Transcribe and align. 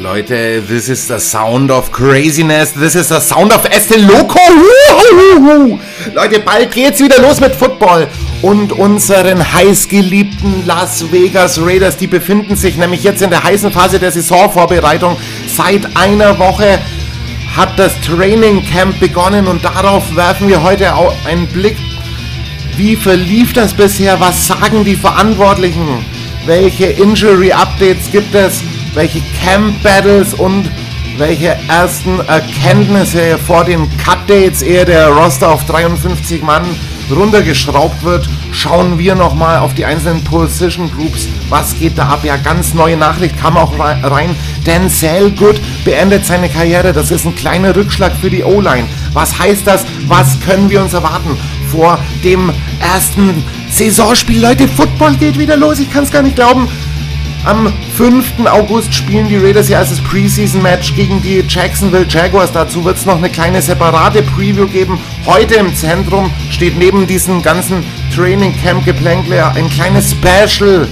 Leute, 0.00 0.62
this 0.68 0.88
is 0.88 1.08
the 1.08 1.18
sound 1.18 1.72
of 1.72 1.90
craziness. 1.90 2.70
This 2.70 2.94
is 2.94 3.08
the 3.08 3.18
sound 3.18 3.52
of 3.52 3.64
Este 3.64 3.96
Loco. 3.96 4.38
Leute, 6.14 6.38
bald 6.38 6.70
geht's 6.70 7.00
wieder 7.00 7.20
los 7.20 7.40
mit 7.40 7.52
Football. 7.52 8.06
Und 8.40 8.70
unseren 8.70 9.52
heißgeliebten 9.52 10.64
Las 10.66 11.10
Vegas 11.10 11.60
Raiders, 11.60 11.96
die 11.96 12.06
befinden 12.06 12.54
sich 12.54 12.76
nämlich 12.76 13.02
jetzt 13.02 13.22
in 13.22 13.30
der 13.30 13.42
heißen 13.42 13.72
Phase 13.72 13.98
der 13.98 14.12
Saisonvorbereitung. 14.12 15.16
Seit 15.56 15.96
einer 15.96 16.38
Woche 16.38 16.78
hat 17.56 17.76
das 17.76 17.92
Training 18.02 18.64
Camp 18.64 19.00
begonnen 19.00 19.48
und 19.48 19.64
darauf 19.64 20.14
werfen 20.14 20.46
wir 20.46 20.62
heute 20.62 20.94
auch 20.94 21.12
einen 21.26 21.48
Blick. 21.48 21.76
Wie 22.76 22.94
verlief 22.94 23.52
das 23.52 23.74
bisher? 23.74 24.20
Was 24.20 24.46
sagen 24.46 24.84
die 24.84 24.94
Verantwortlichen? 24.94 26.04
Welche 26.46 26.86
Injury 26.86 27.50
Updates 27.50 28.12
gibt 28.12 28.32
es? 28.36 28.62
Welche 28.94 29.20
Camp 29.42 29.82
Battles 29.82 30.34
und 30.34 30.70
welche 31.18 31.56
ersten 31.68 32.20
Erkenntnisse 32.20 33.38
vor 33.38 33.64
den 33.64 33.88
Cut 33.98 34.18
Dates, 34.28 34.62
ehe 34.62 34.84
der 34.84 35.08
Roster 35.08 35.50
auf 35.50 35.64
53 35.66 36.42
Mann 36.42 36.64
runtergeschraubt 37.10 38.04
wird, 38.04 38.28
schauen 38.52 38.98
wir 38.98 39.14
nochmal 39.14 39.58
auf 39.58 39.74
die 39.74 39.84
einzelnen 39.84 40.22
Position 40.22 40.90
Groups. 40.94 41.26
Was 41.48 41.74
geht 41.78 41.98
da 41.98 42.08
ab? 42.08 42.20
Ja, 42.22 42.36
ganz 42.36 42.74
neue 42.74 42.96
Nachricht 42.96 43.38
kam 43.40 43.56
auch 43.56 43.72
rein. 43.78 44.36
Denzel 44.66 45.30
Good 45.32 45.60
beendet 45.84 46.24
seine 46.24 46.48
Karriere. 46.48 46.92
Das 46.92 47.10
ist 47.10 47.24
ein 47.24 47.34
kleiner 47.34 47.74
Rückschlag 47.74 48.12
für 48.20 48.30
die 48.30 48.44
O-Line. 48.44 48.86
Was 49.12 49.38
heißt 49.38 49.66
das? 49.66 49.84
Was 50.06 50.38
können 50.40 50.70
wir 50.70 50.82
uns 50.82 50.92
erwarten 50.92 51.36
vor 51.72 51.98
dem 52.22 52.52
ersten 52.80 53.42
Saisonspiel? 53.70 54.40
Leute, 54.40 54.68
Football 54.68 55.16
geht 55.16 55.38
wieder 55.38 55.56
los. 55.56 55.80
Ich 55.80 55.90
kann 55.92 56.04
es 56.04 56.10
gar 56.10 56.22
nicht 56.22 56.36
glauben. 56.36 56.68
Am 57.48 57.72
5. 57.96 58.44
August 58.44 58.92
spielen 58.92 59.26
die 59.26 59.38
Raiders 59.38 59.70
ja 59.70 59.78
als 59.78 59.98
Preseason-Match 60.02 60.94
gegen 60.94 61.22
die 61.22 61.42
Jacksonville 61.48 62.04
Jaguars. 62.06 62.52
Dazu 62.52 62.84
wird 62.84 62.98
es 62.98 63.06
noch 63.06 63.16
eine 63.16 63.30
kleine 63.30 63.62
separate 63.62 64.20
Preview 64.20 64.66
geben. 64.66 64.98
Heute 65.24 65.54
im 65.54 65.74
Zentrum 65.74 66.30
steht 66.50 66.76
neben 66.76 67.06
diesem 67.06 67.40
ganzen 67.40 67.82
Training 68.14 68.54
Camp 68.62 68.84
Geplänkle 68.84 69.46
ein 69.52 69.70
kleines 69.70 70.10
Special. 70.12 70.86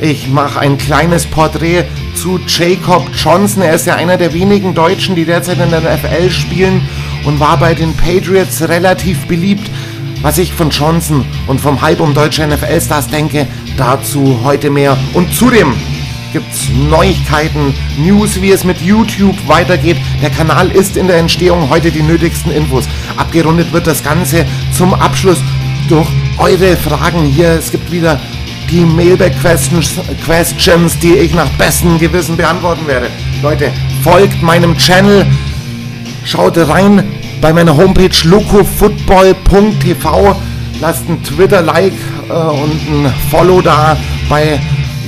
Ich 0.00 0.28
mache 0.28 0.58
ein 0.58 0.78
kleines 0.78 1.26
Porträt 1.26 1.84
zu 2.14 2.40
Jacob 2.46 3.06
Johnson. 3.14 3.62
Er 3.62 3.74
ist 3.74 3.86
ja 3.86 3.96
einer 3.96 4.16
der 4.16 4.32
wenigen 4.32 4.72
Deutschen, 4.72 5.16
die 5.16 5.26
derzeit 5.26 5.58
in 5.60 5.68
der 5.68 5.82
NFL 5.82 6.30
spielen 6.30 6.80
und 7.26 7.40
war 7.40 7.58
bei 7.58 7.74
den 7.74 7.92
Patriots 7.94 8.66
relativ 8.66 9.26
beliebt. 9.26 9.68
Was 10.22 10.38
ich 10.38 10.52
von 10.52 10.70
Johnson 10.70 11.24
und 11.46 11.60
vom 11.60 11.80
Hype 11.80 12.00
um 12.00 12.12
deutsche 12.12 12.46
NFL-Stars 12.46 13.08
denke, 13.08 13.46
dazu 13.76 14.40
heute 14.42 14.68
mehr. 14.68 14.96
Und 15.14 15.32
zudem 15.32 15.74
gibt 16.32 16.52
es 16.52 16.68
Neuigkeiten, 16.90 17.72
News, 17.98 18.40
wie 18.42 18.50
es 18.50 18.64
mit 18.64 18.80
YouTube 18.80 19.36
weitergeht. 19.46 19.96
Der 20.20 20.30
Kanal 20.30 20.70
ist 20.70 20.96
in 20.96 21.06
der 21.06 21.18
Entstehung, 21.18 21.70
heute 21.70 21.90
die 21.90 22.02
nötigsten 22.02 22.50
Infos. 22.52 22.84
Abgerundet 23.16 23.72
wird 23.72 23.86
das 23.86 24.02
Ganze 24.02 24.44
zum 24.76 24.92
Abschluss 24.92 25.38
durch 25.88 26.08
eure 26.38 26.76
Fragen 26.76 27.24
hier. 27.24 27.50
Es 27.50 27.70
gibt 27.70 27.90
wieder 27.90 28.20
die 28.70 28.84
Mailback-Questions, 28.84 30.00
Questions, 30.24 30.98
die 30.98 31.14
ich 31.14 31.32
nach 31.32 31.48
bestem 31.50 31.98
Gewissen 31.98 32.36
beantworten 32.36 32.86
werde. 32.86 33.08
Leute, 33.40 33.70
folgt 34.02 34.42
meinem 34.42 34.76
Channel, 34.76 35.24
schaut 36.24 36.58
rein, 36.58 37.04
bei 37.40 37.52
meiner 37.52 37.76
Homepage 37.76 38.10
locofootball.tv. 38.24 40.36
Lasst 40.80 41.08
ein 41.08 41.22
Twitter-Like 41.22 41.92
äh, 42.28 42.32
und 42.32 42.80
ein 42.88 43.12
Follow 43.30 43.60
da 43.60 43.96
bei 44.28 44.58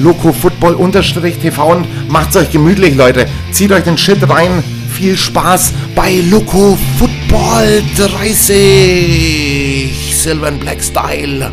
locofootball-tv 0.00 1.72
und 1.72 2.10
macht's 2.10 2.36
euch 2.36 2.50
gemütlich, 2.50 2.94
Leute. 2.96 3.26
Zieht 3.52 3.70
euch 3.72 3.84
den 3.84 3.98
Shit 3.98 4.28
rein. 4.28 4.62
Viel 4.92 5.16
Spaß 5.16 5.72
bei 5.94 6.20
Loco 6.30 6.76
Football 6.98 7.82
30. 7.96 10.14
Silver 10.14 10.50
Black 10.52 10.82
Style. 10.82 11.50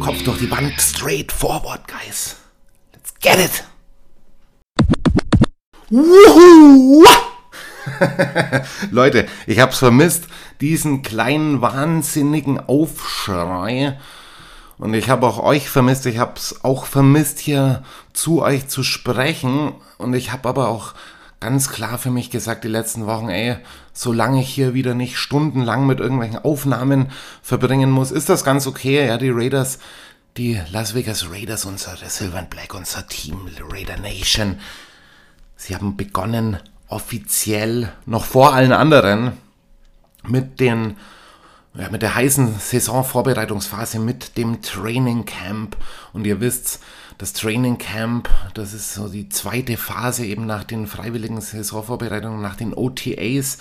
Kopf 0.00 0.22
durch 0.24 0.38
die 0.38 0.50
Wand, 0.50 0.72
straight 0.80 1.30
forward, 1.30 1.82
guys. 1.86 2.34
Let's 2.92 3.12
get 3.20 3.38
it. 3.38 3.62
Woohoo! 5.90 7.04
Leute, 8.90 9.26
ich 9.46 9.60
hab's 9.60 9.78
vermisst, 9.78 10.24
diesen 10.60 11.02
kleinen 11.02 11.60
wahnsinnigen 11.60 12.60
Aufschrei. 12.60 13.98
Und 14.78 14.94
ich 14.94 15.10
habe 15.10 15.26
auch 15.26 15.42
euch 15.42 15.68
vermisst, 15.68 16.06
ich 16.06 16.18
hab's 16.18 16.60
auch 16.62 16.86
vermisst, 16.86 17.40
hier 17.40 17.82
zu 18.12 18.42
euch 18.42 18.68
zu 18.68 18.82
sprechen. 18.82 19.72
Und 19.98 20.14
ich 20.14 20.32
habe 20.32 20.48
aber 20.48 20.68
auch 20.68 20.94
ganz 21.40 21.68
klar 21.70 21.98
für 21.98 22.10
mich 22.10 22.30
gesagt 22.30 22.64
die 22.64 22.68
letzten 22.68 23.06
Wochen, 23.06 23.28
ey, 23.28 23.56
solange 23.92 24.40
ich 24.40 24.48
hier 24.48 24.74
wieder 24.74 24.94
nicht 24.94 25.18
stundenlang 25.18 25.86
mit 25.86 26.00
irgendwelchen 26.00 26.38
Aufnahmen 26.38 27.10
verbringen 27.42 27.90
muss, 27.90 28.10
ist 28.10 28.28
das 28.28 28.44
ganz 28.44 28.66
okay. 28.66 29.06
Ja, 29.06 29.18
die 29.18 29.30
Raiders, 29.30 29.78
die 30.36 30.60
Las 30.70 30.94
Vegas 30.94 31.30
Raiders, 31.30 31.64
unser 31.64 31.96
Silver 31.96 32.38
and 32.38 32.50
Black, 32.50 32.74
unser 32.74 33.06
Team, 33.06 33.48
Raider 33.70 33.98
Nation, 33.98 34.60
sie 35.56 35.74
haben 35.74 35.96
begonnen, 35.96 36.58
offiziell 36.88 37.92
noch 38.06 38.24
vor 38.24 38.54
allen 38.54 38.72
anderen 38.72 39.32
mit 40.26 40.60
den 40.60 40.96
ja, 41.78 41.88
mit 41.90 42.02
der 42.02 42.14
heißen 42.14 42.58
Saisonvorbereitungsphase, 42.58 44.00
mit 44.00 44.36
dem 44.36 44.62
Training 44.62 45.24
Camp. 45.24 45.76
Und 46.12 46.26
ihr 46.26 46.40
wisst, 46.40 46.80
das 47.18 47.32
Training 47.32 47.78
Camp, 47.78 48.28
das 48.54 48.72
ist 48.72 48.94
so 48.94 49.08
die 49.08 49.28
zweite 49.28 49.76
Phase 49.76 50.24
eben 50.26 50.44
nach 50.46 50.64
den 50.64 50.86
freiwilligen 50.86 51.40
Saisonvorbereitungen, 51.40 52.40
nach 52.40 52.56
den 52.56 52.74
OTAs, 52.74 53.58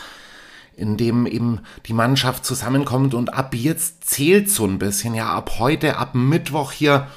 in 0.76 0.98
dem 0.98 1.28
eben 1.28 1.60
die 1.86 1.94
Mannschaft 1.94 2.44
zusammenkommt. 2.44 3.14
Und 3.14 3.34
ab 3.34 3.54
jetzt 3.54 4.10
zählt 4.10 4.50
so 4.50 4.66
ein 4.66 4.80
bisschen, 4.80 5.14
ja, 5.14 5.32
ab 5.32 5.60
heute, 5.60 5.98
ab 5.98 6.16
Mittwoch 6.16 6.72
hier 6.72 7.08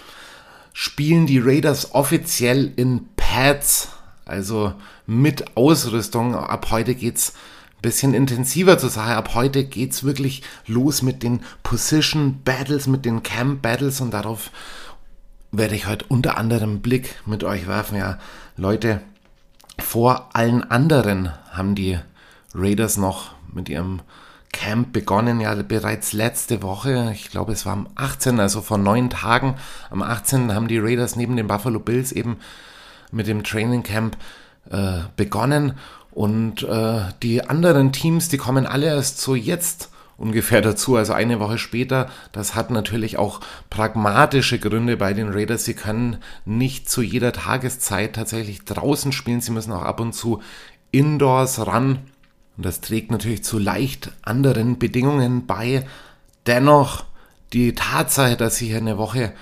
spielen 0.73 1.27
die 1.27 1.39
Raiders 1.39 1.95
offiziell 1.95 2.73
in 2.77 3.09
Pads 3.17 3.89
also 4.31 4.75
mit 5.11 5.57
Ausrüstung. 5.57 6.37
Ab 6.37 6.69
heute 6.71 6.95
geht's 6.95 7.33
ein 7.33 7.83
bisschen 7.83 8.15
intensiver 8.15 8.79
zur 8.79 8.91
Sache. 8.91 9.17
Ab 9.17 9.35
heute 9.35 9.65
geht's 9.65 10.05
wirklich 10.05 10.45
los 10.69 11.03
mit 11.03 11.25
den 11.25 11.41
Position 11.65 12.43
Battles, 12.45 12.87
mit 12.87 13.05
den 13.05 13.25
Camp 13.25 13.61
Battles 13.61 14.01
und 14.01 14.13
darauf 14.13 14.53
werde 15.51 15.75
ich 15.75 15.89
heute 15.89 16.05
unter 16.09 16.39
anderem 16.39 16.81
Blick 16.81 17.17
mit 17.27 17.43
euch 17.43 17.67
werfen. 17.67 17.99
Ja, 17.99 18.19
Leute, 18.57 19.01
vor 19.81 20.31
allen 20.33 20.63
anderen 20.71 21.33
haben 21.51 21.75
die 21.75 21.99
Raiders 22.55 22.97
noch 22.97 23.33
mit 23.53 23.69
ihrem 23.69 24.03
Camp 24.53 24.93
begonnen, 24.93 25.41
ja 25.41 25.55
bereits 25.57 26.13
letzte 26.13 26.63
Woche, 26.63 27.11
ich 27.13 27.31
glaube 27.31 27.53
es 27.53 27.67
war 27.67 27.73
am 27.73 27.89
18., 27.97 28.39
also 28.39 28.61
vor 28.61 28.79
neun 28.79 29.11
Tagen, 29.11 29.57
am 29.91 30.03
18. 30.03 30.55
haben 30.55 30.69
die 30.69 30.79
Raiders 30.79 31.17
neben 31.17 31.37
den 31.37 31.49
Buffalo 31.49 31.81
Bills 31.81 32.13
eben 32.13 32.37
mit 33.11 33.27
dem 33.27 33.43
Training 33.43 33.83
Camp 33.83 34.17
äh, 34.69 35.01
begonnen 35.17 35.75
und 36.11 36.63
äh, 36.65 37.01
die 37.23 37.49
anderen 37.49 37.93
Teams, 37.93 38.29
die 38.29 38.37
kommen 38.37 38.67
alle 38.67 38.87
erst 38.87 39.21
so 39.21 39.35
jetzt 39.35 39.91
ungefähr 40.21 40.61
dazu, 40.61 40.97
also 40.97 41.15
eine 41.15 41.41
Woche 41.41 41.57
später. 41.57 42.11
Das 42.33 42.55
hat 42.55 42.71
natürlich 42.71 43.17
auch 43.17 43.41
pragmatische 43.71 44.59
Gründe 44.59 44.99
bei 44.99 45.15
den 45.15 45.31
Raiders. 45.31 45.65
Sie 45.65 45.75
können 45.75 46.19
nicht 46.45 46.91
zu 46.91 47.01
jeder 47.01 47.33
Tageszeit 47.33 48.17
tatsächlich 48.17 48.65
draußen 48.65 49.13
spielen. 49.13 49.41
Sie 49.41 49.53
müssen 49.53 49.73
auch 49.73 49.83
ab 49.83 49.99
und 49.99 50.13
zu 50.13 50.43
indoors 50.91 51.67
ran. 51.67 52.01
Und 52.57 52.67
das 52.67 52.83
trägt 52.83 53.11
natürlich 53.11 53.45
zu 53.45 53.59
leicht 53.59 54.13
anderen 54.21 54.79
Bedingungen 54.79 55.47
bei. 55.47 55.87
Dennoch 56.47 57.05
die 57.55 57.75
Tatsache, 57.75 58.37
dass 58.37 58.57
sie 58.57 58.67
hier 58.67 58.77
eine 58.77 58.99
Woche 58.99 59.33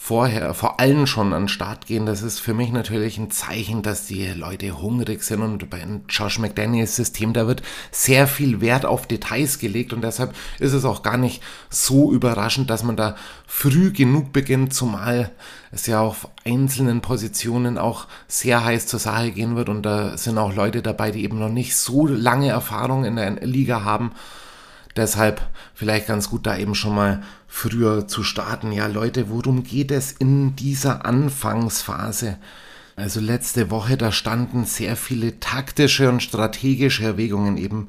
vorher, 0.00 0.54
vor 0.54 0.78
allem 0.78 1.06
schon 1.06 1.32
an 1.32 1.42
den 1.42 1.48
Start 1.48 1.86
gehen, 1.86 2.06
das 2.06 2.22
ist 2.22 2.38
für 2.38 2.54
mich 2.54 2.70
natürlich 2.70 3.18
ein 3.18 3.30
Zeichen, 3.30 3.82
dass 3.82 4.06
die 4.06 4.28
Leute 4.28 4.80
hungrig 4.80 5.22
sind 5.22 5.42
und 5.42 5.68
bei 5.68 5.84
Josh 6.08 6.38
McDaniels 6.38 6.94
System, 6.94 7.32
da 7.32 7.46
wird 7.48 7.62
sehr 7.90 8.28
viel 8.28 8.60
Wert 8.60 8.86
auf 8.86 9.06
Details 9.06 9.58
gelegt 9.58 9.92
und 9.92 10.02
deshalb 10.02 10.34
ist 10.60 10.72
es 10.72 10.84
auch 10.84 11.02
gar 11.02 11.18
nicht 11.18 11.42
so 11.68 12.12
überraschend, 12.12 12.70
dass 12.70 12.84
man 12.84 12.96
da 12.96 13.16
früh 13.46 13.92
genug 13.92 14.32
beginnt, 14.32 14.72
zumal 14.72 15.32
es 15.72 15.86
ja 15.86 16.00
auf 16.00 16.28
einzelnen 16.44 17.00
Positionen 17.00 17.76
auch 17.76 18.06
sehr 18.28 18.64
heiß 18.64 18.86
zur 18.86 19.00
Sache 19.00 19.32
gehen 19.32 19.56
wird 19.56 19.68
und 19.68 19.82
da 19.82 20.16
sind 20.16 20.38
auch 20.38 20.54
Leute 20.54 20.80
dabei, 20.80 21.10
die 21.10 21.24
eben 21.24 21.40
noch 21.40 21.50
nicht 21.50 21.76
so 21.76 22.06
lange 22.06 22.48
Erfahrung 22.48 23.04
in 23.04 23.16
der 23.16 23.32
Liga 23.44 23.82
haben 23.82 24.12
Deshalb 24.98 25.40
vielleicht 25.72 26.08
ganz 26.08 26.28
gut, 26.28 26.46
da 26.46 26.58
eben 26.58 26.74
schon 26.74 26.94
mal 26.94 27.22
früher 27.46 28.06
zu 28.06 28.22
starten. 28.22 28.72
Ja, 28.72 28.86
Leute, 28.88 29.30
worum 29.30 29.62
geht 29.62 29.90
es 29.90 30.12
in 30.12 30.54
dieser 30.56 31.06
Anfangsphase? 31.06 32.36
Also 32.96 33.20
letzte 33.20 33.70
Woche, 33.70 33.96
da 33.96 34.12
standen 34.12 34.66
sehr 34.66 34.96
viele 34.96 35.40
taktische 35.40 36.10
und 36.10 36.22
strategische 36.22 37.04
Erwägungen 37.04 37.56
eben 37.56 37.88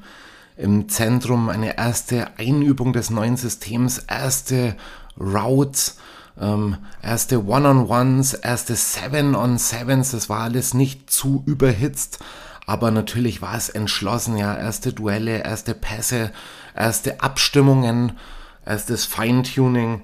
im 0.56 0.88
Zentrum. 0.88 1.50
Eine 1.50 1.76
erste 1.76 2.28
Einübung 2.38 2.94
des 2.94 3.10
neuen 3.10 3.36
Systems, 3.36 3.98
erste 3.98 4.76
Routes, 5.18 5.98
Ähm, 6.40 6.76
erste 7.02 7.44
One-on-Ones, 7.44 8.32
erste 8.32 8.74
Seven-on-Sevens, 8.74 10.12
das 10.12 10.30
war 10.30 10.40
alles 10.44 10.72
nicht 10.72 11.10
zu 11.10 11.42
überhitzt. 11.44 12.20
Aber 12.66 12.90
natürlich 12.90 13.42
war 13.42 13.56
es 13.56 13.68
entschlossen, 13.68 14.38
ja, 14.38 14.56
erste 14.56 14.92
Duelle, 14.92 15.42
erste 15.42 15.74
Pässe, 15.74 16.30
erste 16.74 17.20
Abstimmungen, 17.20 18.18
erstes 18.64 19.04
Feintuning 19.04 20.02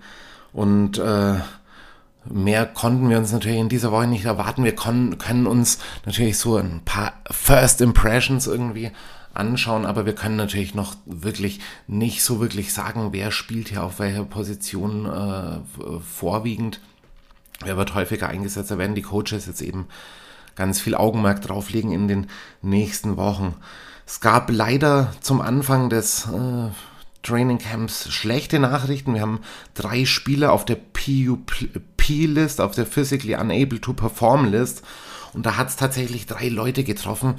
und 0.53 0.99
äh, 0.99 1.37
mehr 2.31 2.67
konnten 2.67 3.09
wir 3.09 3.19
uns 3.19 3.33
natürlich 3.33 3.59
in 3.59 3.69
dieser 3.69 3.93
Woche 3.93 4.07
nicht 4.07 4.25
erwarten. 4.25 4.65
Wir 4.65 4.75
können, 4.75 5.47
uns 5.47 5.79
natürlich 6.05 6.39
so 6.39 6.57
ein 6.57 6.83
paar 6.85 7.13
First 7.31 7.81
Impressions 7.81 8.47
irgendwie 8.47 8.91
anschauen, 9.35 9.85
aber 9.85 10.07
wir 10.07 10.15
können 10.15 10.37
natürlich 10.37 10.75
noch 10.75 10.97
wirklich 11.05 11.61
nicht 11.87 12.23
so 12.23 12.41
wirklich 12.41 12.73
sagen, 12.73 13.13
wer 13.13 13.31
spielt 13.31 13.69
hier 13.69 13.85
auf 13.85 13.99
welcher 13.99 14.25
Position 14.25 15.07
äh, 15.07 16.01
vorwiegend. 16.01 16.81
Wer 17.65 17.77
wird 17.77 17.95
häufiger 17.95 18.29
eingesetzt? 18.29 18.71
Da 18.71 18.79
werden 18.79 18.95
die 18.95 19.03
Coaches 19.03 19.47
jetzt 19.47 19.63
eben 19.63 19.87
ganz 20.57 20.81
viel 20.81 20.95
Augenmerk 20.95 21.43
drauflegen 21.43 21.93
in 21.93 22.09
den 22.09 22.27
nächsten 22.63 23.17
Wochen. 23.17 23.55
Es 24.07 24.21
gab 24.21 24.51
leider 24.51 25.13
zum 25.21 25.41
Anfang 25.41 25.91
des 25.91 26.27
äh, 26.27 26.71
Training 27.25 27.59
Camps 27.59 28.09
schlechte 28.09 28.61
Nachrichten. 28.61 29.15
Wir 29.15 29.21
haben 29.21 29.41
drei 29.75 30.05
Spieler 30.05 30.53
auf 30.53 30.65
der 30.65 30.77
PUP-List, 30.77 32.61
auf 32.61 32.77
der 32.77 32.87
Physically 32.87 33.35
Unable 33.35 33.81
to 33.81 33.95
Perform 33.95 34.45
List. 34.45 34.83
Und 35.33 35.45
da 35.45 35.57
hat 35.57 35.71
es 35.71 35.77
tatsächlich 35.77 36.27
drei 36.27 36.49
Leute 36.49 36.85
getroffen, 36.85 37.35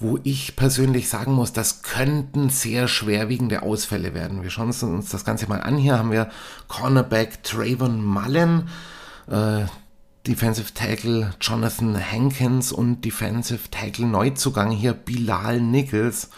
wo 0.00 0.18
ich 0.24 0.56
persönlich 0.56 1.08
sagen 1.08 1.32
muss, 1.32 1.52
das 1.52 1.82
könnten 1.82 2.50
sehr 2.50 2.88
schwerwiegende 2.88 3.62
Ausfälle 3.62 4.14
werden. 4.14 4.42
Wir 4.42 4.50
schauen 4.50 4.66
uns 4.66 5.10
das 5.10 5.24
Ganze 5.24 5.48
mal 5.48 5.60
an. 5.60 5.76
Hier 5.76 5.96
haben 5.96 6.10
wir 6.10 6.28
Cornerback 6.66 7.44
Trayvon 7.44 8.04
Mullen, 8.04 8.68
äh, 9.30 9.66
Defensive 10.26 10.72
Tackle 10.72 11.34
Jonathan 11.38 11.98
Hankins 12.10 12.72
und 12.72 13.04
Defensive 13.04 13.70
Tackle 13.70 14.06
Neuzugang 14.06 14.70
hier 14.70 14.94
Bilal 14.94 15.60
Nichols. 15.60 16.30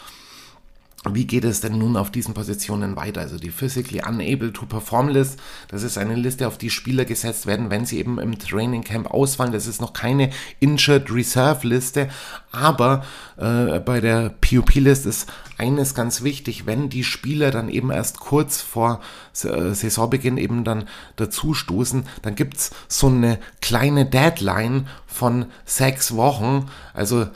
Wie 1.14 1.26
geht 1.26 1.44
es 1.44 1.60
denn 1.60 1.78
nun 1.78 1.96
auf 1.96 2.10
diesen 2.10 2.34
Positionen 2.34 2.96
weiter? 2.96 3.20
Also 3.20 3.38
die 3.38 3.50
Physically 3.50 4.02
Unable 4.06 4.52
to 4.52 4.66
Perform 4.66 5.08
List, 5.08 5.38
das 5.68 5.82
ist 5.82 5.98
eine 5.98 6.14
Liste, 6.14 6.48
auf 6.48 6.58
die 6.58 6.70
Spieler 6.70 7.04
gesetzt 7.04 7.46
werden, 7.46 7.70
wenn 7.70 7.86
sie 7.86 7.98
eben 7.98 8.18
im 8.18 8.38
Training 8.38 8.82
Camp 8.82 9.10
ausfallen. 9.10 9.52
Das 9.52 9.66
ist 9.66 9.80
noch 9.80 9.92
keine 9.92 10.30
Injured 10.58 11.10
Reserve 11.10 11.66
Liste, 11.66 12.08
aber 12.50 13.04
äh, 13.36 13.78
bei 13.80 14.00
der 14.00 14.30
PUP 14.40 14.74
List 14.74 15.06
ist 15.06 15.28
eines 15.58 15.94
ganz 15.94 16.22
wichtig, 16.22 16.66
wenn 16.66 16.88
die 16.88 17.04
Spieler 17.04 17.50
dann 17.50 17.68
eben 17.68 17.90
erst 17.90 18.20
kurz 18.20 18.60
vor 18.60 19.00
äh, 19.44 19.74
Saisonbeginn 19.74 20.38
eben 20.38 20.64
dann 20.64 20.88
dazustoßen, 21.16 22.04
dann 22.22 22.34
gibt's 22.34 22.70
so 22.88 23.06
eine 23.06 23.38
kleine 23.60 24.06
Deadline 24.06 24.88
von 25.06 25.46
sechs 25.64 26.14
Wochen. 26.16 26.68
Also 26.92 27.28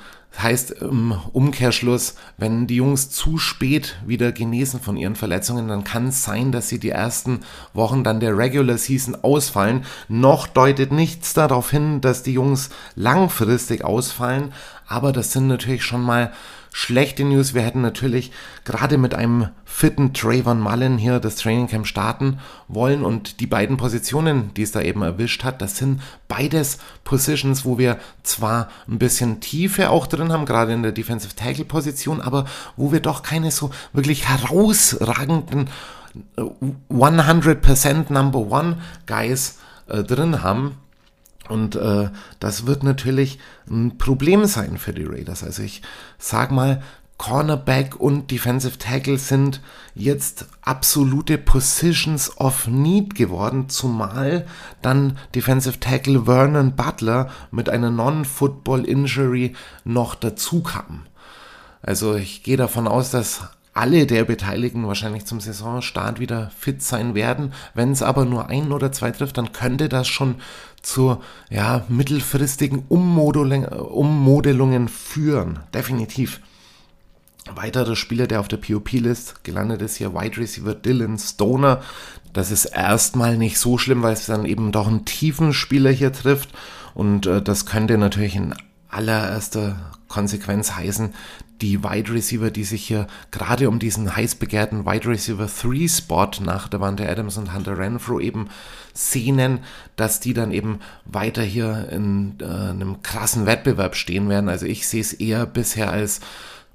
Heißt 0.43 0.71
im 0.71 1.13
Umkehrschluss, 1.33 2.15
wenn 2.39 2.67
die 2.67 2.77
Jungs 2.77 3.11
zu 3.11 3.37
spät 3.37 3.97
wieder 4.07 4.33
genesen 4.33 4.81
von 4.81 4.97
ihren 4.97 5.17
Verletzungen, 5.17 5.69
dann 5.69 5.85
kann 5.85 6.09
es 6.09 6.23
sein, 6.23 6.51
dass 6.53 6.69
sie 6.69 6.79
die 6.79 6.91
ersten 6.91 7.41
Wochen 7.75 8.05
dann 8.05 8.21
der 8.21 8.37
Regular 8.37 8.79
Season 8.79 9.17
ausfallen. 9.23 9.85
Noch 10.09 10.47
deutet 10.47 10.93
nichts 10.93 11.35
darauf 11.35 11.71
hin, 11.71 12.01
dass 12.01 12.23
die 12.23 12.33
Jungs 12.33 12.71
langfristig 12.95 13.85
ausfallen, 13.85 14.53
aber 14.87 15.13
das 15.13 15.33
sind 15.33 15.47
natürlich 15.47 15.85
schon 15.85 16.03
mal 16.03 16.33
Schlechte 16.73 17.25
News, 17.25 17.53
wir 17.53 17.63
hätten 17.63 17.81
natürlich 17.81 18.31
gerade 18.65 18.97
mit 18.97 19.15
einem 19.15 19.49
fitten 19.65 20.13
Trayvon 20.13 20.61
Mullen 20.61 20.99
hier 20.99 21.19
das 21.19 21.37
Training 21.37 21.67
Camp 21.67 21.87
starten 21.87 22.39
wollen 22.69 23.05
und 23.05 23.41
die 23.41 23.47
beiden 23.47 23.77
Positionen, 23.77 24.55
die 24.55 24.63
es 24.63 24.71
da 24.73 24.81
eben 24.81 25.03
erwischt 25.03 25.43
hat, 25.43 25.61
das 25.63 25.77
sind 25.77 26.01
beides 26.29 26.79
Positions, 27.03 27.65
wo 27.65 27.79
wir 27.79 27.99
zwar 28.23 28.69
ein 28.89 28.99
bisschen 28.99 29.41
Tiefe 29.41 29.91
auch 29.91 30.07
drin 30.07 30.33
haben, 30.33 30.47
gerade 30.47 30.73
in 30.73 30.83
der 30.83 30.93
Defensive 30.93 31.35
Tackle 31.35 31.65
Position, 31.65 32.21
aber 32.21 32.45
wo 32.77 32.93
wir 32.93 33.01
doch 33.01 33.23
keine 33.23 33.51
so 33.51 33.71
wirklich 33.93 34.29
herausragenden 34.29 35.69
100% 36.91 37.89
äh, 37.89 38.13
Number 38.13 38.39
One 38.39 38.79
Guys 39.07 39.59
äh, 39.89 40.03
drin 40.03 40.43
haben. 40.43 40.77
Und 41.51 41.77
äh, 41.77 42.11
das 42.39 42.67
wird 42.67 42.83
natürlich 42.83 43.39
ein 43.69 43.99
Problem 43.99 44.45
sein 44.47 44.79
für 44.79 44.93
die 44.93 45.05
Raiders. 45.05 45.43
Also 45.45 45.63
ich 45.63 45.83
sag 46.19 46.51
mal, 46.51 46.83
Cornerback 47.21 48.01
und 48.01 48.31
Defensive 48.31 48.79
Tackle 48.79 49.19
sind 49.19 49.61
jetzt 49.95 50.47
absolute 50.63 51.37
Positions 51.37 52.39
of 52.39 52.67
Need 52.67 53.15
geworden, 53.15 53.69
zumal 53.69 54.47
dann 54.81 55.19
Defensive 55.35 55.79
Tackle 55.81 56.25
Vernon 56.25 56.77
Butler 56.77 57.29
mit 57.51 57.69
einer 57.69 57.91
Non-Football 57.91 58.87
Injury 58.87 59.55
noch 59.85 60.15
dazu 60.15 60.63
kam. 60.63 61.05
Also 61.83 62.15
ich 62.15 62.43
gehe 62.43 62.57
davon 62.57 62.89
aus, 62.89 63.11
dass 63.11 63.43
alle 63.75 64.07
der 64.07 64.25
Beteiligten 64.25 64.87
wahrscheinlich 64.87 65.27
zum 65.27 65.41
Saisonstart 65.41 66.21
wieder 66.21 66.51
fit 66.59 66.83
sein 66.83 67.15
werden. 67.15 67.53
Wenn 67.75 67.93
es 67.93 68.03
aber 68.03 68.25
nur 68.25 68.49
ein 68.49 68.73
oder 68.73 68.93
zwei 68.93 69.11
trifft, 69.11 69.39
dann 69.39 69.53
könnte 69.53 69.89
das 69.89 70.09
schon 70.09 70.37
zu 70.83 71.23
ja, 71.51 71.85
mittelfristigen 71.89 72.85
Ummodelungen 72.89 73.69
führen. 74.89 75.61
Definitiv. 75.75 76.41
Weiterer 77.55 77.97
Spieler, 77.97 78.27
der 78.27 78.41
auf 78.41 78.49
der 78.49 78.59
POP-List 78.59 79.45
gelandet 79.45 79.83
ist, 79.83 79.97
hier 79.97 80.15
Wide 80.15 80.37
Receiver 80.37 80.75
Dylan 80.75 81.19
Stoner. 81.19 81.83
Das 82.33 82.51
ist 82.51 82.67
erstmal 82.67 83.37
nicht 83.37 83.59
so 83.59 83.79
schlimm, 83.79 84.03
weil 84.03 84.13
es 84.13 84.27
dann 84.27 84.45
eben 84.45 84.73
doch 84.73 84.87
einen 84.87 85.05
tiefen 85.05 85.53
Spieler 85.53 85.91
hier 85.91 86.13
trifft. 86.13 86.51
Und 86.95 87.27
äh, 87.27 87.43
das 87.43 87.67
könnte 87.67 87.99
natürlich 87.99 88.37
in 88.37 88.55
allererster 88.89 89.77
Konsequenz 90.09 90.73
heißen, 90.73 91.15
die 91.61 91.83
Wide 91.83 92.13
Receiver, 92.13 92.51
die 92.51 92.65
sich 92.65 92.87
hier 92.87 93.07
gerade 93.31 93.69
um 93.69 93.79
diesen 93.79 94.17
heiß 94.17 94.37
begehrten 94.37 94.87
Wide 94.87 95.09
Receiver 95.09 95.47
3 95.47 95.89
Spot 95.89 96.31
nach 96.43 96.69
der 96.69 96.81
Wante 96.81 97.09
Adams 97.09 97.37
und 97.37 97.55
Hunter 97.55 97.79
Renfro 97.79 98.21
eben 98.21 98.49
sehnen, 98.95 99.61
dass 99.97 100.21
die 100.21 100.35
dann 100.35 100.53
eben 100.53 100.81
weiter 101.05 101.43
hier 101.43 101.89
in 101.91 102.35
äh, 102.41 102.45
einem 102.45 103.03
krassen 103.03 103.47
Wettbewerb 103.47 103.97
stehen 103.97 104.29
werden. 104.29 104.49
Also 104.49 104.67
ich 104.67 104.89
sehe 104.89 105.01
es 105.01 105.13
eher 105.13 105.47
bisher 105.47 105.91
als 105.91 106.21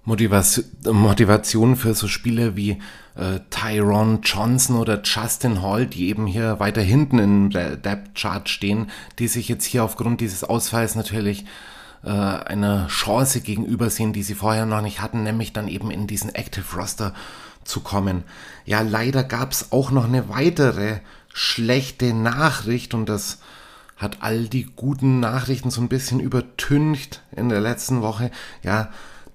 Motivation, 0.05 1.75
für 1.75 1.95
so 1.95 2.07
Spiele 2.07 2.55
wie 2.55 2.77
äh, 3.15 3.39
Tyrone 3.49 4.19
Johnson 4.23 4.75
oder 4.75 5.01
Justin 5.03 5.63
Hall, 5.63 5.87
die 5.87 6.09
eben 6.09 6.27
hier 6.27 6.59
weiter 6.59 6.81
hinten 6.81 7.17
im 7.17 7.49
Depth 7.49 8.13
Chart 8.13 8.47
stehen, 8.47 8.91
die 9.17 9.27
sich 9.27 9.49
jetzt 9.49 9.65
hier 9.65 9.83
aufgrund 9.83 10.21
dieses 10.21 10.43
Ausfalls 10.43 10.93
natürlich 10.93 11.45
äh, 12.05 12.09
eine 12.09 12.87
Chance 12.87 13.41
gegenüber 13.41 13.89
sehen, 13.89 14.13
die 14.13 14.23
sie 14.23 14.35
vorher 14.35 14.65
noch 14.65 14.81
nicht 14.81 15.01
hatten, 15.01 15.23
nämlich 15.23 15.53
dann 15.53 15.67
eben 15.67 15.91
in 15.91 16.07
diesen 16.07 16.33
Active 16.33 16.75
Roster 16.75 17.13
zu 17.63 17.81
kommen. 17.81 18.23
Ja, 18.65 18.81
leider 18.81 19.23
gab 19.23 19.51
es 19.51 19.71
auch 19.71 19.91
noch 19.91 20.05
eine 20.05 20.29
weitere 20.29 20.99
schlechte 21.33 22.13
Nachricht 22.13 22.93
und 22.93 23.09
das 23.09 23.39
hat 23.97 24.17
all 24.21 24.47
die 24.47 24.67
guten 24.75 25.19
Nachrichten 25.19 25.71
so 25.71 25.81
ein 25.81 25.89
bisschen 25.89 26.19
übertüncht 26.19 27.21
in 27.35 27.49
der 27.49 27.61
letzten 27.61 28.01
Woche. 28.01 28.29
Ja, 28.61 28.89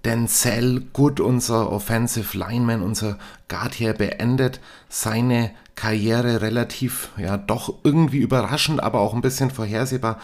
Denzel 0.05 0.81
Good, 0.93 1.21
unser 1.21 1.71
Offensive 1.71 2.37
Lineman, 2.37 2.83
unser 2.83 3.19
Guard 3.49 3.75
hier, 3.75 3.93
beendet 3.93 4.61
seine 4.89 5.51
Karriere 5.75 6.41
relativ, 6.41 7.11
ja, 7.17 7.37
doch 7.37 7.75
irgendwie 7.85 8.19
überraschend, 8.19 8.83
aber 8.83 9.01
auch 9.01 9.15
ein 9.15 9.23
bisschen 9.23 9.51
vorhersehbar. 9.51 10.19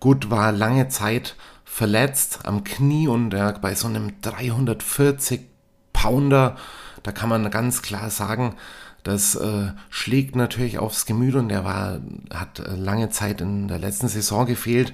Good 0.00 0.30
war 0.30 0.52
lange 0.52 0.88
Zeit 0.88 1.36
verletzt 1.70 2.40
am 2.44 2.64
Knie 2.64 3.08
und 3.08 3.32
ja, 3.34 3.52
bei 3.52 3.74
so 3.74 3.86
einem 3.86 4.20
340 4.22 5.42
Pounder, 5.92 6.56
da 7.02 7.12
kann 7.12 7.28
man 7.28 7.50
ganz 7.50 7.82
klar 7.82 8.10
sagen, 8.10 8.56
das 9.04 9.36
äh, 9.36 9.72
schlägt 9.90 10.34
natürlich 10.34 10.78
aufs 10.78 11.06
Gemüt 11.06 11.34
und 11.34 11.50
er 11.50 11.64
war, 11.64 12.00
hat 12.32 12.62
lange 12.66 13.10
Zeit 13.10 13.40
in 13.40 13.68
der 13.68 13.78
letzten 13.78 14.08
Saison 14.08 14.46
gefehlt 14.46 14.92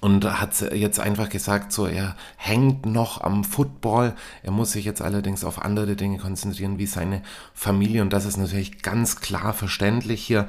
und 0.00 0.24
hat 0.24 0.60
jetzt 0.72 1.00
einfach 1.00 1.28
gesagt, 1.28 1.72
so 1.72 1.86
er 1.86 2.16
hängt 2.36 2.86
noch 2.86 3.20
am 3.20 3.44
Football. 3.44 4.14
Er 4.42 4.50
muss 4.50 4.72
sich 4.72 4.84
jetzt 4.84 5.02
allerdings 5.02 5.44
auf 5.44 5.62
andere 5.62 5.96
Dinge 5.96 6.18
konzentrieren, 6.18 6.78
wie 6.78 6.86
seine 6.86 7.22
Familie 7.54 8.02
und 8.02 8.12
das 8.12 8.24
ist 8.24 8.36
natürlich 8.36 8.82
ganz 8.82 9.20
klar 9.20 9.52
verständlich 9.52 10.24
hier. 10.24 10.48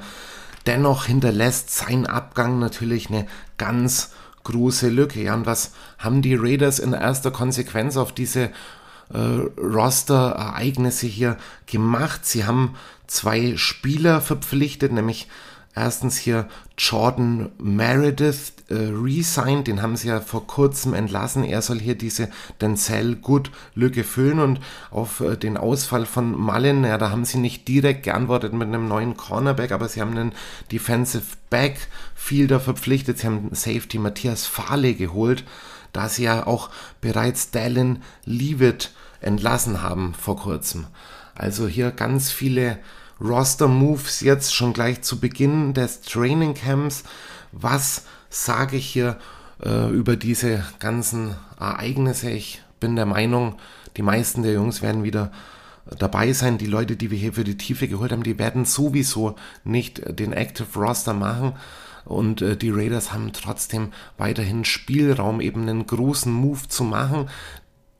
Dennoch 0.66 1.04
hinterlässt 1.04 1.70
sein 1.70 2.06
Abgang 2.06 2.58
natürlich 2.58 3.10
eine 3.10 3.26
ganz 3.58 4.10
große 4.44 4.88
Lücke. 4.88 5.22
Ja, 5.22 5.34
und 5.34 5.46
was 5.46 5.72
haben 5.98 6.22
die 6.22 6.34
Raiders 6.34 6.78
in 6.78 6.92
erster 6.92 7.30
Konsequenz 7.30 7.96
auf 7.96 8.12
diese 8.12 8.50
äh, 9.12 9.18
Roster-Ereignisse 9.58 11.06
hier 11.06 11.36
gemacht? 11.66 12.26
Sie 12.26 12.44
haben 12.44 12.74
zwei 13.06 13.56
Spieler 13.56 14.20
verpflichtet, 14.20 14.92
nämlich 14.92 15.28
erstens 15.74 16.16
hier 16.16 16.48
Jordan 16.78 17.50
Meredith 17.58 18.52
äh, 18.70 18.90
resigned, 18.92 19.66
den 19.66 19.82
haben 19.82 19.96
sie 19.96 20.08
ja 20.08 20.20
vor 20.20 20.46
kurzem 20.46 20.94
entlassen. 20.94 21.44
Er 21.44 21.60
soll 21.60 21.80
hier 21.80 21.96
diese 21.96 22.28
Denzel 22.60 23.16
Good 23.16 23.50
Lücke 23.74 24.04
füllen 24.04 24.38
und 24.38 24.60
auf 24.90 25.20
äh, 25.20 25.36
den 25.36 25.56
Ausfall 25.56 26.06
von 26.06 26.32
Mullen, 26.38 26.84
ja, 26.84 26.96
da 26.96 27.10
haben 27.10 27.24
sie 27.24 27.38
nicht 27.38 27.68
direkt 27.68 28.04
geantwortet 28.04 28.52
mit 28.52 28.68
einem 28.68 28.88
neuen 28.88 29.16
Cornerback, 29.16 29.72
aber 29.72 29.88
sie 29.88 30.00
haben 30.00 30.12
einen 30.12 30.32
Defensive 30.70 31.24
Backfielder 31.50 32.60
verpflichtet. 32.60 33.18
Sie 33.18 33.26
haben 33.26 33.50
Safety 33.52 33.98
Matthias 33.98 34.46
Fahle 34.46 34.94
geholt, 34.94 35.44
da 35.92 36.08
sie 36.08 36.24
ja 36.24 36.46
auch 36.46 36.70
bereits 37.00 37.50
Dallin 37.50 38.02
Leavitt 38.24 38.92
entlassen 39.20 39.82
haben 39.82 40.14
vor 40.14 40.36
kurzem. 40.36 40.86
Also 41.34 41.66
hier 41.66 41.90
ganz 41.90 42.30
viele 42.30 42.78
Roster-Moves 43.20 44.20
jetzt 44.20 44.54
schon 44.54 44.72
gleich 44.72 45.02
zu 45.02 45.20
Beginn 45.20 45.74
des 45.74 46.00
Training 46.02 46.54
Camps. 46.54 47.04
Was 47.52 48.04
sage 48.30 48.76
ich 48.76 48.86
hier 48.86 49.18
äh, 49.62 49.90
über 49.90 50.16
diese 50.16 50.64
ganzen 50.78 51.34
Ereignisse? 51.58 52.30
Ich 52.30 52.62
bin 52.78 52.96
der 52.96 53.06
Meinung, 53.06 53.56
die 53.96 54.02
meisten 54.02 54.42
der 54.42 54.52
Jungs 54.52 54.80
werden 54.80 55.04
wieder 55.04 55.30
dabei 55.98 56.32
sein. 56.32 56.56
Die 56.56 56.66
Leute, 56.66 56.96
die 56.96 57.10
wir 57.10 57.18
hier 57.18 57.34
für 57.34 57.44
die 57.44 57.58
Tiefe 57.58 57.88
geholt 57.88 58.12
haben, 58.12 58.22
die 58.22 58.38
werden 58.38 58.64
sowieso 58.64 59.34
nicht 59.64 60.18
den 60.18 60.32
Active 60.32 60.78
Roster 60.78 61.12
machen. 61.12 61.54
Und 62.04 62.40
äh, 62.40 62.56
die 62.56 62.70
Raiders 62.70 63.12
haben 63.12 63.32
trotzdem 63.32 63.92
weiterhin 64.16 64.64
Spielraum, 64.64 65.40
eben 65.40 65.62
einen 65.62 65.86
großen 65.86 66.32
Move 66.32 66.68
zu 66.68 66.84
machen, 66.84 67.28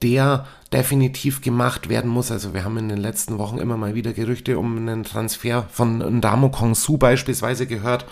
der 0.01 0.47
definitiv 0.73 1.41
gemacht 1.41 1.89
werden 1.89 2.09
muss. 2.09 2.31
Also 2.31 2.53
wir 2.53 2.63
haben 2.63 2.77
in 2.77 2.89
den 2.89 2.97
letzten 2.97 3.37
Wochen 3.37 3.57
immer 3.57 3.77
mal 3.77 3.93
wieder 3.93 4.13
Gerüchte 4.13 4.57
um 4.57 4.77
einen 4.77 5.03
Transfer 5.03 5.67
von 5.71 5.99
Ndamo 5.99 6.49
Kongsu 6.49 6.97
beispielsweise 6.97 7.67
gehört. 7.67 8.05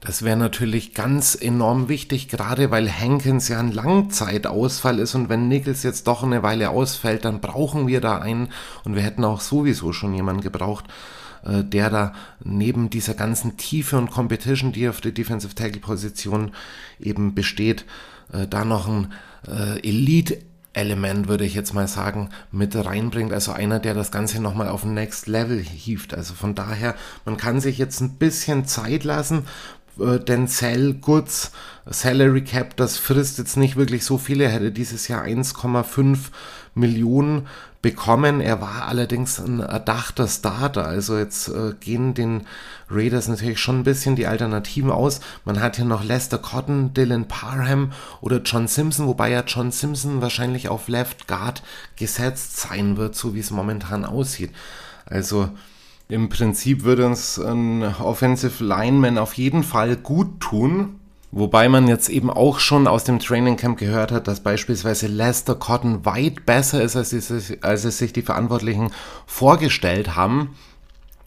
Das 0.00 0.22
wäre 0.22 0.36
natürlich 0.36 0.94
ganz 0.94 1.34
enorm 1.34 1.88
wichtig, 1.88 2.28
gerade 2.28 2.70
weil 2.70 2.90
Hankins 2.90 3.48
ja 3.48 3.58
ein 3.58 3.72
Langzeitausfall 3.72 4.98
ist 4.98 5.14
und 5.14 5.28
wenn 5.28 5.48
Nichols 5.48 5.82
jetzt 5.82 6.06
doch 6.06 6.22
eine 6.22 6.42
Weile 6.42 6.70
ausfällt, 6.70 7.24
dann 7.24 7.40
brauchen 7.40 7.86
wir 7.86 8.00
da 8.00 8.18
einen 8.18 8.48
und 8.84 8.94
wir 8.94 9.02
hätten 9.02 9.24
auch 9.24 9.40
sowieso 9.40 9.92
schon 9.92 10.14
jemanden 10.14 10.42
gebraucht, 10.42 10.84
äh, 11.44 11.64
der 11.64 11.90
da 11.90 12.12
neben 12.44 12.90
dieser 12.90 13.14
ganzen 13.14 13.56
Tiefe 13.56 13.96
und 13.96 14.10
Competition, 14.10 14.72
die 14.72 14.88
auf 14.88 15.00
der 15.00 15.12
Defensive 15.12 15.54
Tackle 15.54 15.80
Position 15.80 16.52
eben 17.00 17.34
besteht, 17.34 17.86
äh, 18.32 18.46
da 18.46 18.64
noch 18.64 18.86
ein 18.86 19.12
äh, 19.48 19.80
Elite 19.80 20.38
Element, 20.76 21.26
würde 21.26 21.46
ich 21.46 21.54
jetzt 21.54 21.72
mal 21.72 21.88
sagen, 21.88 22.28
mit 22.52 22.76
reinbringt. 22.76 23.32
Also 23.32 23.52
einer, 23.52 23.78
der 23.78 23.94
das 23.94 24.10
Ganze 24.10 24.42
nochmal 24.42 24.68
auf 24.68 24.84
ein 24.84 24.92
Next 24.92 25.26
Level 25.26 25.58
hieft. 25.58 26.12
Also 26.12 26.34
von 26.34 26.54
daher, 26.54 26.94
man 27.24 27.38
kann 27.38 27.62
sich 27.62 27.78
jetzt 27.78 28.02
ein 28.02 28.18
bisschen 28.18 28.66
Zeit 28.66 29.02
lassen. 29.02 29.44
Äh, 29.98 30.18
denn 30.20 30.48
Cell 30.48 30.94
Goods 30.94 31.52
Salary 31.88 32.42
Cap, 32.42 32.76
das 32.76 32.98
frisst 32.98 33.38
jetzt 33.38 33.56
nicht 33.56 33.76
wirklich 33.76 34.04
so 34.04 34.18
viele. 34.18 34.44
Er 34.44 34.50
hätte 34.50 34.72
dieses 34.72 35.06
Jahr 35.08 35.24
1,5 35.24 36.18
Millionen 36.74 37.46
bekommen. 37.80 38.40
Er 38.40 38.60
war 38.60 38.88
allerdings 38.88 39.38
ein 39.38 39.60
erdachter 39.60 40.26
Starter. 40.26 40.86
Also 40.86 41.16
jetzt 41.16 41.48
äh, 41.48 41.74
gehen 41.78 42.14
den 42.14 42.46
Raiders 42.90 43.28
natürlich 43.28 43.60
schon 43.60 43.80
ein 43.80 43.84
bisschen 43.84 44.16
die 44.16 44.26
Alternativen 44.26 44.90
aus. 44.90 45.20
Man 45.44 45.60
hat 45.60 45.76
hier 45.76 45.84
noch 45.84 46.02
Lester 46.02 46.38
Cotton, 46.38 46.92
Dylan 46.92 47.28
Parham 47.28 47.92
oder 48.20 48.42
John 48.42 48.66
Simpson, 48.66 49.06
wobei 49.06 49.30
ja 49.30 49.44
John 49.46 49.70
Simpson 49.70 50.20
wahrscheinlich 50.20 50.68
auf 50.68 50.88
Left 50.88 51.28
Guard 51.28 51.62
gesetzt 51.94 52.56
sein 52.56 52.96
wird, 52.96 53.14
so 53.14 53.34
wie 53.34 53.40
es 53.40 53.52
momentan 53.52 54.04
aussieht. 54.04 54.50
Also 55.04 55.50
im 56.08 56.28
Prinzip 56.28 56.84
würde 56.84 57.06
uns 57.06 57.38
ein 57.38 57.82
Offensive 57.82 58.62
Lineman 58.62 59.18
auf 59.18 59.34
jeden 59.34 59.62
Fall 59.62 59.96
gut 59.96 60.40
tun. 60.40 61.00
Wobei 61.32 61.68
man 61.68 61.88
jetzt 61.88 62.08
eben 62.08 62.30
auch 62.30 62.60
schon 62.60 62.86
aus 62.86 63.04
dem 63.04 63.18
Training 63.18 63.56
Camp 63.56 63.78
gehört 63.78 64.12
hat, 64.12 64.28
dass 64.28 64.40
beispielsweise 64.40 65.08
Lester 65.08 65.56
Cotton 65.56 66.06
weit 66.06 66.46
besser 66.46 66.82
ist, 66.82 66.96
als, 66.96 67.12
es, 67.12 67.52
als 67.62 67.84
es 67.84 67.98
sich 67.98 68.12
die 68.12 68.22
Verantwortlichen 68.22 68.90
vorgestellt 69.26 70.14
haben. 70.16 70.56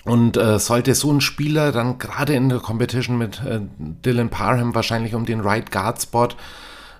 Und 0.06 0.38
äh, 0.38 0.58
sollte 0.58 0.96
so 0.96 1.12
ein 1.12 1.22
Spieler 1.22 1.72
dann 1.72 2.00
gerade 2.00 2.34
in 2.34 2.50
der 2.50 2.60
Competition 2.60 3.18
mit 3.18 3.44
äh, 3.44 3.60
Dylan 3.78 4.30
Parham 4.30 4.74
wahrscheinlich 4.74 5.14
um 5.14 5.26
den 5.26 5.42
Right 5.42 5.70
Guard 5.72 6.02
Spot 6.02 6.30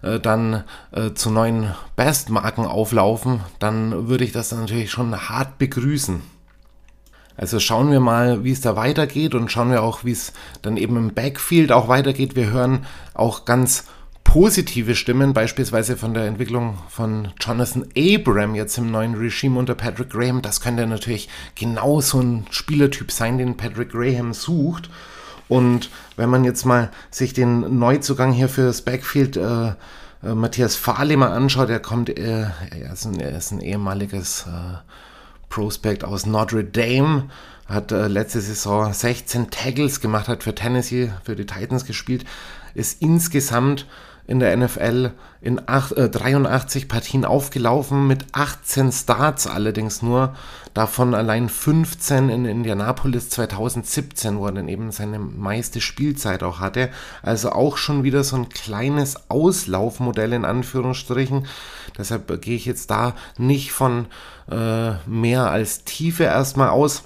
äh, 0.02 0.20
dann 0.20 0.66
äh, 0.92 1.14
zu 1.14 1.32
neuen 1.32 1.74
Bestmarken 1.96 2.66
auflaufen, 2.66 3.40
dann 3.60 4.08
würde 4.08 4.26
ich 4.26 4.34
das 4.34 4.52
natürlich 4.52 4.92
schon 4.92 5.30
hart 5.30 5.58
begrüßen. 5.58 6.22
Also 7.40 7.62
schauen 7.62 7.90
wir 7.90 8.02
mal, 8.02 8.44
wie 8.44 8.52
es 8.52 8.60
da 8.60 8.76
weitergeht 8.76 9.34
und 9.34 9.50
schauen 9.50 9.72
wir 9.72 9.82
auch, 9.82 10.04
wie 10.04 10.12
es 10.12 10.34
dann 10.62 10.76
eben 10.76 10.98
im 10.98 11.14
Backfield 11.14 11.72
auch 11.72 11.88
weitergeht. 11.88 12.36
Wir 12.36 12.50
hören 12.50 12.86
auch 13.14 13.46
ganz 13.46 13.86
positive 14.26 14.94
Stimmen, 14.94 15.32
beispielsweise 15.32 15.96
von 15.96 16.14
der 16.14 16.26
Entwicklung 16.26 16.80
von 16.90 17.30
Jonathan 17.40 17.86
Abram 17.98 18.56
jetzt 18.56 18.78
im 18.78 18.92
neuen 18.92 19.16
Regime 19.16 19.58
unter 19.58 19.74
Patrick 19.74 20.10
Graham. 20.10 20.42
Das 20.42 20.60
könnte 20.60 20.86
natürlich 20.86 21.30
genau 21.56 22.02
so 22.02 22.20
ein 22.20 22.46
Spielertyp 22.50 23.10
sein, 23.10 23.38
den 23.38 23.56
Patrick 23.56 23.94
Graham 23.94 24.34
sucht. 24.34 24.90
Und 25.48 25.90
wenn 26.18 26.30
man 26.30 26.44
jetzt 26.44 26.66
mal 26.66 26.92
sich 27.10 27.32
den 27.32 27.80
Neuzugang 27.80 28.34
hier 28.34 28.50
für 28.50 28.64
das 28.64 28.82
Backfield 28.82 29.38
äh, 29.38 29.70
äh, 29.70 30.36
Matthias 30.36 30.76
Fahle 30.76 31.16
mal 31.16 31.32
anschaut, 31.32 31.70
er 31.70 31.80
kommt, 31.80 32.10
äh, 32.10 32.48
er, 32.72 32.92
ist 32.92 33.06
ein, 33.06 33.18
er 33.22 33.38
ist 33.38 33.52
ein 33.52 33.62
ehemaliges 33.62 34.46
äh, 34.46 34.78
Prospect 35.50 36.04
aus 36.04 36.26
Notre 36.26 36.64
Dame, 36.64 37.30
hat 37.68 37.92
äh, 37.92 38.08
letzte 38.08 38.42
Saison 38.42 38.92
16 38.92 39.52
Tackles 39.52 40.02
gemacht, 40.02 40.28
hat 40.28 40.44
für 40.44 40.56
Tennessee, 40.56 41.12
für 41.24 41.36
die 41.36 41.46
Titans 41.46 41.86
gespielt, 41.86 42.26
ist 42.74 43.02
insgesamt 43.02 43.86
in 44.30 44.40
der 44.40 44.56
NFL 44.56 45.12
in 45.42 45.60
acht, 45.68 45.94
äh, 45.94 46.08
83 46.08 46.88
Partien 46.88 47.26
aufgelaufen, 47.26 48.06
mit 48.06 48.28
18 48.34 48.92
Starts 48.92 49.48
allerdings 49.48 50.04
nur, 50.04 50.36
davon 50.76 51.16
allein 51.16 51.50
15 51.50 52.30
in 52.30 52.46
Indianapolis 52.46 53.30
2017, 53.30 54.38
wo 54.38 54.46
er 54.46 54.52
dann 54.52 54.68
eben 54.68 54.92
seine 54.92 55.18
meiste 55.18 55.82
Spielzeit 55.82 56.44
auch 56.44 56.60
hatte. 56.60 56.90
Also 57.24 57.52
auch 57.52 57.78
schon 57.78 58.04
wieder 58.04 58.24
so 58.24 58.36
ein 58.36 58.50
kleines 58.50 59.30
Auslaufmodell 59.30 60.34
in 60.34 60.46
Anführungsstrichen. 60.46 61.48
Deshalb 61.98 62.42
gehe 62.42 62.56
ich 62.56 62.66
jetzt 62.66 62.92
da 62.92 63.16
nicht 63.38 63.72
von 63.72 64.06
äh, 64.50 64.92
mehr 65.08 65.50
als 65.50 65.84
Tiefe 65.84 66.24
erstmal 66.24 66.70
aus, 66.70 67.04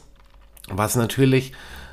was 0.69 0.95
natürlich 0.95 1.51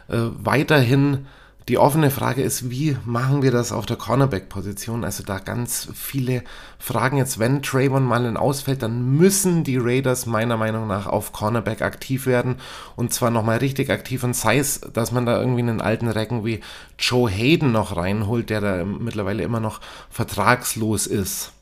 äh, 0.09 0.19
weiterhin 0.42 1.26
die 1.71 1.78
offene 1.78 2.11
Frage 2.11 2.42
ist, 2.42 2.69
wie 2.69 2.97
machen 3.04 3.42
wir 3.42 3.52
das 3.52 3.71
auf 3.71 3.87
der 3.87 3.97
Cornerback-Position? 3.97 5.04
Also 5.04 5.23
da 5.23 5.38
ganz 5.38 5.88
viele 5.95 6.42
Fragen. 6.80 7.16
Jetzt, 7.16 7.38
wenn 7.38 7.62
Trayvon 7.62 8.04
Mullen 8.04 8.37
ausfällt, 8.37 8.83
dann 8.83 9.16
müssen 9.16 9.62
die 9.62 9.76
Raiders 9.76 10.26
meiner 10.26 10.57
Meinung 10.57 10.88
nach 10.88 11.07
auf 11.07 11.33
Cornerback 11.33 11.83
aktiv 11.83 12.26
werden. 12.26 12.57
Und 12.97 13.12
zwar 13.12 13.30
nochmal 13.30 13.59
richtig 13.59 13.90
aktiv. 13.90 14.25
Und 14.25 14.35
sei 14.35 14.59
es, 14.59 14.80
dass 14.80 15.12
man 15.12 15.26
da 15.26 15.38
irgendwie 15.38 15.61
einen 15.61 15.80
alten 15.80 16.09
Recken 16.09 16.45
wie 16.45 16.61
Joe 16.99 17.30
Hayden 17.30 17.71
noch 17.71 17.97
reinholt, 17.97 18.50
der 18.50 18.61
da 18.61 18.85
mittlerweile 18.85 19.45
immer 19.45 19.61
noch 19.61 19.80
vertragslos 20.11 21.07
ist. 21.07 21.52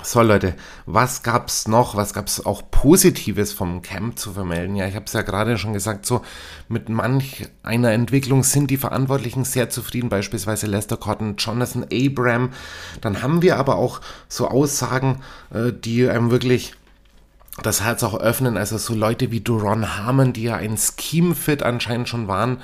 So 0.00 0.22
Leute, 0.22 0.54
was 0.86 1.22
gab's 1.22 1.68
noch? 1.68 1.96
Was 1.96 2.14
gab's 2.14 2.44
auch 2.46 2.62
Positives 2.70 3.52
vom 3.52 3.82
Camp 3.82 4.18
zu 4.18 4.32
vermelden? 4.32 4.74
Ja, 4.74 4.86
ich 4.86 4.94
habe 4.94 5.04
es 5.04 5.12
ja 5.12 5.20
gerade 5.20 5.58
schon 5.58 5.74
gesagt, 5.74 6.06
so 6.06 6.22
mit 6.68 6.88
manch 6.88 7.46
einer 7.62 7.92
Entwicklung 7.92 8.42
sind 8.42 8.70
die 8.70 8.78
Verantwortlichen 8.78 9.44
sehr 9.44 9.68
zufrieden, 9.68 10.08
beispielsweise 10.08 10.66
Lester 10.66 10.96
Cotton, 10.96 11.36
Jonathan 11.36 11.84
Abram. 11.92 12.50
Dann 13.02 13.22
haben 13.22 13.42
wir 13.42 13.58
aber 13.58 13.76
auch 13.76 14.00
so 14.28 14.48
Aussagen, 14.48 15.20
äh, 15.52 15.72
die 15.72 16.08
einem 16.08 16.30
wirklich 16.30 16.74
das 17.62 17.82
Herz 17.82 18.02
auch 18.02 18.18
öffnen. 18.18 18.56
Also 18.56 18.78
so 18.78 18.94
Leute 18.94 19.30
wie 19.30 19.40
Duron 19.40 19.98
Harmon, 19.98 20.32
die 20.32 20.44
ja 20.44 20.56
ein 20.56 20.78
Scheme-Fit 20.78 21.62
anscheinend 21.62 22.08
schon 22.08 22.28
waren, 22.28 22.62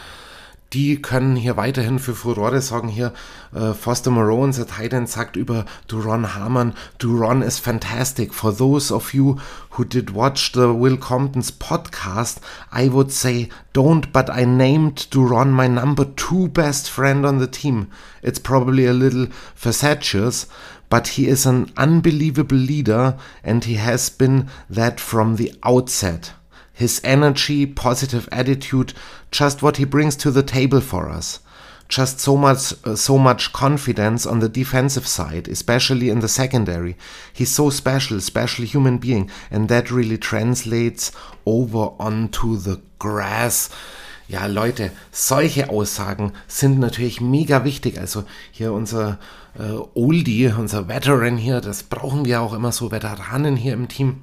die 0.72 1.00
können 1.00 1.34
hier 1.34 1.56
weiterhin 1.56 1.98
für 1.98 2.14
Furore 2.14 2.60
sorgen. 2.60 2.88
Hier 2.88 3.12
äh, 3.54 3.72
Foster 3.72 4.10
Moreau, 4.10 4.42
unser 4.42 4.66
Titan, 4.66 5.06
sagt 5.06 5.36
über 5.36 5.64
Duron 5.86 6.34
Harmon, 6.34 6.74
Duron 6.98 7.42
is 7.42 7.58
fantastic. 7.58 8.34
For 8.34 8.54
those 8.54 8.92
of 8.92 9.14
you 9.14 9.36
who 9.70 9.84
did 9.84 10.14
watch 10.14 10.52
the 10.52 10.78
Will 10.78 10.98
Compton's 10.98 11.50
podcast, 11.50 12.40
I 12.70 12.90
would 12.92 13.12
say 13.12 13.48
don't, 13.72 14.12
but 14.12 14.28
I 14.28 14.44
named 14.44 15.08
Duron 15.10 15.50
my 15.50 15.68
number 15.68 16.04
two 16.04 16.48
best 16.48 16.90
friend 16.90 17.24
on 17.24 17.38
the 17.38 17.46
team. 17.46 17.90
It's 18.22 18.38
probably 18.38 18.84
a 18.84 18.92
little 18.92 19.28
facetious, 19.54 20.46
but 20.90 21.08
he 21.08 21.28
is 21.28 21.46
an 21.46 21.72
unbelievable 21.76 22.56
leader 22.56 23.16
and 23.42 23.64
he 23.64 23.74
has 23.76 24.10
been 24.10 24.48
that 24.68 25.00
from 25.00 25.36
the 25.36 25.54
outset 25.62 26.32
his 26.78 27.00
energy, 27.02 27.66
positive 27.66 28.28
attitude, 28.30 28.94
just 29.32 29.62
what 29.62 29.78
he 29.78 29.84
brings 29.84 30.14
to 30.14 30.30
the 30.30 30.44
table 30.44 30.80
for 30.80 31.10
us. 31.10 31.40
Just 31.88 32.20
so 32.20 32.36
much, 32.36 32.72
uh, 32.84 32.94
so 32.94 33.18
much 33.18 33.52
confidence 33.52 34.26
on 34.26 34.38
the 34.38 34.48
defensive 34.48 35.06
side, 35.06 35.48
especially 35.48 36.08
in 36.08 36.20
the 36.20 36.28
secondary. 36.28 36.96
He's 37.32 37.50
so 37.50 37.70
special, 37.70 38.20
special 38.20 38.64
human 38.64 38.98
being, 38.98 39.28
and 39.50 39.68
that 39.68 39.90
really 39.90 40.18
translates 40.18 41.10
over 41.44 41.90
onto 41.98 42.56
the 42.56 42.80
grass. 42.98 43.70
ja, 44.28 44.44
Leute, 44.46 44.90
solche 45.10 45.70
Aussagen 45.70 46.32
sind 46.46 46.78
natürlich 46.78 47.20
mega 47.20 47.64
wichtig. 47.64 47.98
Also 47.98 48.24
hier 48.52 48.72
unser 48.72 49.18
äh, 49.58 49.72
Oldie, 49.94 50.52
unser 50.56 50.86
Veteran 50.86 51.38
hier, 51.38 51.60
das 51.60 51.82
brauchen 51.82 52.26
wir 52.26 52.42
auch 52.42 52.52
immer 52.52 52.70
so, 52.70 52.92
Veteranen 52.92 53.56
hier 53.56 53.72
im 53.72 53.88
Team, 53.88 54.22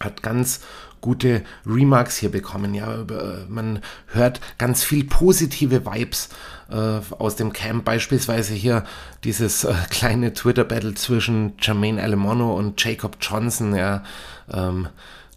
hat 0.00 0.22
ganz 0.22 0.60
gute 1.02 1.42
Remarks 1.66 2.16
hier 2.16 2.30
bekommen. 2.30 2.72
Ja, 2.72 3.04
man 3.48 3.80
hört 4.06 4.40
ganz 4.56 4.82
viel 4.82 5.04
positive 5.04 5.84
Vibes 5.84 6.30
äh, 6.70 7.00
aus 7.18 7.36
dem 7.36 7.52
Camp. 7.52 7.84
Beispielsweise 7.84 8.54
hier 8.54 8.84
dieses 9.24 9.64
äh, 9.64 9.74
kleine 9.90 10.32
Twitter-Battle 10.32 10.94
zwischen 10.94 11.52
Jermaine 11.60 12.02
Alemono 12.02 12.56
und 12.56 12.82
Jacob 12.82 13.18
Johnson. 13.20 13.74
Ja, 13.74 14.04
ähm, 14.50 14.88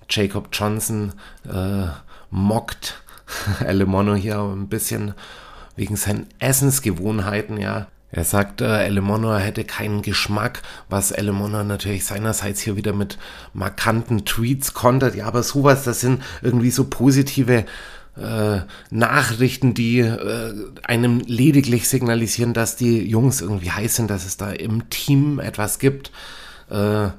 Jacob 0.10 0.50
Johnson 0.54 1.14
äh, 1.52 1.88
mockt 2.30 3.04
Alemono 3.60 4.16
hier 4.16 4.40
ein 4.40 4.70
bisschen 4.70 5.14
wegen 5.76 5.98
seinen 5.98 6.28
Essensgewohnheiten, 6.40 7.58
ja. 7.58 7.88
Er 8.12 8.24
sagt, 8.24 8.62
äh, 8.62 8.86
Elemonor 8.86 9.40
hätte 9.40 9.64
keinen 9.64 10.02
Geschmack, 10.02 10.62
was 10.90 11.12
Elemonor 11.12 11.64
natürlich 11.64 12.06
seinerseits 12.06 12.62
hier 12.62 12.76
wieder 12.78 12.94
mit 12.94 13.18
markanten 13.54 14.26
Tweets 14.26 14.74
kontert. 14.74 15.16
Ja, 15.16 15.26
aber 15.26 15.44
sowas, 15.44 15.84
das 15.84 16.00
sind 16.00 16.22
irgendwie 16.42 16.72
so 16.72 16.86
positive 16.86 17.66
äh, 18.18 18.60
Nachrichten, 18.90 19.74
die 19.74 20.00
äh, 20.00 20.54
einem 20.84 21.20
lediglich 21.26 21.90
signalisieren, 21.90 22.54
dass 22.54 22.76
die 22.76 23.06
Jungs 23.06 23.42
irgendwie 23.42 23.72
heiß 23.72 23.96
sind, 23.96 24.10
dass 24.10 24.26
es 24.26 24.38
da 24.38 24.52
im 24.52 24.90
Team 24.90 25.40
etwas 25.40 25.80
gibt. 25.80 26.12
Äh, 26.70 27.10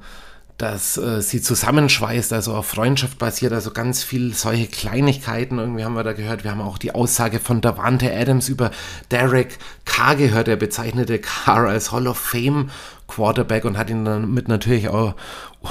dass 0.57 0.97
äh, 0.97 1.21
sie 1.21 1.41
zusammenschweißt, 1.41 2.33
also 2.33 2.55
auf 2.55 2.67
Freundschaft 2.67 3.19
basiert, 3.19 3.53
also 3.53 3.71
ganz 3.71 4.03
viel 4.03 4.33
solche 4.33 4.67
Kleinigkeiten. 4.67 5.59
Irgendwie 5.59 5.85
haben 5.85 5.93
wir 5.93 6.03
da 6.03 6.13
gehört. 6.13 6.43
Wir 6.43 6.51
haben 6.51 6.61
auch 6.61 6.79
die 6.79 6.95
Aussage 6.95 7.39
von 7.39 7.61
Davante 7.61 8.11
Adams 8.11 8.49
über 8.49 8.71
Derek 9.11 9.59
Carr 9.85 10.15
gehört. 10.15 10.47
Er 10.47 10.55
bezeichnete 10.55 11.19
Carr 11.19 11.67
als 11.67 11.91
Hall 11.91 12.07
of 12.07 12.17
Fame 12.17 12.71
Quarterback 13.07 13.65
und 13.65 13.77
hat 13.77 13.89
ihn 13.89 14.03
dann 14.03 14.33
mit 14.33 14.47
natürlich 14.47 14.89
auch, 14.89 15.15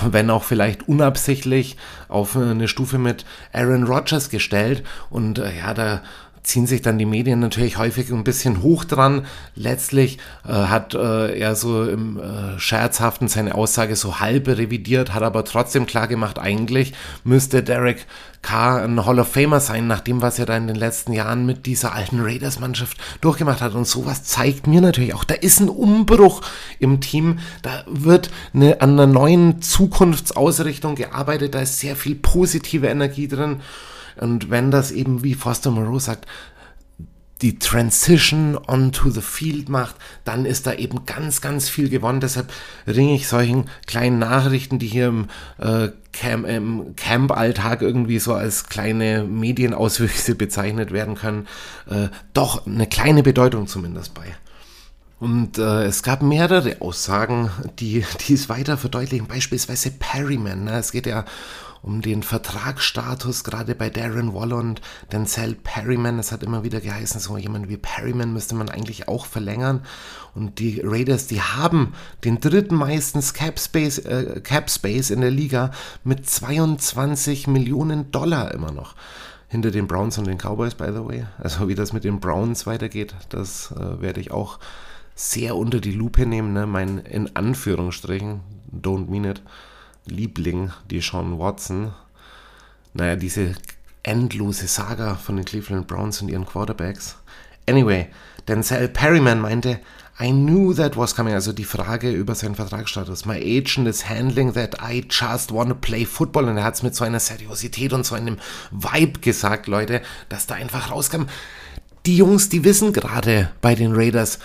wenn 0.07 0.31
auch 0.31 0.45
vielleicht 0.45 0.89
unabsichtlich, 0.89 1.77
auf 2.09 2.37
eine 2.37 2.69
Stufe 2.69 2.99
mit 2.99 3.25
Aaron 3.53 3.85
Rodgers 3.85 4.31
gestellt. 4.31 4.85
Und 5.11 5.39
äh, 5.41 5.59
ja, 5.59 5.75
da 5.75 6.03
ziehen 6.47 6.67
sich 6.67 6.81
dann 6.81 6.97
die 6.97 7.07
Medien 7.07 7.41
natürlich 7.41 7.77
häufig 7.77 8.11
ein 8.11 8.23
bisschen 8.23 8.63
hoch 8.63 8.85
dran. 8.85 9.27
Letztlich 9.57 10.19
äh, 10.47 10.53
hat 10.53 10.95
äh, 10.95 11.37
er 11.37 11.57
so 11.57 11.85
im 11.85 12.21
äh, 12.21 12.59
Scherzhaften 12.59 13.27
seine 13.27 13.57
Aussage 13.57 13.97
so 13.97 14.21
halb 14.21 14.47
revidiert, 14.47 15.13
hat 15.13 15.25
aber 15.25 15.45
trotzdem 15.45 15.87
klar 15.87 16.07
gemacht, 16.07 16.39
eigentlich 16.39 16.95
müsste 17.25 17.65
Derek 17.65 18.07
Carr 18.43 18.83
ein 18.83 19.05
Hall 19.05 19.19
of 19.19 19.27
Famer 19.27 19.59
sein, 19.59 19.89
nach 19.89 20.01
dem, 20.01 20.23
was 20.23 20.39
er 20.39 20.47
da 20.47 20.57
in 20.57 20.69
den 20.69 20.77
letzten 20.77 21.13
Jahren 21.13 21.47
mit 21.47 21.67
dieser 21.67 21.93
alten 21.95 22.21
Raiders-Mannschaft 22.21 22.97
durchgemacht 23.21 23.61
hat. 23.61 23.75
Und 23.75 23.89
sowas 23.89 24.23
zeigt 24.23 24.69
mir 24.69 24.81
natürlich 24.81 25.15
auch, 25.15 25.25
da 25.25 25.35
ist 25.35 25.59
ein 25.59 25.69
Umbruch 25.69 26.43
im 26.79 27.01
Team, 27.01 27.41
da 27.63 27.83
wird 27.89 28.31
eine, 28.55 28.81
an 28.81 28.93
einer 28.93 29.09
neuen 29.09 29.63
Zukunftsausrichtung 29.63 30.95
gearbeitet, 30.95 31.57
da 31.57 31.63
ist 31.63 31.81
sehr 31.81 31.97
viel 31.97 32.15
positive 32.15 32.87
Energie 32.87 33.27
drin. 33.27 33.63
Und 34.17 34.51
wenn 34.51 34.71
das 34.71 34.91
eben, 34.91 35.23
wie 35.23 35.35
Foster 35.35 35.71
Moreau 35.71 35.99
sagt, 35.99 36.27
die 37.43 37.59
Transition 37.59 38.59
onto 38.67 39.11
the 39.11 39.21
field 39.21 39.69
macht, 39.69 39.97
dann 40.25 40.47
ist 40.47 40.67
da 40.67 40.73
eben 40.73 41.05
ganz, 41.05 41.43
ganz 41.43 41.69
viel 41.69 41.91
gewonnen. 41.91 42.21
Deshalb 42.21 42.51
ringe 42.87 43.15
ich 43.15 43.29
solchen 43.29 43.67
kleinen 43.87 44.19
Nachrichten, 44.19 44.79
die 44.79 44.87
hier 44.87 45.09
im, 45.09 45.29
äh, 45.59 45.89
Camp, 46.13 46.47
im 46.47 46.97
Camp-Alltag 46.97 47.83
irgendwie 47.83 48.19
so 48.19 48.33
als 48.33 48.69
kleine 48.69 49.25
Medienauswüchse 49.25 50.35
bezeichnet 50.35 50.93
werden 50.93 51.15
können, 51.15 51.47
äh, 51.91 52.09
doch 52.33 52.67
eine 52.67 52.87
kleine 52.87 53.23
Bedeutung 53.23 53.67
zumindest 53.67 54.15
bei. 54.15 54.35
Und 55.19 55.59
äh, 55.59 55.85
es 55.85 56.03
gab 56.03 56.23
mehrere 56.23 56.81
Aussagen, 56.81 57.51
die, 57.79 58.05
die 58.27 58.35
es 58.35 58.49
weiter 58.49 58.79
verdeutlichen. 58.79 59.27
Beispielsweise 59.27 59.91
Perryman. 59.91 60.65
Ne? 60.65 60.79
Es 60.79 60.93
geht 60.93 61.07
ja 61.07 61.25
um 61.87 62.03
den 62.03 62.25
Vertragsstatus, 62.25 63.45
gerade 63.45 63.77
bei 63.77 63.91
Darren 63.91 64.35
Waller 64.35 64.57
und 64.57 64.81
Denzel 65.13 65.55
Perryman. 65.55 66.19
Es 66.19 66.33
hat 66.33 66.43
immer 66.43 66.65
wieder 66.65 66.81
geheißen, 66.81 67.21
so 67.21 67.39
jemand 67.39 67.69
wie 67.69 67.77
Perryman 67.77 68.33
müsste 68.33 68.57
man 68.57 68.69
eigentlich 68.69 69.07
auch 69.07 69.25
verlängern. 69.25 69.83
Und 70.35 70.59
die 70.59 70.83
Raiders, 70.85 71.29
die 71.29 71.41
haben 71.41 71.95
den 72.25 72.41
dritten 72.41 72.75
meisten 72.75 73.21
Cap 73.33 73.61
Space, 73.61 73.99
äh, 73.99 74.41
Cap 74.43 74.69
Space 74.69 75.11
in 75.11 75.21
der 75.21 75.31
Liga 75.31 75.71
mit 76.03 76.29
22 76.29 77.47
Millionen 77.47 78.11
Dollar 78.11 78.53
immer 78.53 78.73
noch. 78.73 78.97
Hinter 79.47 79.71
den 79.71 79.87
Browns 79.87 80.19
und 80.19 80.27
den 80.27 80.39
Cowboys, 80.39 80.75
by 80.75 80.89
the 80.89 81.05
way. 81.05 81.25
Also 81.39 81.69
wie 81.69 81.77
das 81.77 81.93
mit 81.93 82.03
den 82.03 82.19
Browns 82.19 82.67
weitergeht, 82.67 83.15
das 83.29 83.71
äh, 83.71 84.01
werde 84.03 84.21
ich 84.21 84.33
auch 84.33 84.59
sehr 85.15 85.55
unter 85.55 85.81
die 85.81 85.93
Lupe 85.93 86.27
nehmen. 86.27 86.53
Ne? 86.53 86.67
Mein 86.67 86.99
in 86.99 87.37
Anführungsstrichen, 87.37 88.41
don't 88.73 89.09
mean 89.09 89.25
it, 89.25 89.41
Liebling, 90.07 90.73
die 90.91 91.01
Sean 91.01 91.39
Watson. 91.39 91.93
Naja, 92.95 93.17
diese 93.17 93.55
endlose 94.03 94.69
Saga 94.69 95.17
von 95.17 95.37
den 95.37 95.45
Cleveland 95.45 95.87
Browns 95.87 96.23
und 96.23 96.29
ihren 96.29 96.47
Quarterbacks. 96.47 97.17
Anyway, 97.69 98.09
Denzel 98.47 98.89
Perryman 98.89 99.41
meinte, 99.41 99.81
I 100.19 100.31
knew 100.31 100.73
that 100.73 100.97
was 100.97 101.15
coming. 101.15 101.35
Also 101.35 101.53
die 101.53 101.65
Frage 101.65 102.11
über 102.11 102.35
seinen 102.35 102.55
Vertragsstatus. 102.55 103.27
My 103.27 103.37
agent 103.37 103.87
is 103.87 104.09
handling 104.09 104.55
that 104.55 104.77
I 104.81 105.05
just 105.11 105.53
want 105.53 105.69
to 105.69 105.75
play 105.75 106.07
football. 106.07 106.49
Und 106.49 106.57
er 106.57 106.65
hat 106.65 106.77
es 106.77 106.83
mit 106.83 106.95
so 106.95 107.05
einer 107.05 107.21
Seriosität 107.21 107.93
und 107.93 108.07
so 108.07 108.15
einem 108.15 108.39
Vibe 108.71 109.21
gesagt, 109.21 109.67
Leute, 109.67 110.01
dass 110.29 110.47
da 110.47 110.55
einfach 110.55 110.91
rauskam. 110.91 111.25
Die 112.07 112.17
Jungs, 112.17 112.49
die 112.49 112.65
wissen 112.65 112.93
gerade 112.93 113.51
bei 113.61 113.75
den 113.75 113.95
Raiders, 113.95 114.39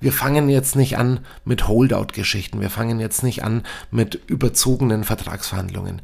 wir 0.00 0.12
fangen 0.12 0.48
jetzt 0.48 0.76
nicht 0.76 0.98
an 0.98 1.20
mit 1.44 1.68
Holdout-Geschichten, 1.68 2.60
wir 2.60 2.70
fangen 2.70 3.00
jetzt 3.00 3.22
nicht 3.22 3.42
an 3.44 3.62
mit 3.90 4.20
überzogenen 4.26 5.04
Vertragsverhandlungen 5.04 6.02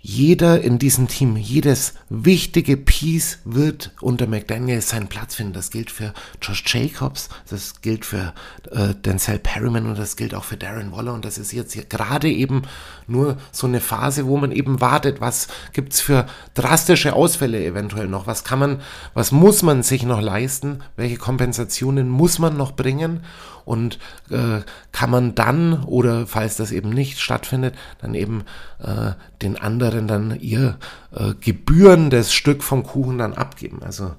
jeder 0.00 0.60
in 0.60 0.78
diesem 0.78 1.08
Team, 1.08 1.36
jedes 1.36 1.94
wichtige 2.08 2.76
Piece 2.76 3.40
wird 3.44 3.92
unter 4.00 4.26
McDaniel 4.28 4.80
seinen 4.80 5.08
Platz 5.08 5.34
finden. 5.34 5.52
Das 5.52 5.70
gilt 5.70 5.90
für 5.90 6.14
Josh 6.40 6.62
Jacobs, 6.66 7.28
das 7.50 7.80
gilt 7.82 8.04
für 8.04 8.32
äh, 8.70 8.94
Denzel 8.94 9.40
Perryman 9.40 9.86
und 9.86 9.98
das 9.98 10.16
gilt 10.16 10.34
auch 10.34 10.44
für 10.44 10.56
Darren 10.56 10.92
Waller. 10.92 11.14
Und 11.14 11.24
das 11.24 11.36
ist 11.36 11.52
jetzt 11.52 11.90
gerade 11.90 12.30
eben 12.30 12.62
nur 13.08 13.38
so 13.50 13.66
eine 13.66 13.80
Phase, 13.80 14.26
wo 14.26 14.36
man 14.36 14.52
eben 14.52 14.80
wartet, 14.80 15.20
was 15.20 15.48
gibt's 15.72 16.00
für 16.00 16.26
drastische 16.54 17.14
Ausfälle 17.14 17.64
eventuell 17.64 18.06
noch? 18.06 18.26
Was 18.28 18.44
kann 18.44 18.60
man, 18.60 18.80
was 19.14 19.32
muss 19.32 19.62
man 19.62 19.82
sich 19.82 20.04
noch 20.04 20.20
leisten? 20.20 20.80
Welche 20.96 21.16
Kompensationen 21.16 22.08
muss 22.08 22.38
man 22.38 22.56
noch 22.56 22.72
bringen? 22.72 23.24
Und 23.68 23.98
äh, 24.30 24.62
kann 24.92 25.10
man 25.10 25.34
dann 25.34 25.84
oder 25.84 26.26
falls 26.26 26.56
das 26.56 26.72
eben 26.72 26.90
nicht 26.90 27.20
stattfindet, 27.20 27.74
dann 28.00 28.14
eben 28.14 28.44
äh, 28.82 29.12
den 29.42 29.58
anderen 29.58 30.08
dann 30.08 30.38
ihr 30.40 30.78
äh, 31.14 31.34
gebührendes 31.40 32.32
Stück 32.32 32.62
vom 32.62 32.82
Kuchen 32.82 33.18
dann 33.18 33.34
abgeben. 33.34 33.82
Also 33.84 34.14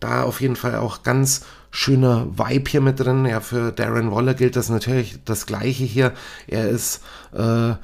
da 0.00 0.22
auf 0.22 0.40
jeden 0.40 0.56
Fall 0.56 0.76
auch 0.76 1.02
ganz 1.02 1.44
schöner 1.70 2.26
Vibe 2.36 2.70
hier 2.70 2.80
mit 2.80 3.00
drin. 3.00 3.24
Ja, 3.24 3.40
für 3.40 3.72
Darren 3.72 4.10
Waller 4.10 4.34
gilt 4.34 4.56
das 4.56 4.68
natürlich 4.68 5.18
das 5.24 5.46
gleiche 5.46 5.84
hier. 5.84 6.12
Er 6.46 6.68
ist 6.68 7.02
äh, 7.32 7.74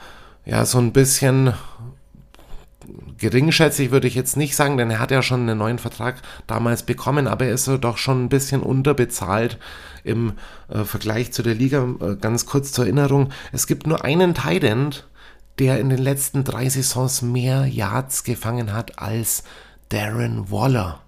ja 0.44 0.64
so 0.64 0.78
ein 0.78 0.92
bisschen 0.92 1.54
geringschätzig 3.18 3.90
würde 3.90 4.08
ich 4.08 4.14
jetzt 4.14 4.36
nicht 4.36 4.56
sagen, 4.56 4.76
denn 4.76 4.90
er 4.90 4.98
hat 4.98 5.10
ja 5.10 5.22
schon 5.22 5.42
einen 5.42 5.58
neuen 5.58 5.78
Vertrag 5.78 6.22
damals 6.46 6.82
bekommen, 6.82 7.26
aber 7.26 7.46
er 7.46 7.54
ist 7.54 7.68
doch 7.68 7.98
schon 7.98 8.24
ein 8.24 8.28
bisschen 8.28 8.62
unterbezahlt 8.62 9.58
im 10.04 10.34
äh, 10.68 10.84
Vergleich 10.84 11.32
zu 11.32 11.42
der 11.42 11.54
Liga. 11.54 11.86
Äh, 12.00 12.16
ganz 12.16 12.46
kurz 12.46 12.72
zur 12.72 12.84
Erinnerung, 12.84 13.30
es 13.52 13.66
gibt 13.66 13.86
nur 13.86 14.04
einen 14.04 14.34
Tident, 14.34 15.06
der 15.58 15.80
in 15.80 15.88
den 15.88 15.98
letzten 15.98 16.44
drei 16.44 16.68
Saisons 16.68 17.22
mehr 17.22 17.66
Yards 17.66 18.24
gefangen 18.24 18.72
hat 18.72 18.98
als 18.98 19.44
Darren 19.88 20.50
Waller. 20.50 21.00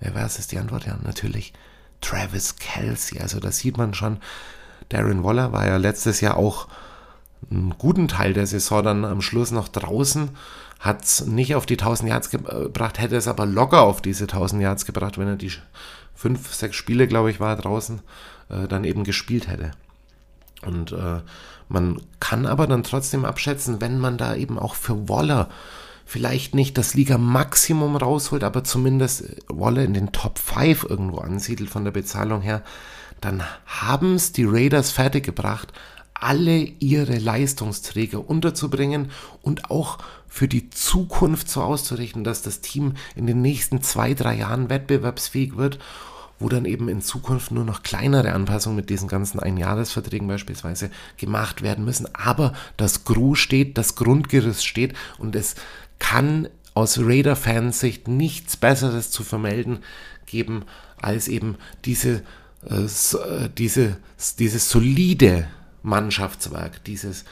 Ja, 0.00 0.14
was 0.14 0.38
ist 0.38 0.52
die 0.52 0.58
Antwort? 0.58 0.86
Ja, 0.86 0.98
natürlich 1.02 1.52
Travis 2.00 2.56
Kelsey. 2.56 3.20
Also 3.20 3.38
da 3.38 3.52
sieht 3.52 3.76
man 3.76 3.94
schon, 3.94 4.18
Darren 4.88 5.22
Waller 5.22 5.52
war 5.52 5.66
ja 5.66 5.76
letztes 5.76 6.20
Jahr 6.20 6.36
auch 6.36 6.68
einen 7.50 7.74
guten 7.78 8.08
Teil 8.08 8.32
der 8.32 8.46
Saison 8.46 8.82
dann 8.82 9.04
am 9.04 9.22
Schluss 9.22 9.50
noch 9.50 9.68
draußen 9.68 10.30
hat 10.80 11.04
es 11.04 11.26
nicht 11.26 11.54
auf 11.54 11.66
die 11.66 11.78
1000 11.78 12.08
Yards 12.08 12.30
gebracht, 12.30 12.98
hätte 12.98 13.16
es 13.16 13.28
aber 13.28 13.46
locker 13.46 13.82
auf 13.82 14.00
diese 14.00 14.24
1000 14.24 14.62
Yards 14.62 14.86
gebracht, 14.86 15.18
wenn 15.18 15.28
er 15.28 15.36
die 15.36 15.52
fünf, 16.14 16.52
sechs 16.52 16.76
Spiele, 16.76 17.06
glaube 17.06 17.30
ich, 17.30 17.38
war 17.38 17.54
draußen, 17.56 18.00
äh, 18.48 18.66
dann 18.66 18.84
eben 18.84 19.04
gespielt 19.04 19.46
hätte. 19.46 19.72
Und 20.66 20.92
äh, 20.92 21.20
man 21.68 22.00
kann 22.18 22.46
aber 22.46 22.66
dann 22.66 22.82
trotzdem 22.82 23.24
abschätzen, 23.24 23.80
wenn 23.80 23.98
man 23.98 24.18
da 24.18 24.34
eben 24.34 24.58
auch 24.58 24.74
für 24.74 25.08
Waller 25.08 25.48
vielleicht 26.06 26.54
nicht 26.54 26.76
das 26.76 26.94
Liga-Maximum 26.94 27.96
rausholt, 27.96 28.42
aber 28.42 28.64
zumindest 28.64 29.36
Waller 29.48 29.84
in 29.84 29.94
den 29.94 30.12
Top 30.12 30.38
5 30.38 30.84
irgendwo 30.84 31.18
ansiedelt 31.18 31.70
von 31.70 31.84
der 31.84 31.92
Bezahlung 31.92 32.40
her, 32.40 32.62
dann 33.20 33.42
haben 33.66 34.14
es 34.14 34.32
die 34.32 34.44
Raiders 34.44 34.90
fertiggebracht, 34.90 35.72
alle 36.14 36.56
ihre 36.58 37.18
Leistungsträger 37.18 38.28
unterzubringen 38.28 39.10
und 39.42 39.70
auch 39.70 39.98
für 40.30 40.46
die 40.46 40.70
Zukunft 40.70 41.50
so 41.50 41.60
auszurichten, 41.60 42.22
dass 42.22 42.40
das 42.40 42.60
Team 42.60 42.94
in 43.16 43.26
den 43.26 43.42
nächsten 43.42 43.82
zwei, 43.82 44.14
drei 44.14 44.36
Jahren 44.36 44.70
wettbewerbsfähig 44.70 45.56
wird, 45.56 45.80
wo 46.38 46.48
dann 46.48 46.64
eben 46.64 46.88
in 46.88 47.02
Zukunft 47.02 47.50
nur 47.50 47.64
noch 47.64 47.82
kleinere 47.82 48.32
Anpassungen 48.32 48.76
mit 48.76 48.90
diesen 48.90 49.08
ganzen 49.08 49.40
Einjahresverträgen 49.40 50.28
beispielsweise 50.28 50.90
gemacht 51.16 51.62
werden 51.62 51.84
müssen. 51.84 52.08
Aber 52.14 52.54
das 52.76 53.04
Gru 53.04 53.34
steht, 53.34 53.76
das 53.76 53.96
Grundgerüst 53.96 54.64
steht 54.64 54.94
und 55.18 55.34
es 55.34 55.56
kann 55.98 56.48
aus 56.74 56.98
Raider-Fansicht 56.98 58.06
nichts 58.06 58.56
Besseres 58.56 59.10
zu 59.10 59.24
vermelden 59.24 59.80
geben 60.26 60.64
als 60.96 61.26
eben 61.26 61.56
diese, 61.84 62.22
äh, 62.64 62.84
äh 62.84 63.48
diese, 63.58 63.96
dieses 64.38 64.70
solide 64.70 65.48
Mannschaftswerk, 65.82 66.84
dieses 66.84 67.24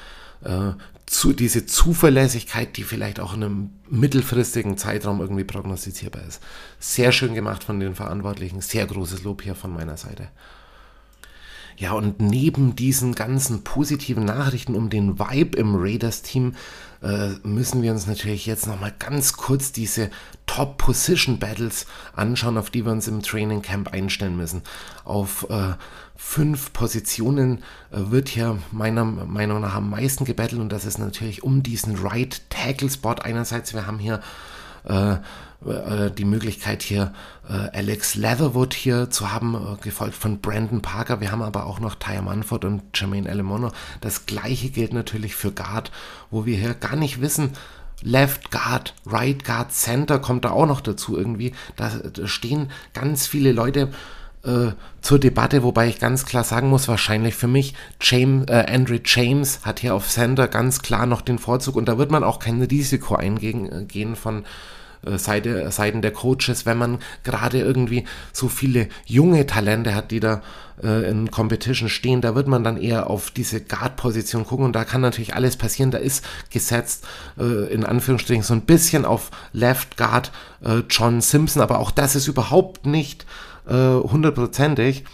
äh, 0.42 0.72
zu, 1.10 1.32
diese 1.32 1.66
Zuverlässigkeit, 1.66 2.76
die 2.76 2.84
vielleicht 2.84 3.20
auch 3.20 3.34
in 3.34 3.42
einem 3.42 3.70
mittelfristigen 3.88 4.76
Zeitraum 4.76 5.20
irgendwie 5.20 5.44
prognostizierbar 5.44 6.22
ist. 6.26 6.40
Sehr 6.78 7.12
schön 7.12 7.34
gemacht 7.34 7.64
von 7.64 7.80
den 7.80 7.94
Verantwortlichen, 7.94 8.60
sehr 8.60 8.86
großes 8.86 9.22
Lob 9.22 9.42
hier 9.42 9.54
von 9.54 9.72
meiner 9.72 9.96
Seite. 9.96 10.28
Ja, 11.78 11.92
und 11.92 12.20
neben 12.20 12.74
diesen 12.74 13.14
ganzen 13.14 13.62
positiven 13.62 14.24
Nachrichten 14.24 14.74
um 14.74 14.90
den 14.90 15.20
Vibe 15.20 15.56
im 15.56 15.76
Raiders-Team 15.76 16.56
äh, 17.02 17.28
müssen 17.44 17.82
wir 17.82 17.92
uns 17.92 18.08
natürlich 18.08 18.46
jetzt 18.46 18.66
nochmal 18.66 18.92
ganz 18.98 19.34
kurz 19.34 19.70
diese 19.70 20.10
Top-Position-Battles 20.58 21.86
anschauen, 22.16 22.58
auf 22.58 22.70
die 22.70 22.84
wir 22.84 22.90
uns 22.90 23.06
im 23.06 23.22
Training 23.22 23.62
Camp 23.62 23.92
einstellen 23.92 24.36
müssen. 24.36 24.62
Auf 25.04 25.46
äh, 25.50 25.74
fünf 26.16 26.72
Positionen 26.72 27.58
äh, 27.92 28.10
wird 28.10 28.28
hier 28.28 28.58
meiner 28.72 29.04
Meinung 29.04 29.60
nach 29.60 29.76
am 29.76 29.90
meisten 29.90 30.24
gebettelt 30.24 30.60
und 30.60 30.70
das 30.70 30.84
ist 30.84 30.98
natürlich 30.98 31.44
um 31.44 31.62
diesen 31.62 31.96
Right 31.96 32.42
Tackle 32.50 32.90
Spot. 32.90 33.14
Einerseits, 33.22 33.72
wir 33.72 33.86
haben 33.86 34.00
hier 34.00 34.20
äh, 34.88 35.12
äh, 35.64 36.10
die 36.10 36.24
Möglichkeit 36.24 36.82
hier 36.82 37.12
äh, 37.48 37.76
Alex 37.76 38.16
Leatherwood 38.16 38.74
hier 38.74 39.10
zu 39.10 39.32
haben, 39.32 39.78
gefolgt 39.80 40.14
von 40.14 40.40
Brandon 40.40 40.82
Parker. 40.82 41.20
Wir 41.20 41.30
haben 41.30 41.42
aber 41.42 41.66
auch 41.66 41.78
noch 41.78 41.94
Tyre 41.94 42.22
Manford 42.22 42.64
und 42.64 42.82
Jermaine 42.94 43.30
Alemono. 43.30 43.70
Das 44.00 44.26
gleiche 44.26 44.70
gilt 44.70 44.92
natürlich 44.92 45.36
für 45.36 45.52
Guard, 45.52 45.92
wo 46.32 46.46
wir 46.46 46.56
hier 46.56 46.74
gar 46.74 46.96
nicht 46.96 47.20
wissen, 47.20 47.52
Left 48.02 48.50
Guard, 48.50 48.94
Right 49.06 49.44
Guard, 49.44 49.72
Center 49.72 50.18
kommt 50.18 50.44
da 50.44 50.50
auch 50.50 50.66
noch 50.66 50.80
dazu 50.80 51.16
irgendwie. 51.16 51.52
Da, 51.76 51.90
da 52.12 52.26
stehen 52.26 52.70
ganz 52.94 53.26
viele 53.26 53.52
Leute 53.52 53.90
äh, 54.44 54.72
zur 55.00 55.18
Debatte, 55.18 55.62
wobei 55.62 55.88
ich 55.88 55.98
ganz 55.98 56.24
klar 56.24 56.44
sagen 56.44 56.68
muss, 56.68 56.88
wahrscheinlich 56.88 57.34
für 57.34 57.48
mich, 57.48 57.74
James, 58.00 58.46
äh, 58.48 58.66
Andrew 58.68 58.98
James 59.04 59.60
hat 59.64 59.80
hier 59.80 59.94
auf 59.94 60.08
Center 60.08 60.48
ganz 60.48 60.80
klar 60.80 61.06
noch 61.06 61.22
den 61.22 61.38
Vorzug 61.38 61.76
und 61.76 61.88
da 61.88 61.98
wird 61.98 62.10
man 62.10 62.24
auch 62.24 62.38
kein 62.38 62.62
Risiko 62.62 63.16
eingehen 63.16 63.88
gehen 63.88 64.14
von 64.16 64.44
äh, 65.04 65.18
Seite, 65.18 65.70
Seiten 65.70 66.02
der 66.02 66.12
Coaches, 66.12 66.66
wenn 66.66 66.78
man 66.78 66.98
gerade 67.24 67.58
irgendwie 67.58 68.04
so 68.32 68.48
viele 68.48 68.88
junge 69.06 69.46
Talente 69.46 69.94
hat, 69.94 70.10
die 70.10 70.20
da 70.20 70.42
äh, 70.82 71.08
in 71.08 71.30
Competition 71.30 71.88
stehen, 71.88 72.20
da 72.20 72.34
wird 72.34 72.48
man 72.48 72.64
dann 72.64 72.76
eher 72.76 73.08
auf 73.08 73.30
diese 73.30 73.60
Guard-Position 73.60 74.46
gucken 74.46 74.66
und 74.66 74.72
da 74.72 74.84
kann 74.84 75.00
natürlich 75.00 75.34
alles 75.34 75.56
passieren. 75.56 75.90
Da 75.90 75.98
ist 75.98 76.24
gesetzt 76.50 77.06
äh, 77.38 77.72
in 77.72 77.84
Anführungsstrichen 77.84 78.42
so 78.42 78.54
ein 78.54 78.62
bisschen 78.62 79.04
auf 79.04 79.30
Left 79.52 79.96
Guard 79.96 80.32
äh, 80.64 80.82
John 80.90 81.20
Simpson, 81.20 81.62
aber 81.62 81.78
auch 81.78 81.90
das 81.90 82.16
ist 82.16 82.28
überhaupt 82.28 82.86
nicht 82.86 83.26
äh, 83.68 83.74
hundertprozentig. 83.74 85.04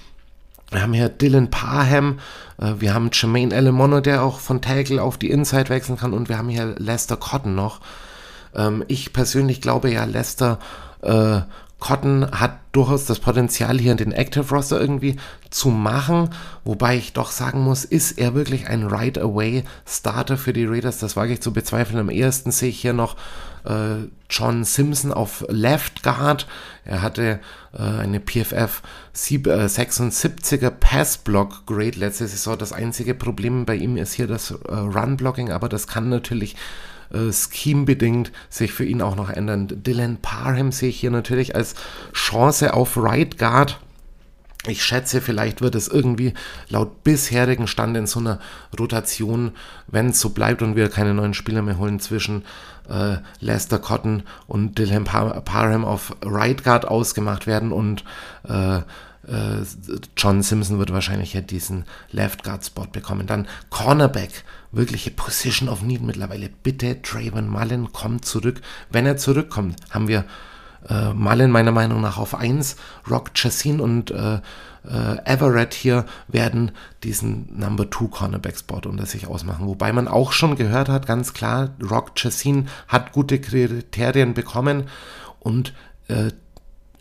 Wir 0.70 0.83
haben 0.83 0.92
hier 0.92 1.09
Dylan 1.09 1.50
Parham, 1.50 2.18
äh, 2.59 2.74
wir 2.79 2.94
haben 2.94 3.11
Jermaine 3.12 3.55
Elemono, 3.55 4.00
der 4.00 4.22
auch 4.22 4.40
von 4.40 4.61
Tackle 4.61 5.03
auf 5.03 5.18
die 5.18 5.31
Inside 5.31 5.68
wechseln 5.68 5.98
kann 5.98 6.12
und 6.12 6.29
wir 6.29 6.38
haben 6.38 6.48
hier 6.48 6.74
Lester 6.79 7.16
Cotton 7.16 7.55
noch. 7.55 7.81
Ähm, 8.55 8.85
ich 8.88 9.12
persönlich 9.12 9.61
glaube 9.61 9.90
ja, 9.90 10.05
Lester 10.05 10.59
äh, 11.03 11.40
Cotton 11.79 12.27
hat 12.31 12.61
durchaus 12.72 13.05
das 13.05 13.18
Potenzial, 13.18 13.79
hier 13.79 13.94
den 13.94 14.12
Active 14.12 14.48
Roster 14.48 14.81
irgendwie 14.81 15.16
zu 15.55 15.71
machen. 15.71 16.31
Wobei 16.64 16.97
ich 16.97 17.12
doch 17.12 17.31
sagen 17.31 17.61
muss, 17.61 17.85
ist 17.85 18.19
er 18.19 18.35
wirklich 18.35 18.67
ein 18.67 18.83
Right-Away-Starter 18.85 20.37
für 20.37 20.53
die 20.53 20.67
Raiders? 20.67 20.99
Das 20.99 21.14
wage 21.17 21.35
ich 21.35 21.40
zu 21.40 21.53
bezweifeln. 21.53 22.01
Am 22.01 22.11
ehesten 22.11 22.51
sehe 22.51 22.71
ich 22.71 22.81
hier 22.81 22.93
noch 22.93 23.14
äh, 23.64 24.09
John 24.29 24.64
Simpson 24.64 25.12
auf 25.12 25.45
Left 25.49 26.03
Guard. 26.03 26.49
Er 26.85 27.03
hatte 27.03 27.38
äh, 27.73 27.83
eine 27.83 28.19
PFF 28.19 28.83
76er 29.14 30.71
Pass 30.71 31.19
Block 31.19 31.67
Grade 31.67 32.01
letzte 32.01 32.27
Saison. 32.27 32.59
Das 32.59 32.73
einzige 32.73 33.14
Problem 33.14 33.64
bei 33.64 33.77
ihm 33.77 33.97
ist 33.97 34.12
hier 34.12 34.27
das 34.27 34.51
äh, 34.51 34.75
Run 34.75 35.17
Blocking, 35.17 35.53
aber 35.53 35.69
das 35.69 35.87
kann 35.87 36.09
natürlich 36.09 36.57
äh, 37.12 37.33
scheme-bedingt 37.33 38.33
sich 38.51 38.73
für 38.73 38.85
ihn 38.85 39.03
auch 39.03 39.14
noch 39.14 39.31
ändern. 39.31 39.69
Dylan 39.69 40.17
Parham 40.21 40.73
sehe 40.73 40.88
ich 40.88 40.99
hier 40.99 41.12
natürlich 41.12 41.55
als 41.55 41.77
Chance 42.12 42.75
auf 42.75 42.97
Right 42.97 43.38
Guard. 43.38 43.79
Ich 44.66 44.83
schätze, 44.83 45.20
vielleicht 45.20 45.61
wird 45.61 45.74
es 45.74 45.88
irgendwie 45.88 46.33
laut 46.68 47.05
bisherigen 47.05 47.66
Stand 47.66 47.96
in 47.96 48.07
so 48.07 48.20
einer 48.20 48.40
Rotation, 48.79 49.53
wenn 49.88 50.09
es 50.09 50.20
so 50.20 50.31
bleibt 50.31 50.62
und 50.62 50.74
wir 50.74 50.88
keine 50.88 51.12
neuen 51.12 51.35
Spieler 51.35 51.62
mehr 51.62 51.79
holen, 51.79 52.00
zwischen 52.00 52.44
äh, 52.88 53.16
Lester 53.40 53.79
Cotton 53.79 54.22
und 54.46 54.79
Dylan 54.79 55.05
Parham 55.05 55.85
auf 55.85 56.16
Right 56.24 56.64
Guard 56.64 56.87
ausgemacht 56.87 57.46
werden 57.46 57.72
und 57.72 58.05
äh, 58.48 58.79
äh, 59.27 59.62
John 60.16 60.42
Simpson 60.42 60.79
wird 60.79 60.92
wahrscheinlich 60.92 61.35
ja 61.35 61.40
diesen 61.40 61.85
Left 62.11 62.42
Guard 62.42 62.64
Spot 62.64 62.87
bekommen. 62.87 63.27
Dann 63.27 63.46
Cornerback, 63.70 64.44
wirkliche 64.72 65.11
Position 65.11 65.68
of 65.68 65.83
Need 65.83 66.03
mittlerweile. 66.03 66.50
Bitte, 66.62 67.00
Trayvon 67.03 67.48
Mullen 67.48 67.92
kommt 67.92 68.24
zurück. 68.24 68.61
Wenn 68.90 69.07
er 69.07 69.16
zurückkommt, 69.16 69.77
haben 69.90 70.09
wir 70.09 70.24
äh, 70.88 71.12
Mullen 71.12 71.51
meiner 71.51 71.73
Meinung 71.73 72.01
nach 72.01 72.18
auf 72.18 72.35
1, 72.35 72.77
Rock 73.11 73.35
Chassin 73.35 73.81
und 73.81 74.11
äh, 74.11 74.40
äh, 74.88 75.25
Everett 75.25 75.75
hier 75.75 76.05
werden 76.29 76.73
diesen 77.03 77.59
Number 77.59 77.90
2 77.90 78.07
Cornerback 78.07 78.59
Spot 78.59 78.81
unter 78.85 79.07
sich 79.07 79.27
ausmachen. 79.27 79.66
Wobei 79.66 79.92
man 79.92 80.09
auch 80.09 80.33
schon 80.33 80.57
gehört 80.57 80.88
hat, 80.88 81.07
ganz 81.07 81.33
klar, 81.33 81.70
Rock 81.83 82.16
Chassin 82.16 82.68
hat 82.88 83.12
gute 83.12 83.40
Kriterien 83.40 84.35
bekommen 84.35 84.85
und 85.40 85.73
äh, 86.09 86.31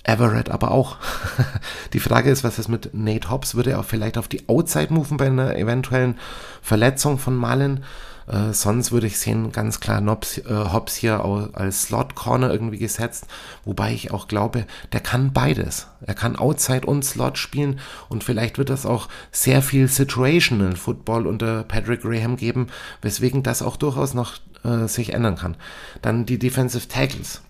Everett 0.06 0.50
aber 0.50 0.72
auch. 0.72 0.98
die 1.93 2.00
Frage 2.00 2.30
ist, 2.30 2.43
was 2.43 2.60
ist 2.60 2.67
mit 2.67 2.93
Nate 2.93 3.30
Hobbs? 3.30 3.56
Würde 3.56 3.72
er 3.72 3.80
auch 3.80 3.86
vielleicht 3.86 4.17
auf 4.17 4.28
die 4.28 4.48
Outside 4.50 4.93
moven 4.93 5.15
bei 5.17 5.28
einer 5.28 5.56
eventuellen 5.56 6.19
Verletzung 6.62 7.17
von 7.17 7.38
Mullen? 7.38 7.86
Äh, 8.28 8.54
sonst 8.54 8.92
würde 8.92 9.08
ich 9.08 9.20
sehen, 9.20 9.52
ganz 9.52 9.80
klar 9.80 10.02
Nobs, 10.02 10.38
äh, 10.38 10.44
Hobbs 10.50 10.96
hier 10.96 11.24
als 11.54 11.84
Slot 11.84 12.16
Corner 12.16 12.52
irgendwie 12.52 12.78
gesetzt, 12.78 13.26
wobei 13.66 13.94
ich 13.94 14.12
auch 14.12 14.28
glaube, 14.28 14.66
der 14.92 15.00
kann 15.00 15.34
beides. 15.34 15.88
Er 16.06 16.14
kann 16.14 16.36
Outside 16.36 16.88
und 16.88 17.04
Slot 17.04 17.38
spielen 17.38 17.80
und 18.10 18.24
vielleicht 18.24 18.58
wird 18.58 18.70
das 18.70 18.86
auch 18.86 19.10
sehr 19.32 19.62
viel 19.62 19.88
Situational 19.88 20.76
Football 20.76 21.28
unter 21.28 21.64
Patrick 21.64 22.02
Graham 22.02 22.38
geben, 22.38 22.68
weswegen 23.02 23.44
das 23.44 23.62
auch 23.62 23.78
durchaus 23.78 24.14
noch 24.14 24.34
äh, 24.64 24.88
sich 24.88 25.14
ändern 25.14 25.36
kann. 25.36 25.56
Dann 26.02 26.26
die 26.26 26.40
Defensive 26.40 26.88
Tackles. 26.88 27.42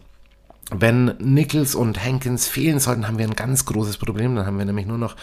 Wenn 0.72 1.14
Nichols 1.20 1.76
und 1.76 2.04
Hankins 2.04 2.48
fehlen 2.48 2.80
sollten, 2.80 3.08
haben 3.08 3.20
wir 3.20 3.28
ein 3.28 3.36
ganz 3.36 3.66
großes 3.66 3.98
Problem. 3.98 4.36
Dann 4.36 4.46
haben 4.46 4.58
wir 4.58 4.66
nämlich 4.66 4.88
nur 4.88 4.98
noch 4.98 5.16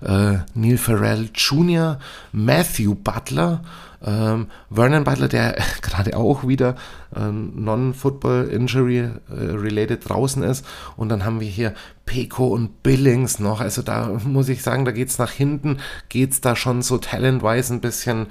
äh, 0.00 0.38
Neil 0.54 0.78
Farrell 0.78 1.28
Jr., 1.34 1.98
Matthew 2.32 2.94
Butler, 2.94 3.62
ähm, 4.04 4.48
Vernon 4.70 5.04
Butler, 5.04 5.28
der 5.28 5.56
gerade 5.82 6.16
auch 6.16 6.46
wieder 6.46 6.76
äh, 7.14 7.30
Non-Football-Injury-related 7.30 10.04
äh, 10.04 10.08
draußen 10.08 10.42
ist. 10.42 10.66
Und 10.96 11.10
dann 11.10 11.24
haben 11.24 11.40
wir 11.40 11.48
hier 11.48 11.74
Peko 12.06 12.48
und 12.48 12.82
Billings 12.82 13.38
noch. 13.38 13.60
Also 13.60 13.82
da 13.82 14.18
muss 14.24 14.48
ich 14.48 14.62
sagen, 14.62 14.84
da 14.84 14.90
geht 14.92 15.08
es 15.08 15.18
nach 15.18 15.32
hinten, 15.32 15.78
geht 16.08 16.32
es 16.32 16.40
da 16.40 16.56
schon 16.56 16.82
so 16.82 16.98
talent-wise 16.98 17.74
ein 17.74 17.80
bisschen 17.80 18.26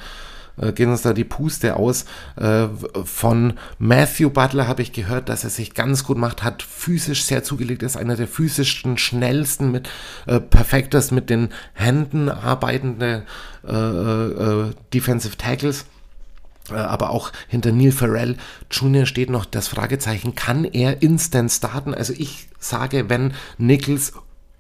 äh, 0.60 0.72
gehen 0.72 0.90
uns 0.90 1.02
da 1.02 1.14
die 1.14 1.24
Puste 1.24 1.76
aus. 1.76 2.06
Äh, 2.36 2.68
von 3.04 3.54
Matthew 3.78 4.30
Butler 4.30 4.68
habe 4.68 4.82
ich 4.82 4.92
gehört, 4.92 5.30
dass 5.30 5.44
er 5.44 5.50
sich 5.50 5.74
ganz 5.74 6.04
gut 6.04 6.18
macht, 6.18 6.44
hat 6.44 6.64
physisch 6.64 7.24
sehr 7.24 7.44
zugelegt, 7.44 7.84
ist 7.84 7.98
einer 7.98 8.16
der 8.16 8.28
physischsten, 8.28 8.98
schnellsten, 8.98 9.72
mit 9.72 9.90
äh, 10.28 10.40
perfektes 10.40 11.12
mit 11.12 11.30
den 11.30 11.50
Händen 11.74 12.30
arbeitende 12.30 13.24
äh, 13.68 13.74
äh, 13.74 14.72
Defensive 14.94 15.38
Tackles 15.38 15.86
äh, 16.72 16.76
aber 16.76 17.10
auch 17.10 17.32
hinter 17.48 17.72
Neil 17.72 17.92
Farrell 17.92 18.38
Jr. 18.72 19.06
steht 19.06 19.30
noch 19.30 19.46
das 19.46 19.68
Fragezeichen, 19.68 20.36
kann 20.36 20.66
er 20.66 21.02
instant 21.02 21.52
starten? 21.52 21.94
Also 21.94 22.14
ich 22.16 22.48
sage, 22.60 23.10
wenn 23.10 23.34
Nichols 23.58 24.14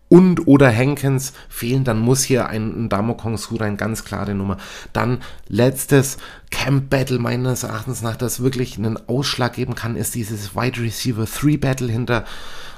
und 0.10 0.48
oder 0.48 0.70
Henkens 0.70 1.34
fehlen, 1.48 1.84
dann 1.84 2.00
muss 2.00 2.24
hier 2.24 2.48
ein, 2.50 2.86
ein 2.86 2.90
Damokong 2.90 3.38
Sura 3.38 3.66
eine 3.66 3.78
ganz 3.78 4.04
klare 4.04 4.34
Nummer. 4.36 4.58
Dann 4.92 5.20
letztes 5.48 6.18
Camp 6.52 6.90
Battle 6.90 7.20
meines 7.20 7.64
Erachtens 7.64 8.02
nach, 8.02 8.16
das 8.16 8.42
wirklich 8.42 8.78
einen 8.78 8.98
Ausschlag 9.08 9.54
geben 9.54 9.76
kann, 9.76 9.96
ist 9.96 10.16
dieses 10.16 10.56
Wide 10.56 10.82
Receiver 10.82 11.26
3 11.26 11.58
Battle 11.58 11.88
hinter 11.88 12.26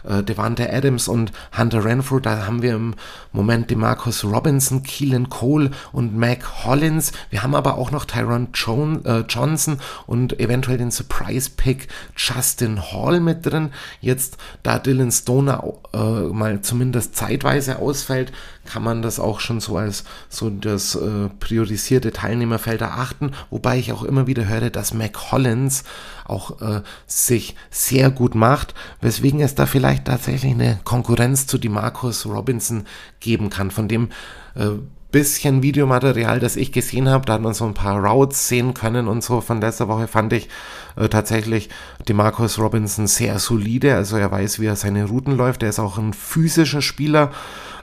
äh, 0.04 0.24
Devante 0.24 0.72
Adams 0.72 1.08
und 1.08 1.32
Hunter 1.58 1.84
Renfrew. 1.84 2.20
Da 2.20 2.46
haben 2.46 2.62
wir 2.62 2.76
im 2.76 2.96
Moment 3.32 3.70
DeMarcus 3.70 4.24
Robinson, 4.24 4.84
Keelan 4.84 5.30
Cole 5.30 5.72
und 5.92 6.16
Mac 6.18 6.66
Hollins. 6.66 7.12
Wir 7.30 7.44
haben 7.44 7.56
aber 7.56 7.78
auch 7.78 7.92
noch 7.92 8.06
Tyron 8.06 8.50
John, 8.54 9.06
äh, 9.06 9.20
Johnson 9.28 9.78
und 10.08 10.40
eventuell 10.40 10.78
den 10.78 10.92
Surprise-Pick 10.92 11.88
Justin 12.16 12.82
Hall 12.82 13.20
mit 13.20 13.46
drin. 13.46 13.72
Jetzt, 14.00 14.38
da 14.64 14.80
Dylan 14.80 15.12
Stoner 15.12 15.64
äh, 15.94 15.98
mal 15.98 16.62
zumindest 16.62 17.16
zeitweise 17.16 17.80
ausfällt, 17.80 18.32
kann 18.65 18.84
man 18.84 19.02
das 19.02 19.19
auch 19.19 19.39
schon 19.39 19.60
so 19.60 19.78
als 19.78 20.04
so 20.30 20.50
das 20.50 20.95
äh, 20.95 21.30
priorisierte 21.39 22.12
Teilnehmerfeld 22.12 22.82
erachten, 22.82 23.32
wobei 23.50 23.78
ich 23.78 23.91
auch 23.91 24.04
immer 24.04 24.28
wieder 24.28 24.47
höre, 24.47 24.69
dass 24.69 24.93
Mac 24.93 25.32
Hollins 25.32 25.84
auch 26.26 26.62
äh, 26.62 26.82
sich 27.08 27.56
sehr 27.69 28.12
gut 28.12 28.36
macht, 28.36 28.74
weswegen 29.02 29.41
es 29.41 29.56
da 29.56 29.65
vielleicht 29.65 30.06
tatsächlich 30.06 30.54
eine 30.54 30.80
Konkurrenz 30.84 31.47
zu 31.47 31.58
Demarcus 31.58 32.26
Robinson 32.26 32.86
geben 33.19 33.50
kann, 33.50 33.71
von 33.71 33.88
dem 33.88 34.10
äh, 34.56 34.69
bisschen 35.12 35.62
Videomaterial, 35.62 36.39
das 36.39 36.56
ich 36.56 36.71
gesehen 36.71 37.10
habe. 37.10 37.26
Da 37.26 37.34
hat 37.34 37.41
man 37.41 37.54
so 37.54 37.65
ein 37.65 37.74
paar 37.74 38.00
Routes 38.04 38.47
sehen 38.47 38.74
können 38.74 39.08
und 39.08 39.24
so. 39.24 39.41
Von 39.41 39.62
letzter 39.62 39.88
Woche 39.88 40.08
fand 40.08 40.34
ich 40.34 40.50
äh, 40.95 41.10
tatsächlich 41.10 41.69
Demarcus 42.08 42.58
Robinson 42.60 43.08
sehr 43.08 43.38
solide. 43.39 43.95
Also 43.95 44.17
er 44.17 44.32
weiß, 44.32 44.60
wie 44.60 44.67
er 44.67 44.76
seine 44.76 45.06
Routen 45.06 45.36
läuft. 45.36 45.63
Er 45.63 45.69
ist 45.69 45.80
auch 45.80 45.97
ein 45.97 46.13
physischer 46.13 46.82
Spieler. 46.82 47.32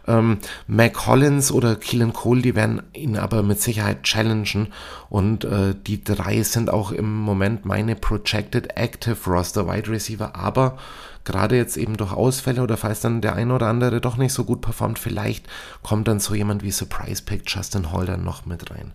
Ähm, 0.08 0.38
Mac 0.66 0.94
Collins 0.94 1.52
oder 1.52 1.76
Keelan 1.76 2.12
Cole, 2.12 2.42
die 2.42 2.56
werden 2.56 2.82
ihn 2.94 3.16
aber 3.16 3.42
mit 3.42 3.60
Sicherheit 3.60 4.02
challengen. 4.02 4.68
Und 5.10 5.44
äh, 5.44 5.74
die 5.86 6.02
drei 6.02 6.42
sind 6.42 6.70
auch 6.70 6.90
im 6.90 7.14
Moment 7.20 7.64
meine 7.64 7.94
Projected 7.94 8.76
Active 8.76 9.18
Roster 9.26 9.68
Wide 9.68 9.90
Receiver. 9.90 10.34
Aber 10.34 10.78
gerade 11.24 11.56
jetzt 11.56 11.76
eben 11.76 11.96
durch 11.96 12.12
Ausfälle 12.12 12.62
oder 12.62 12.76
falls 12.76 13.00
dann 13.00 13.20
der 13.20 13.34
eine 13.34 13.54
oder 13.54 13.66
andere 13.66 14.00
doch 14.00 14.16
nicht 14.16 14.32
so 14.32 14.44
gut 14.44 14.62
performt, 14.62 14.98
vielleicht 14.98 15.46
kommt 15.82 16.08
dann 16.08 16.20
so 16.20 16.34
jemand 16.34 16.62
wie 16.62 16.70
Surprise 16.70 17.22
Pick 17.22 17.42
Justin 17.46 17.86
dann 18.06 18.24
noch 18.24 18.46
mit 18.46 18.70
rein. 18.70 18.92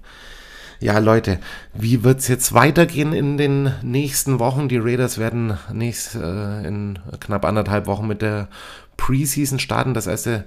Ja, 0.80 0.97
Leute, 0.97 1.39
wie 1.73 2.04
wird 2.04 2.19
es 2.19 2.28
jetzt 2.28 2.54
weitergehen 2.54 3.13
in 3.13 3.38
den 3.38 3.71
nächsten 3.84 4.39
Wochen? 4.39 4.67
Die 4.67 4.80
Raiders 4.80 5.17
werden 5.17 5.58
nächst, 5.71 6.15
äh, 6.15 6.67
in 6.67 6.99
knapp 7.21 7.45
anderthalb 7.45 7.88
Wochen 7.88 8.08
mit 8.08 8.21
der 8.21 8.49
Preseason 8.97 9.60
starten. 9.60 9.93
Das 9.93 10.08
erste 10.08 10.32
äh, 10.34 10.43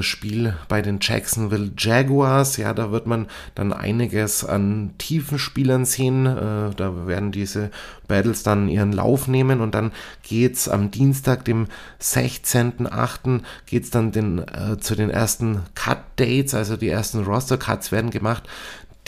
Spiel 0.00 0.54
bei 0.68 0.80
den 0.80 0.98
Jacksonville 1.00 1.72
Jaguars. 1.76 2.56
Ja, 2.56 2.72
da 2.72 2.92
wird 2.92 3.06
man 3.06 3.26
dann 3.54 3.72
einiges 3.72 4.44
an 4.44 4.94
tiefen 4.98 5.38
Spielern 5.38 5.84
sehen. 5.84 6.26
Äh, 6.26 6.70
da 6.76 7.06
werden 7.06 7.32
diese 7.32 7.70
Battles 8.06 8.42
dann 8.42 8.68
ihren 8.68 8.92
Lauf 8.92 9.26
nehmen 9.26 9.60
und 9.60 9.74
dann 9.74 9.92
geht's 10.22 10.68
am 10.68 10.90
Dienstag, 10.90 11.44
dem 11.44 11.66
16.8., 12.00 13.40
geht's 13.66 13.90
dann 13.90 14.12
den, 14.12 14.38
äh, 14.38 14.78
zu 14.78 14.94
den 14.94 15.10
ersten 15.10 15.62
Cut-Dates, 15.74 16.54
also 16.54 16.76
die 16.76 16.88
ersten 16.88 17.24
Roster-Cuts 17.24 17.90
werden 17.90 18.10
gemacht. 18.10 18.44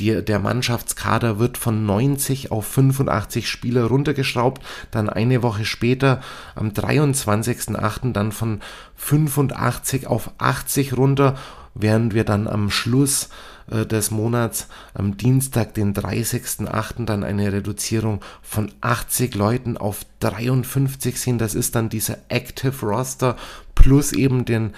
Die, 0.00 0.24
der 0.24 0.40
Mannschaftskader 0.40 1.38
wird 1.38 1.56
von 1.56 1.86
90 1.86 2.50
auf 2.50 2.66
85 2.66 3.48
Spieler 3.48 3.84
runtergeschraubt, 3.84 4.62
dann 4.90 5.08
eine 5.08 5.42
Woche 5.42 5.64
später 5.64 6.20
am 6.56 6.70
23.08. 6.70 8.12
dann 8.12 8.32
von 8.32 8.60
85 8.96 10.06
auf 10.08 10.30
80 10.38 10.96
runter, 10.96 11.36
während 11.74 12.12
wir 12.14 12.24
dann 12.24 12.48
am 12.48 12.70
Schluss 12.70 13.28
äh, 13.70 13.86
des 13.86 14.10
Monats 14.10 14.68
am 14.94 15.16
Dienstag, 15.16 15.74
den 15.74 15.94
30.08. 15.94 17.04
dann 17.04 17.24
eine 17.24 17.52
Reduzierung 17.52 18.20
von 18.42 18.72
80 18.80 19.34
Leuten 19.34 19.76
auf 19.76 20.00
53 20.20 21.20
sehen. 21.20 21.38
Das 21.38 21.54
ist 21.54 21.74
dann 21.74 21.88
dieser 21.88 22.18
Active 22.28 22.84
Roster 22.84 23.36
plus 23.84 24.12
eben 24.12 24.46
den 24.46 24.72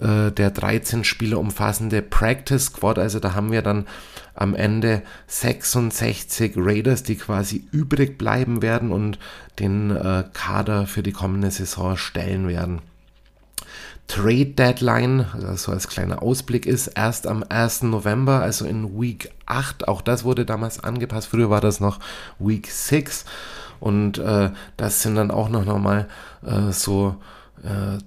äh, 0.00 0.30
der 0.30 0.52
13 0.52 1.02
Spieler 1.02 1.40
umfassende 1.40 2.00
Practice 2.00 2.66
Squad. 2.66 2.96
Also 2.96 3.18
da 3.18 3.34
haben 3.34 3.50
wir 3.50 3.60
dann 3.60 3.88
am 4.36 4.54
Ende 4.54 5.02
66 5.26 6.52
Raiders, 6.56 7.02
die 7.02 7.16
quasi 7.16 7.64
übrig 7.72 8.18
bleiben 8.18 8.62
werden 8.62 8.92
und 8.92 9.18
den 9.58 9.90
äh, 9.90 10.22
Kader 10.32 10.86
für 10.86 11.02
die 11.02 11.10
kommende 11.10 11.50
Saison 11.50 11.96
stellen 11.96 12.46
werden. 12.46 12.82
Trade 14.06 14.46
Deadline, 14.46 15.26
also 15.32 15.72
als 15.72 15.88
kleiner 15.88 16.22
Ausblick, 16.22 16.64
ist 16.64 16.86
erst 16.86 17.26
am 17.26 17.44
1. 17.48 17.82
November, 17.82 18.42
also 18.42 18.64
in 18.64 19.00
Week 19.00 19.32
8. 19.46 19.88
Auch 19.88 20.02
das 20.02 20.22
wurde 20.22 20.46
damals 20.46 20.78
angepasst. 20.78 21.26
Früher 21.26 21.50
war 21.50 21.60
das 21.60 21.80
noch 21.80 21.98
Week 22.38 22.68
6. 22.68 23.24
Und 23.80 24.18
äh, 24.18 24.50
das 24.76 25.02
sind 25.02 25.16
dann 25.16 25.32
auch 25.32 25.48
noch 25.48 25.66
mal 25.78 26.06
äh, 26.46 26.70
so 26.70 27.16
äh, 27.18 27.41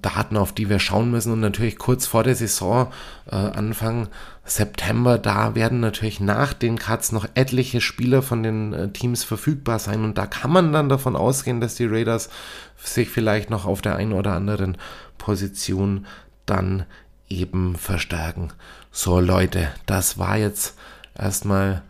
Daten, 0.01 0.37
auf 0.37 0.51
die 0.51 0.69
wir 0.69 0.79
schauen 0.79 1.11
müssen. 1.11 1.31
Und 1.31 1.39
natürlich 1.39 1.77
kurz 1.77 2.05
vor 2.05 2.23
der 2.23 2.35
Saison, 2.35 2.91
äh, 3.31 3.35
Anfang 3.35 4.09
September, 4.43 5.17
da 5.17 5.55
werden 5.55 5.79
natürlich 5.79 6.19
nach 6.19 6.53
den 6.53 6.77
Cuts 6.77 7.11
noch 7.11 7.25
etliche 7.35 7.81
Spieler 7.81 8.21
von 8.21 8.43
den 8.43 8.73
äh, 8.73 8.89
Teams 8.89 9.23
verfügbar 9.23 9.79
sein. 9.79 10.03
Und 10.03 10.17
da 10.17 10.25
kann 10.25 10.51
man 10.51 10.73
dann 10.73 10.89
davon 10.89 11.15
ausgehen, 11.15 11.61
dass 11.61 11.75
die 11.75 11.85
Raiders 11.85 12.29
sich 12.77 13.09
vielleicht 13.09 13.49
noch 13.49 13.65
auf 13.65 13.81
der 13.81 13.95
einen 13.95 14.13
oder 14.13 14.33
anderen 14.33 14.77
Position 15.17 16.05
dann 16.45 16.85
eben 17.29 17.75
verstärken. 17.75 18.49
So 18.91 19.19
Leute, 19.19 19.69
das 19.85 20.17
war 20.17 20.37
jetzt 20.37 20.75
erstmal 21.17 21.81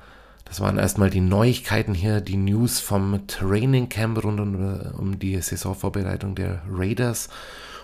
das 0.56 0.62
waren 0.62 0.78
erstmal 0.78 1.10
die 1.10 1.20
Neuigkeiten 1.20 1.94
hier, 1.94 2.22
die 2.22 2.38
News 2.38 2.80
vom 2.80 3.28
Training 3.28 3.90
Camp 3.90 4.24
rund 4.24 4.40
um, 4.40 4.80
um 4.98 5.20
die 5.20 5.42
Saisonvorbereitung 5.42 6.34
der 6.34 6.62
Raiders. 6.72 7.28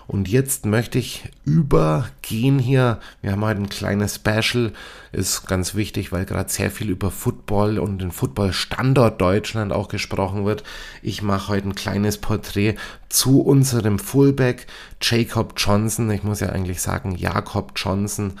Und 0.06 0.26
jetzt 0.26 0.64
möchte 0.64 0.98
ich 0.98 1.28
übergehen 1.44 2.58
hier. 2.58 2.98
Wir 3.20 3.32
haben 3.32 3.44
heute 3.44 3.60
ein 3.60 3.68
kleines 3.68 4.14
Special. 4.14 4.72
Ist 5.12 5.46
ganz 5.46 5.74
wichtig, 5.74 6.12
weil 6.12 6.24
gerade 6.24 6.48
sehr 6.48 6.70
viel 6.70 6.88
über 6.88 7.10
Football 7.10 7.78
und 7.78 8.00
den 8.00 8.10
Football-Standort 8.10 9.20
Deutschland 9.20 9.70
auch 9.70 9.88
gesprochen 9.88 10.46
wird. 10.46 10.64
Ich 11.02 11.20
mache 11.20 11.48
heute 11.48 11.68
ein 11.68 11.74
kleines 11.74 12.16
Porträt 12.16 12.76
zu 13.10 13.42
unserem 13.42 13.98
Fullback 13.98 14.66
Jacob 15.02 15.52
Johnson. 15.58 16.10
Ich 16.10 16.22
muss 16.22 16.40
ja 16.40 16.48
eigentlich 16.48 16.80
sagen 16.80 17.16
Jakob 17.16 17.72
Johnson, 17.76 18.38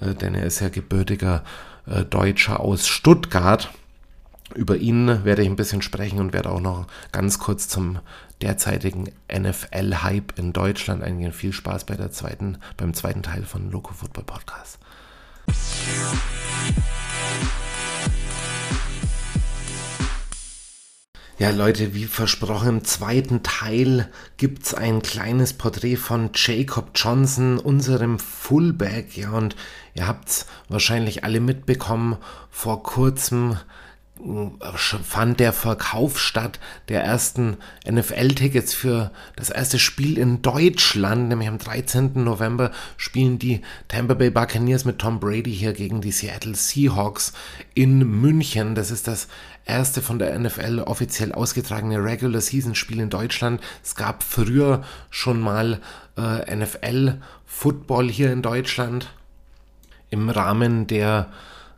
äh, 0.00 0.14
denn 0.14 0.34
er 0.34 0.44
ist 0.46 0.60
ja 0.60 0.70
gebürtiger 0.70 1.44
äh, 1.86 2.04
Deutscher 2.04 2.60
aus 2.60 2.86
Stuttgart. 2.86 3.70
Über 4.54 4.76
ihn 4.76 5.24
werde 5.24 5.42
ich 5.42 5.48
ein 5.48 5.56
bisschen 5.56 5.82
sprechen 5.82 6.20
und 6.20 6.32
werde 6.32 6.50
auch 6.50 6.60
noch 6.60 6.86
ganz 7.12 7.38
kurz 7.38 7.68
zum 7.68 7.98
derzeitigen 8.42 9.10
NFL-Hype 9.32 10.38
in 10.38 10.52
Deutschland 10.52 11.02
eingehen. 11.02 11.32
Viel 11.32 11.52
Spaß 11.52 11.84
bei 11.84 11.96
der 11.96 12.12
zweiten, 12.12 12.58
beim 12.76 12.94
zweiten 12.94 13.22
Teil 13.22 13.44
von 13.44 13.70
Loco 13.70 13.92
Football 13.92 14.24
Podcast. 14.24 14.78
Ja, 21.38 21.50
Leute, 21.50 21.92
wie 21.92 22.06
versprochen, 22.06 22.68
im 22.68 22.84
zweiten 22.84 23.42
Teil 23.42 24.10
gibt 24.38 24.62
es 24.62 24.72
ein 24.72 25.02
kleines 25.02 25.52
Porträt 25.52 25.96
von 25.96 26.30
Jacob 26.34 26.92
Johnson, 26.94 27.58
unserem 27.58 28.18
Fullback. 28.18 29.18
Ja, 29.18 29.32
und 29.32 29.54
ihr 29.96 30.06
habt 30.06 30.28
es 30.28 30.46
wahrscheinlich 30.68 31.24
alle 31.24 31.40
mitbekommen. 31.40 32.16
Vor 32.50 32.82
kurzem 32.82 33.56
fand 34.78 35.40
der 35.40 35.52
Verkauf 35.52 36.18
statt 36.18 36.58
der 36.88 37.04
ersten 37.04 37.58
NFL-Tickets 37.88 38.72
für 38.72 39.10
das 39.36 39.50
erste 39.50 39.78
Spiel 39.78 40.16
in 40.16 40.40
Deutschland, 40.40 41.28
nämlich 41.28 41.48
am 41.48 41.58
13. 41.58 42.24
November 42.24 42.70
spielen 42.96 43.38
die 43.38 43.60
Tampa 43.88 44.14
Bay 44.14 44.30
Buccaneers 44.30 44.86
mit 44.86 44.98
Tom 44.98 45.20
Brady 45.20 45.54
hier 45.54 45.74
gegen 45.74 46.00
die 46.00 46.12
Seattle 46.12 46.54
Seahawks 46.54 47.34
in 47.74 47.98
München. 47.98 48.74
Das 48.74 48.90
ist 48.90 49.06
das 49.06 49.28
erste 49.66 50.00
von 50.00 50.18
der 50.18 50.38
NFL 50.38 50.80
offiziell 50.80 51.32
ausgetragene 51.32 52.02
Regular 52.02 52.40
Season 52.40 52.74
Spiel 52.74 53.00
in 53.00 53.10
Deutschland. 53.10 53.60
Es 53.84 53.96
gab 53.96 54.22
früher 54.22 54.82
schon 55.10 55.40
mal 55.40 55.80
äh, 56.16 56.56
NFL 56.56 57.18
Football 57.44 58.08
hier 58.08 58.32
in 58.32 58.40
Deutschland 58.42 59.10
im 60.10 60.28
Rahmen 60.28 60.86
der 60.86 61.28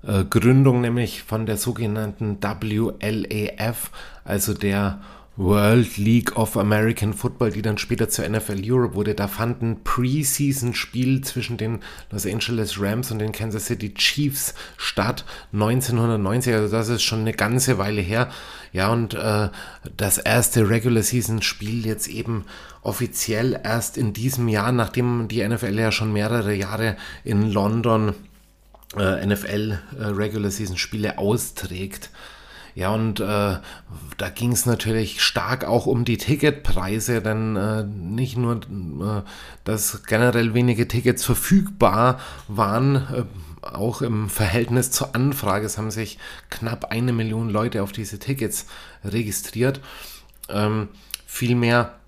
äh, 0.06 0.24
Gründung 0.24 0.80
nämlich 0.80 1.22
von 1.22 1.46
der 1.46 1.56
sogenannten 1.56 2.38
WLAF, 2.42 3.90
also 4.24 4.54
der 4.54 5.00
World 5.38 5.96
League 5.98 6.36
of 6.36 6.56
American 6.56 7.14
Football, 7.14 7.52
die 7.52 7.62
dann 7.62 7.78
später 7.78 8.08
zur 8.08 8.28
NFL 8.28 8.60
Europe 8.64 8.94
wurde. 8.96 9.14
Da 9.14 9.28
fand 9.28 9.62
ein 9.62 9.84
Preseason-Spiel 9.84 11.20
zwischen 11.20 11.56
den 11.56 11.78
Los 12.10 12.26
Angeles 12.26 12.80
Rams 12.80 13.12
und 13.12 13.20
den 13.20 13.30
Kansas 13.30 13.66
City 13.66 13.94
Chiefs 13.94 14.54
statt, 14.76 15.24
1990. 15.52 16.52
Also 16.52 16.68
das 16.76 16.88
ist 16.88 17.02
schon 17.02 17.20
eine 17.20 17.32
ganze 17.32 17.78
Weile 17.78 18.00
her. 18.00 18.30
Ja, 18.72 18.92
und 18.92 19.14
äh, 19.14 19.48
das 19.96 20.18
erste 20.18 20.68
Regular 20.68 21.04
Season-Spiel 21.04 21.86
jetzt 21.86 22.08
eben 22.08 22.44
offiziell 22.82 23.60
erst 23.62 23.96
in 23.96 24.12
diesem 24.12 24.48
Jahr, 24.48 24.72
nachdem 24.72 25.28
die 25.28 25.46
NFL 25.46 25.78
ja 25.78 25.92
schon 25.92 26.12
mehrere 26.12 26.52
Jahre 26.52 26.96
in 27.22 27.48
London 27.52 28.12
äh, 28.96 29.24
NFL 29.24 29.78
äh, 29.98 30.04
Regular 30.04 30.50
Season 30.50 30.76
Spiele 30.76 31.18
austrägt. 31.18 32.10
Ja, 32.78 32.90
und 32.90 33.18
äh, 33.18 33.24
da 33.24 34.28
ging 34.32 34.52
es 34.52 34.64
natürlich 34.64 35.20
stark 35.20 35.64
auch 35.64 35.86
um 35.86 36.04
die 36.04 36.16
Ticketpreise, 36.16 37.20
denn 37.20 37.56
äh, 37.56 37.82
nicht 37.82 38.36
nur, 38.36 38.54
äh, 38.60 39.22
dass 39.64 40.04
generell 40.04 40.54
wenige 40.54 40.86
Tickets 40.86 41.24
verfügbar 41.24 42.20
waren, 42.46 42.94
äh, 42.94 43.24
auch 43.62 44.00
im 44.00 44.28
Verhältnis 44.30 44.92
zur 44.92 45.16
Anfrage, 45.16 45.66
es 45.66 45.76
haben 45.76 45.90
sich 45.90 46.18
knapp 46.50 46.92
eine 46.92 47.12
Million 47.12 47.50
Leute 47.50 47.82
auf 47.82 47.90
diese 47.90 48.20
Tickets 48.20 48.66
registriert. 49.04 49.80
Ähm, 50.48 50.86
vielmehr 51.26 51.98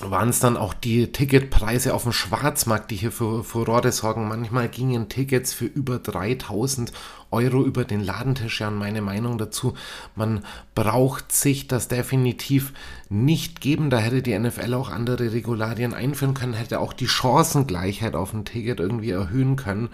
waren 0.00 0.28
es 0.28 0.38
dann 0.38 0.56
auch 0.56 0.74
die 0.74 1.10
Ticketpreise 1.10 1.92
auf 1.94 2.04
dem 2.04 2.12
Schwarzmarkt, 2.12 2.92
die 2.92 2.96
hier 2.96 3.12
für 3.12 3.42
Furore 3.42 3.90
sorgen. 3.90 4.28
Manchmal 4.28 4.68
gingen 4.68 5.08
Tickets 5.08 5.52
für 5.52 5.66
über 5.66 5.98
3000 5.98 6.92
Euro 7.32 7.64
über 7.64 7.84
den 7.84 8.00
Ladentisch. 8.00 8.60
Ja, 8.60 8.70
meine 8.70 9.00
Meinung 9.00 9.38
dazu, 9.38 9.74
man 10.14 10.44
braucht 10.74 11.32
sich 11.32 11.68
das 11.68 11.88
definitiv 11.88 12.72
nicht 13.08 13.60
geben. 13.60 13.90
Da 13.90 13.98
hätte 13.98 14.22
die 14.22 14.38
NFL 14.38 14.74
auch 14.74 14.90
andere 14.90 15.32
Regularien 15.32 15.94
einführen 15.94 16.34
können, 16.34 16.54
hätte 16.54 16.80
auch 16.80 16.92
die 16.92 17.08
Chancengleichheit 17.08 18.14
auf 18.14 18.32
ein 18.32 18.44
Ticket 18.44 18.80
irgendwie 18.80 19.10
erhöhen 19.10 19.56
können 19.56 19.88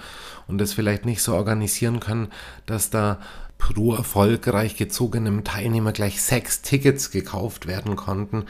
und 0.46 0.58
das 0.58 0.72
vielleicht 0.72 1.04
nicht 1.04 1.22
so 1.22 1.34
organisieren 1.34 2.00
können, 2.00 2.28
dass 2.66 2.90
da 2.90 3.18
pro 3.58 3.94
erfolgreich 3.94 4.76
gezogenem 4.76 5.44
Teilnehmer 5.44 5.92
gleich 5.92 6.22
sechs 6.22 6.62
Tickets 6.62 7.10
gekauft 7.10 7.66
werden 7.66 7.96
konnten. 7.96 8.44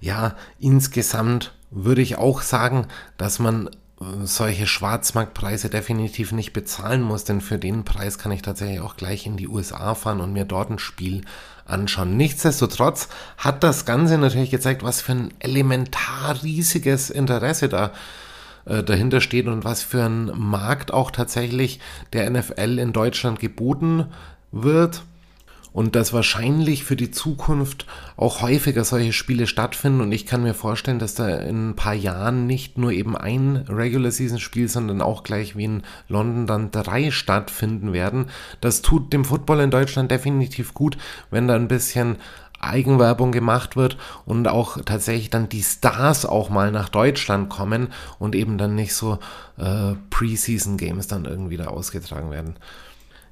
Ja, 0.00 0.34
insgesamt 0.58 1.54
würde 1.70 2.02
ich 2.02 2.16
auch 2.16 2.40
sagen, 2.40 2.86
dass 3.18 3.38
man 3.38 3.70
solche 3.98 4.66
Schwarzmarktpreise 4.66 5.70
definitiv 5.70 6.32
nicht 6.32 6.52
bezahlen 6.52 7.00
muss, 7.00 7.24
denn 7.24 7.40
für 7.40 7.58
den 7.58 7.84
Preis 7.84 8.18
kann 8.18 8.32
ich 8.32 8.42
tatsächlich 8.42 8.80
auch 8.80 8.96
gleich 8.96 9.26
in 9.26 9.38
die 9.38 9.48
USA 9.48 9.94
fahren 9.94 10.20
und 10.20 10.34
mir 10.34 10.44
dort 10.44 10.70
ein 10.70 10.78
Spiel 10.78 11.22
anschauen. 11.64 12.16
Nichtsdestotrotz 12.16 13.08
hat 13.38 13.64
das 13.64 13.86
Ganze 13.86 14.18
natürlich 14.18 14.50
gezeigt, 14.50 14.82
was 14.82 15.00
für 15.00 15.12
ein 15.12 15.34
elementar 15.38 16.42
riesiges 16.42 17.08
Interesse 17.08 17.70
da 17.70 17.92
äh, 18.66 18.82
dahinter 18.82 19.22
steht 19.22 19.46
und 19.46 19.64
was 19.64 19.82
für 19.82 20.04
ein 20.04 20.30
Markt 20.34 20.92
auch 20.92 21.10
tatsächlich 21.10 21.80
der 22.12 22.28
NFL 22.28 22.78
in 22.78 22.92
Deutschland 22.92 23.40
geboten 23.40 24.06
wird 24.52 25.02
und 25.76 25.94
dass 25.94 26.14
wahrscheinlich 26.14 26.84
für 26.84 26.96
die 26.96 27.10
Zukunft 27.10 27.84
auch 28.16 28.40
häufiger 28.40 28.82
solche 28.82 29.12
Spiele 29.12 29.46
stattfinden 29.46 30.00
und 30.00 30.10
ich 30.10 30.24
kann 30.24 30.42
mir 30.42 30.54
vorstellen, 30.54 30.98
dass 30.98 31.14
da 31.14 31.28
in 31.28 31.68
ein 31.68 31.76
paar 31.76 31.92
Jahren 31.92 32.46
nicht 32.46 32.78
nur 32.78 32.92
eben 32.92 33.14
ein 33.14 33.66
Regular 33.68 34.10
Season 34.10 34.40
Spiel, 34.40 34.70
sondern 34.70 35.02
auch 35.02 35.22
gleich 35.22 35.54
wie 35.54 35.64
in 35.64 35.82
London 36.08 36.46
dann 36.46 36.70
drei 36.70 37.10
stattfinden 37.10 37.92
werden. 37.92 38.30
Das 38.62 38.80
tut 38.80 39.12
dem 39.12 39.26
Football 39.26 39.60
in 39.60 39.70
Deutschland 39.70 40.10
definitiv 40.10 40.72
gut, 40.72 40.96
wenn 41.30 41.46
da 41.46 41.56
ein 41.56 41.68
bisschen 41.68 42.16
Eigenwerbung 42.58 43.30
gemacht 43.30 43.76
wird 43.76 43.98
und 44.24 44.48
auch 44.48 44.78
tatsächlich 44.82 45.28
dann 45.28 45.50
die 45.50 45.62
Stars 45.62 46.24
auch 46.24 46.48
mal 46.48 46.72
nach 46.72 46.88
Deutschland 46.88 47.50
kommen 47.50 47.88
und 48.18 48.34
eben 48.34 48.56
dann 48.56 48.76
nicht 48.76 48.94
so 48.94 49.18
äh, 49.58 49.92
Preseason 50.08 50.78
Games 50.78 51.06
dann 51.06 51.26
irgendwie 51.26 51.58
da 51.58 51.66
ausgetragen 51.66 52.30
werden. 52.30 52.56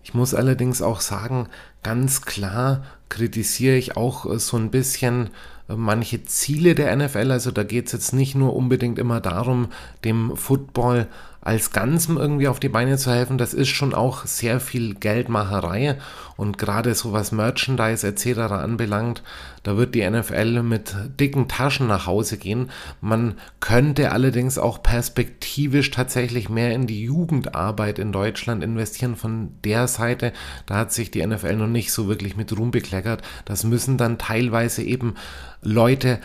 Ich 0.05 0.13
muss 0.13 0.35
allerdings 0.35 0.83
auch 0.83 1.01
sagen, 1.01 1.49
ganz 1.83 2.23
klar 2.23 2.85
kritisiere 3.09 3.77
ich 3.77 3.97
auch 3.97 4.27
äh, 4.27 4.39
so 4.39 4.57
ein 4.57 4.71
bisschen 4.71 5.31
äh, 5.69 5.75
manche 5.75 6.23
Ziele 6.25 6.75
der 6.75 6.95
NFL. 6.95 7.31
Also 7.31 7.51
da 7.51 7.65
geht 7.65 7.87
es 7.87 7.93
jetzt 7.93 8.13
nicht 8.13 8.35
nur 8.35 8.55
unbedingt 8.55 8.99
immer 8.99 9.21
darum, 9.21 9.69
dem 10.05 10.37
Football 10.37 11.09
als 11.45 11.73
Ganzem 11.73 12.17
irgendwie 12.17 12.49
auf 12.49 12.59
die 12.59 12.71
Beine 12.71 12.97
zu 12.97 13.13
helfen, 13.13 13.37
das 13.37 13.53
ist 13.53 13.69
schon 13.69 13.93
auch 13.93 14.25
sehr 14.25 14.61
viel 14.61 14.95
Geldmacherei 14.95 15.99
und 16.39 16.57
gerade 16.57 16.95
so 16.95 17.13
was 17.13 17.33
Merchandise 17.33 18.07
etc. 18.07 18.39
anbelangt, 18.51 19.23
da 19.63 19.77
wird 19.77 19.95
die 19.95 20.09
NFL 20.09 20.63
mit 20.63 20.95
dicken 21.21 21.47
Taschen 21.47 21.87
nach 21.87 22.07
Hause 22.07 22.39
gehen. 22.39 22.71
Man 23.03 23.35
könnte 23.61 24.11
allerdings 24.11 24.59
auch 24.59 24.83
perspektivisch 24.83 25.91
tatsächlich 25.91 26.49
mehr 26.49 26.73
in 26.75 26.87
die 26.87 27.05
Jugendarbeit 27.05 27.99
in 27.99 28.11
Deutschland 28.11 28.65
investieren. 28.65 29.15
Von 29.15 29.51
der 29.65 29.87
Seite, 29.87 30.33
da 30.67 30.77
hat 30.77 30.93
sich 30.93 31.11
die 31.11 31.25
NFL 31.25 31.57
noch 31.57 31.67
nicht 31.67 31.93
so 31.93 32.09
wirklich 32.09 32.37
mit 32.37 32.57
Ruhm 32.57 32.71
bekleckert. 32.71 33.23
Das 33.45 33.65
müssen 33.65 33.99
dann 33.99 34.19
teilweise 34.19 34.83
eben 34.83 35.15
Leute 35.63 36.21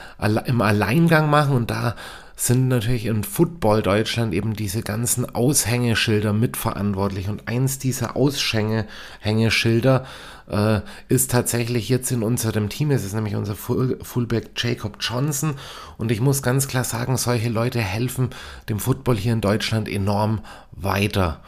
im 0.45 0.61
Alleingang 0.61 1.29
machen 1.29 1.55
und 1.55 1.71
da 1.71 1.95
sind 2.39 2.69
natürlich 2.69 3.05
in 3.05 3.25
Football 3.25 3.81
Deutschland 3.81 4.33
eben 4.33 4.53
diese 4.53 4.81
ganzen 4.81 5.35
Aushängeschilder 5.35 6.31
mitverantwortlich. 6.31 7.27
Und 7.27 7.49
eins 7.49 7.79
dieser 7.79 8.15
Aushängeschilder 8.15 10.05
äh, 10.49 10.79
ist 11.09 11.31
tatsächlich 11.31 11.89
jetzt 11.89 12.11
in 12.11 12.23
unserem 12.23 12.69
Team. 12.69 12.91
Es 12.91 13.03
ist 13.03 13.13
nämlich 13.13 13.35
unser 13.35 13.55
Fullback 13.55 14.51
Jacob 14.55 14.99
Johnson. 15.01 15.55
Und 15.97 16.11
ich 16.11 16.21
muss 16.21 16.41
ganz 16.41 16.69
klar 16.69 16.85
sagen, 16.85 17.17
solche 17.17 17.49
Leute 17.49 17.81
helfen 17.81 18.29
dem 18.69 18.79
Football 18.79 19.17
hier 19.17 19.33
in 19.33 19.41
Deutschland 19.41 19.89
enorm 19.89 20.39
weiter. 20.71 21.41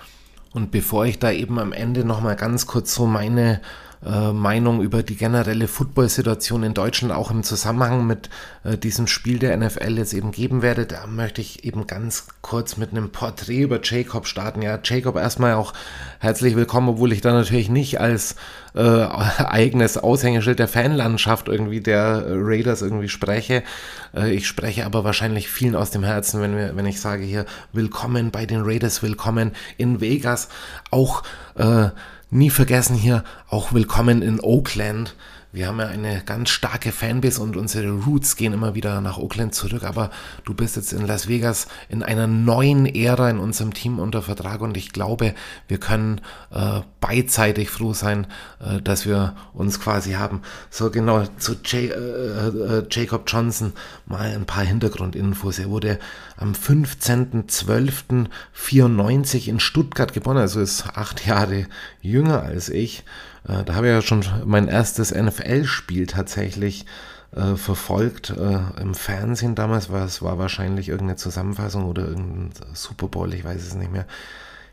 Und 0.51 0.71
bevor 0.71 1.05
ich 1.05 1.19
da 1.19 1.31
eben 1.31 1.57
am 1.57 1.71
Ende 1.71 2.03
nochmal 2.03 2.35
ganz 2.35 2.67
kurz 2.67 2.93
so 2.93 3.05
meine 3.05 3.61
äh, 4.05 4.31
Meinung 4.31 4.81
über 4.81 5.03
die 5.03 5.15
generelle 5.15 5.67
Football-Situation 5.67 6.63
in 6.63 6.73
Deutschland 6.73 7.13
auch 7.13 7.29
im 7.29 7.43
Zusammenhang 7.43 8.07
mit 8.07 8.29
äh, 8.63 8.77
diesem 8.77 9.07
Spiel 9.07 9.37
der 9.37 9.55
NFL 9.55 9.97
jetzt 9.97 10.13
eben 10.13 10.31
geben 10.31 10.61
werde. 10.61 10.85
Da 10.85 11.05
möchte 11.05 11.41
ich 11.41 11.63
eben 11.65 11.85
ganz 11.85 12.27
kurz 12.41 12.77
mit 12.77 12.91
einem 12.91 13.11
Porträt 13.11 13.61
über 13.61 13.79
Jacob 13.83 14.25
starten. 14.25 14.61
Ja, 14.61 14.79
Jacob 14.83 15.17
erstmal 15.17 15.53
auch 15.53 15.73
herzlich 16.19 16.55
willkommen, 16.55 16.89
obwohl 16.89 17.13
ich 17.13 17.21
da 17.21 17.31
natürlich 17.31 17.69
nicht 17.69 17.99
als 17.99 18.35
äh, 18.73 18.81
eigenes 19.37 19.97
Aushängeschild 19.97 20.59
der 20.59 20.67
Fanlandschaft 20.67 21.47
irgendwie 21.47 21.81
der 21.81 22.23
Raiders 22.27 22.81
irgendwie 22.81 23.09
spreche. 23.09 23.63
Äh, 24.15 24.33
ich 24.33 24.47
spreche 24.47 24.85
aber 24.85 25.03
wahrscheinlich 25.03 25.49
vielen 25.49 25.75
aus 25.75 25.91
dem 25.91 26.03
Herzen, 26.03 26.41
wenn, 26.41 26.55
wir, 26.55 26.75
wenn 26.75 26.85
ich 26.85 26.99
sage 27.01 27.23
hier, 27.23 27.45
willkommen 27.73 28.31
bei 28.31 28.45
den 28.45 28.61
Raiders, 28.63 29.01
willkommen 29.01 29.51
in 29.77 30.01
Vegas. 30.01 30.49
Auch 30.89 31.23
äh, 31.55 31.89
nie 32.29 32.49
vergessen 32.49 32.95
hier 32.95 33.23
auch 33.49 33.73
willkommen 33.73 34.21
in 34.21 34.39
Oakland. 34.39 35.15
Wir 35.53 35.67
haben 35.67 35.79
ja 35.79 35.87
eine 35.87 36.21
ganz 36.25 36.49
starke 36.49 36.93
Fanbase 36.93 37.41
und 37.41 37.57
unsere 37.57 37.91
Roots 37.91 38.37
gehen 38.37 38.53
immer 38.53 38.73
wieder 38.73 39.01
nach 39.01 39.17
Oakland 39.17 39.53
zurück. 39.53 39.83
Aber 39.83 40.09
du 40.45 40.53
bist 40.53 40.77
jetzt 40.77 40.93
in 40.93 41.05
Las 41.05 41.27
Vegas 41.27 41.67
in 41.89 42.03
einer 42.03 42.25
neuen 42.25 42.85
Ära 42.85 43.29
in 43.29 43.37
unserem 43.37 43.73
Team 43.73 43.99
unter 43.99 44.21
Vertrag 44.21 44.61
und 44.61 44.77
ich 44.77 44.93
glaube, 44.93 45.35
wir 45.67 45.77
können 45.77 46.21
äh, 46.51 46.79
beidseitig 47.01 47.69
froh 47.69 47.91
sein, 47.91 48.27
äh, 48.61 48.81
dass 48.81 49.05
wir 49.05 49.35
uns 49.53 49.81
quasi 49.81 50.13
haben. 50.13 50.41
So 50.69 50.89
genau 50.89 51.25
zu 51.37 51.55
J 51.65 51.73
äh, 51.73 51.87
äh 51.87 52.85
Jacob 52.89 53.25
Johnson 53.27 53.73
mal 54.05 54.33
ein 54.33 54.45
paar 54.45 54.63
Hintergrundinfos. 54.63 55.59
Er 55.59 55.69
wurde 55.69 55.99
am 56.37 56.53
15.12.94 56.53 59.49
in 59.49 59.59
Stuttgart 59.59 60.13
geboren, 60.13 60.37
also 60.37 60.61
ist 60.61 60.85
acht 60.95 61.25
Jahre 61.25 61.67
jünger 62.01 62.41
als 62.41 62.69
ich. 62.69 63.03
Äh, 63.47 63.63
da 63.63 63.75
habe 63.75 63.87
ich 63.87 63.93
ja 63.93 64.01
schon 64.01 64.23
mein 64.45 64.67
erstes 64.67 65.13
NFL-Spiel 65.13 66.07
tatsächlich 66.07 66.85
äh, 67.35 67.55
verfolgt 67.55 68.29
äh, 68.31 68.59
im 68.79 68.93
Fernsehen 68.93 69.55
damals, 69.55 69.89
war 69.89 70.05
es 70.05 70.21
war 70.21 70.37
wahrscheinlich 70.37 70.89
irgendeine 70.89 71.17
Zusammenfassung 71.17 71.85
oder 71.85 72.07
irgendein 72.07 72.51
Super 72.73 73.07
Bowl, 73.07 73.33
ich 73.33 73.43
weiß 73.43 73.61
es 73.61 73.75
nicht 73.75 73.91
mehr. 73.91 74.05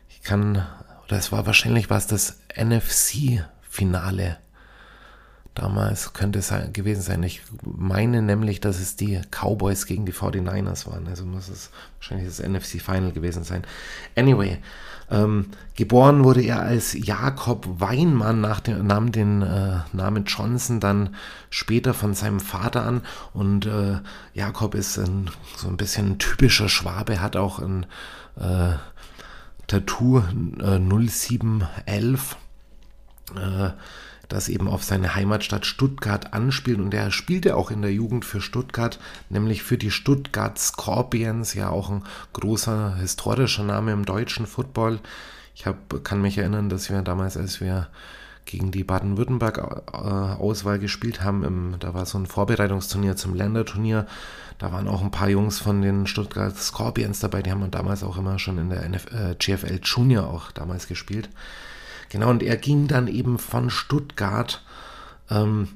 Ich 0.09 0.21
kann, 0.21 0.65
oder 1.05 1.17
es 1.17 1.31
war 1.31 1.45
wahrscheinlich 1.45 1.89
was 1.89 2.07
das 2.07 2.39
NFC-Finale 2.55 4.37
damals 5.59 6.13
könnte 6.13 6.39
es 6.39 6.53
gewesen 6.73 7.01
sein. 7.01 7.21
Ich 7.23 7.41
meine 7.63 8.21
nämlich, 8.21 8.61
dass 8.61 8.79
es 8.79 8.95
die 8.95 9.19
Cowboys 9.29 9.85
gegen 9.85 10.05
die 10.05 10.13
49ers 10.13 10.87
waren. 10.89 11.07
Also 11.07 11.25
muss 11.25 11.49
es 11.49 11.69
wahrscheinlich 11.97 12.27
das 12.27 12.39
NFC 12.39 12.81
Final 12.81 13.11
gewesen 13.11 13.43
sein. 13.43 13.63
Anyway, 14.15 14.59
ähm, 15.11 15.47
geboren 15.75 16.23
wurde 16.23 16.41
er 16.41 16.61
als 16.61 16.93
Jakob 16.93 17.67
Weinmann, 17.79 18.41
nach 18.41 18.59
dem, 18.59 18.85
nahm 18.85 19.11
den 19.11 19.41
äh, 19.41 19.79
Namen 19.91 20.25
Johnson 20.25 20.79
dann 20.79 21.15
später 21.49 21.93
von 21.93 22.13
seinem 22.13 22.39
Vater 22.39 22.83
an. 22.85 23.01
Und 23.33 23.65
äh, 23.65 23.99
Jakob 24.33 24.75
ist 24.75 24.97
ein, 24.97 25.29
so 25.55 25.67
ein 25.67 25.77
bisschen 25.77 26.11
ein 26.11 26.19
typischer 26.19 26.69
Schwabe, 26.69 27.21
hat 27.21 27.35
auch 27.35 27.59
ein 27.59 27.85
äh, 28.39 28.73
Tattoo 29.67 30.19
äh, 30.59 30.79
0711 30.79 32.35
das 34.29 34.47
eben 34.47 34.67
auf 34.67 34.83
seine 34.83 35.15
Heimatstadt 35.15 35.65
Stuttgart 35.65 36.33
anspielt. 36.33 36.79
Und 36.79 36.93
er 36.93 37.11
spielte 37.11 37.57
auch 37.57 37.71
in 37.71 37.81
der 37.81 37.91
Jugend 37.91 38.23
für 38.23 38.41
Stuttgart, 38.41 38.99
nämlich 39.29 39.63
für 39.63 39.77
die 39.77 39.91
Stuttgart 39.91 40.57
Scorpions, 40.57 41.55
ja 41.55 41.69
auch 41.69 41.89
ein 41.89 42.03
großer 42.33 42.95
historischer 42.95 43.63
Name 43.63 43.91
im 43.91 44.05
deutschen 44.05 44.45
Football. 44.45 44.99
Ich 45.55 45.65
hab, 45.65 46.03
kann 46.03 46.21
mich 46.21 46.37
erinnern, 46.37 46.69
dass 46.69 46.89
wir 46.89 47.01
damals, 47.01 47.35
als 47.35 47.59
wir 47.59 47.87
gegen 48.45 48.71
die 48.71 48.83
Baden-Württemberg-Auswahl 48.83 50.79
gespielt 50.79 51.23
haben, 51.23 51.43
im, 51.43 51.75
da 51.79 51.93
war 51.93 52.05
so 52.05 52.17
ein 52.17 52.25
Vorbereitungsturnier 52.25 53.15
zum 53.15 53.35
Länderturnier. 53.35 54.07
Da 54.57 54.71
waren 54.71 54.87
auch 54.87 55.01
ein 55.01 55.11
paar 55.11 55.29
Jungs 55.29 55.59
von 55.59 55.81
den 55.81 56.07
Stuttgart 56.07 56.55
Scorpions 56.57 57.19
dabei, 57.19 57.41
die 57.41 57.51
haben 57.51 57.69
damals 57.71 58.03
auch 58.03 58.17
immer 58.17 58.39
schon 58.39 58.57
in 58.57 58.69
der 58.69 58.83
NF 58.83 59.05
äh, 59.11 59.35
GFL 59.35 59.79
Junior 59.83 60.27
auch 60.27 60.51
damals 60.51 60.87
gespielt. 60.87 61.29
Genau, 62.09 62.29
und 62.29 62.43
er 62.43 62.57
ging 62.57 62.87
dann 62.87 63.07
eben 63.07 63.37
von 63.37 63.69
Stuttgart 63.69 64.63
ähm, 65.29 65.69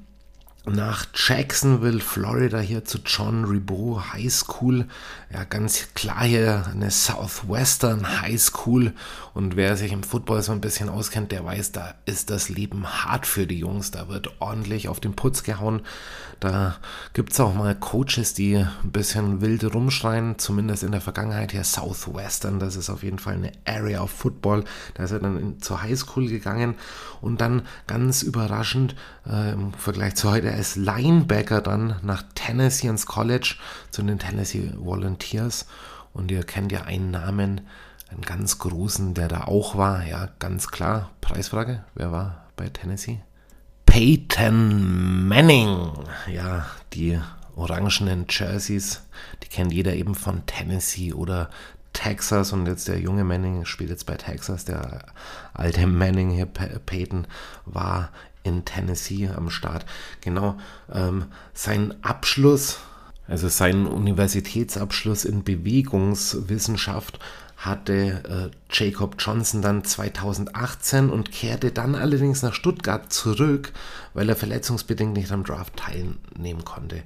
nach 0.66 1.07
Jacksonville, 1.14 1.99
Florida, 1.99 2.59
hier 2.59 2.86
zu 2.86 2.99
John 3.05 3.43
Ribot 3.43 4.14
High 4.14 4.32
School. 4.32 4.88
Ja, 5.32 5.43
ganz 5.43 5.89
klar 5.93 6.24
hier 6.24 6.66
eine 6.72 6.89
Southwestern 6.89 8.22
High 8.22 8.39
School. 8.39 8.93
Und 9.34 9.57
wer 9.57 9.76
sich 9.76 9.91
im 9.91 10.03
Football 10.03 10.41
so 10.41 10.53
ein 10.53 10.61
bisschen 10.61 10.88
auskennt, 10.88 11.34
der 11.34 11.43
weiß, 11.43 11.74
da 11.74 11.95
ist 12.05 12.30
das 12.30 12.47
Leben 12.47 12.88
hart 12.88 13.28
für 13.28 13.45
die 13.45 13.59
Jungs. 13.59 13.91
Da 13.91 14.07
wird 14.07 14.30
ordentlich 14.39 14.88
auf 14.88 15.01
den 15.01 15.16
Putz 15.16 15.43
gehauen. 15.43 15.82
Da 16.39 16.76
gibt 17.14 17.34
es 17.34 17.39
auch 17.39 17.53
mal 17.53 17.76
Coaches, 17.76 18.34
die 18.34 18.55
ein 18.55 18.91
bisschen 18.91 19.41
wild 19.41 19.64
rumschreien, 19.74 20.39
zumindest 20.39 20.84
in 20.84 20.91
der 20.91 21.01
Vergangenheit 21.01 21.51
hier 21.51 21.64
Southwestern. 21.64 22.59
Das 22.59 22.76
ist 22.76 22.89
auf 22.89 23.03
jeden 23.03 23.20
Fall 23.20 23.36
eine 23.36 23.51
Area 23.66 24.01
of 24.01 24.11
Football. 24.11 24.64
Da 24.93 25.03
ist 25.03 25.11
er 25.11 25.20
dann 25.20 25.39
in, 25.39 25.61
zur 25.61 25.82
High 25.82 25.97
School 25.97 26.28
gegangen 26.28 26.76
und 27.22 27.41
dann 27.41 27.64
ganz 27.88 28.24
überraschend 28.24 28.95
äh, 29.26 29.53
im 29.53 29.74
Vergleich 29.74 30.16
zu 30.16 30.32
heute 30.32 30.53
als 30.54 30.76
Linebacker 30.76 31.62
dann 31.62 31.95
nach 32.01 32.24
Tennessee 32.36 32.88
ins 32.88 33.06
College 33.06 33.56
zu 33.91 34.04
den 34.04 34.20
Tennessee 34.20 34.72
Volunteers. 34.78 35.66
Und 36.14 36.32
ihr 36.32 36.43
kennt 36.43 36.72
ja 36.72 36.84
einen 36.84 37.12
Namen, 37.12 37.62
einen 38.10 38.22
ganz 38.22 38.60
großen, 38.60 39.14
der 39.14 39.28
da 39.28 39.45
auch 39.45 39.78
war. 39.78 40.06
Ja, 40.06 40.30
ganz 40.39 40.70
klar. 40.70 41.12
Preisfrage: 41.22 41.84
Wer 41.95 42.12
war 42.12 42.45
bei 42.56 42.70
Tennessee? 42.70 43.20
Peyton 43.86 45.28
Manning. 45.28 45.91
Ja, 46.32 46.66
die 46.93 47.20
orangenen 47.56 48.26
Jerseys, 48.30 49.04
die 49.43 49.47
kennt 49.47 49.72
jeder 49.74 49.93
eben 49.93 50.16
von 50.16 50.45
Tennessee 50.45 51.14
oder 51.14 51.49
Texas 51.93 52.51
und 52.51 52.66
jetzt 52.66 52.88
der 52.88 52.99
junge 52.99 53.24
Manning 53.24 53.66
spielt 53.66 53.91
jetzt 53.91 54.06
bei 54.06 54.16
Texas. 54.16 54.66
Der 54.66 55.06
alte 55.54 55.86
Manning 55.86 56.32
hier, 56.32 56.47
Peyton, 56.47 57.28
war 57.66 58.10
in 58.44 58.66
Tennessee 58.66 59.28
am 59.28 59.50
Start. 59.50 59.86
Genau, 60.22 60.56
ähm, 60.94 61.26
sein 61.54 61.94
Abschluss, 62.04 62.80
also 63.28 63.48
sein 63.48 63.88
Universitätsabschluss 63.88 65.26
in 65.26 65.44
Bewegungswissenschaft 65.44 67.20
hatte 67.58 68.52
äh, 68.52 68.56
Jacob 68.70 69.16
Johnson 69.20 69.62
dann 69.62 69.86
2018 69.86 71.10
und 71.10 71.32
kehrte 71.32 71.72
dann 71.72 71.96
allerdings 71.96 72.41
nach 72.41 72.54
Stuttgart 72.54 73.14
zurück, 73.14 73.72
weil 74.14 74.28
er 74.28 74.36
verletzungsbedingt 74.36 75.14
nicht 75.14 75.32
am 75.32 75.46
Draft 75.46 75.78
teilnehmen 75.78 76.66
konnte 76.66 77.04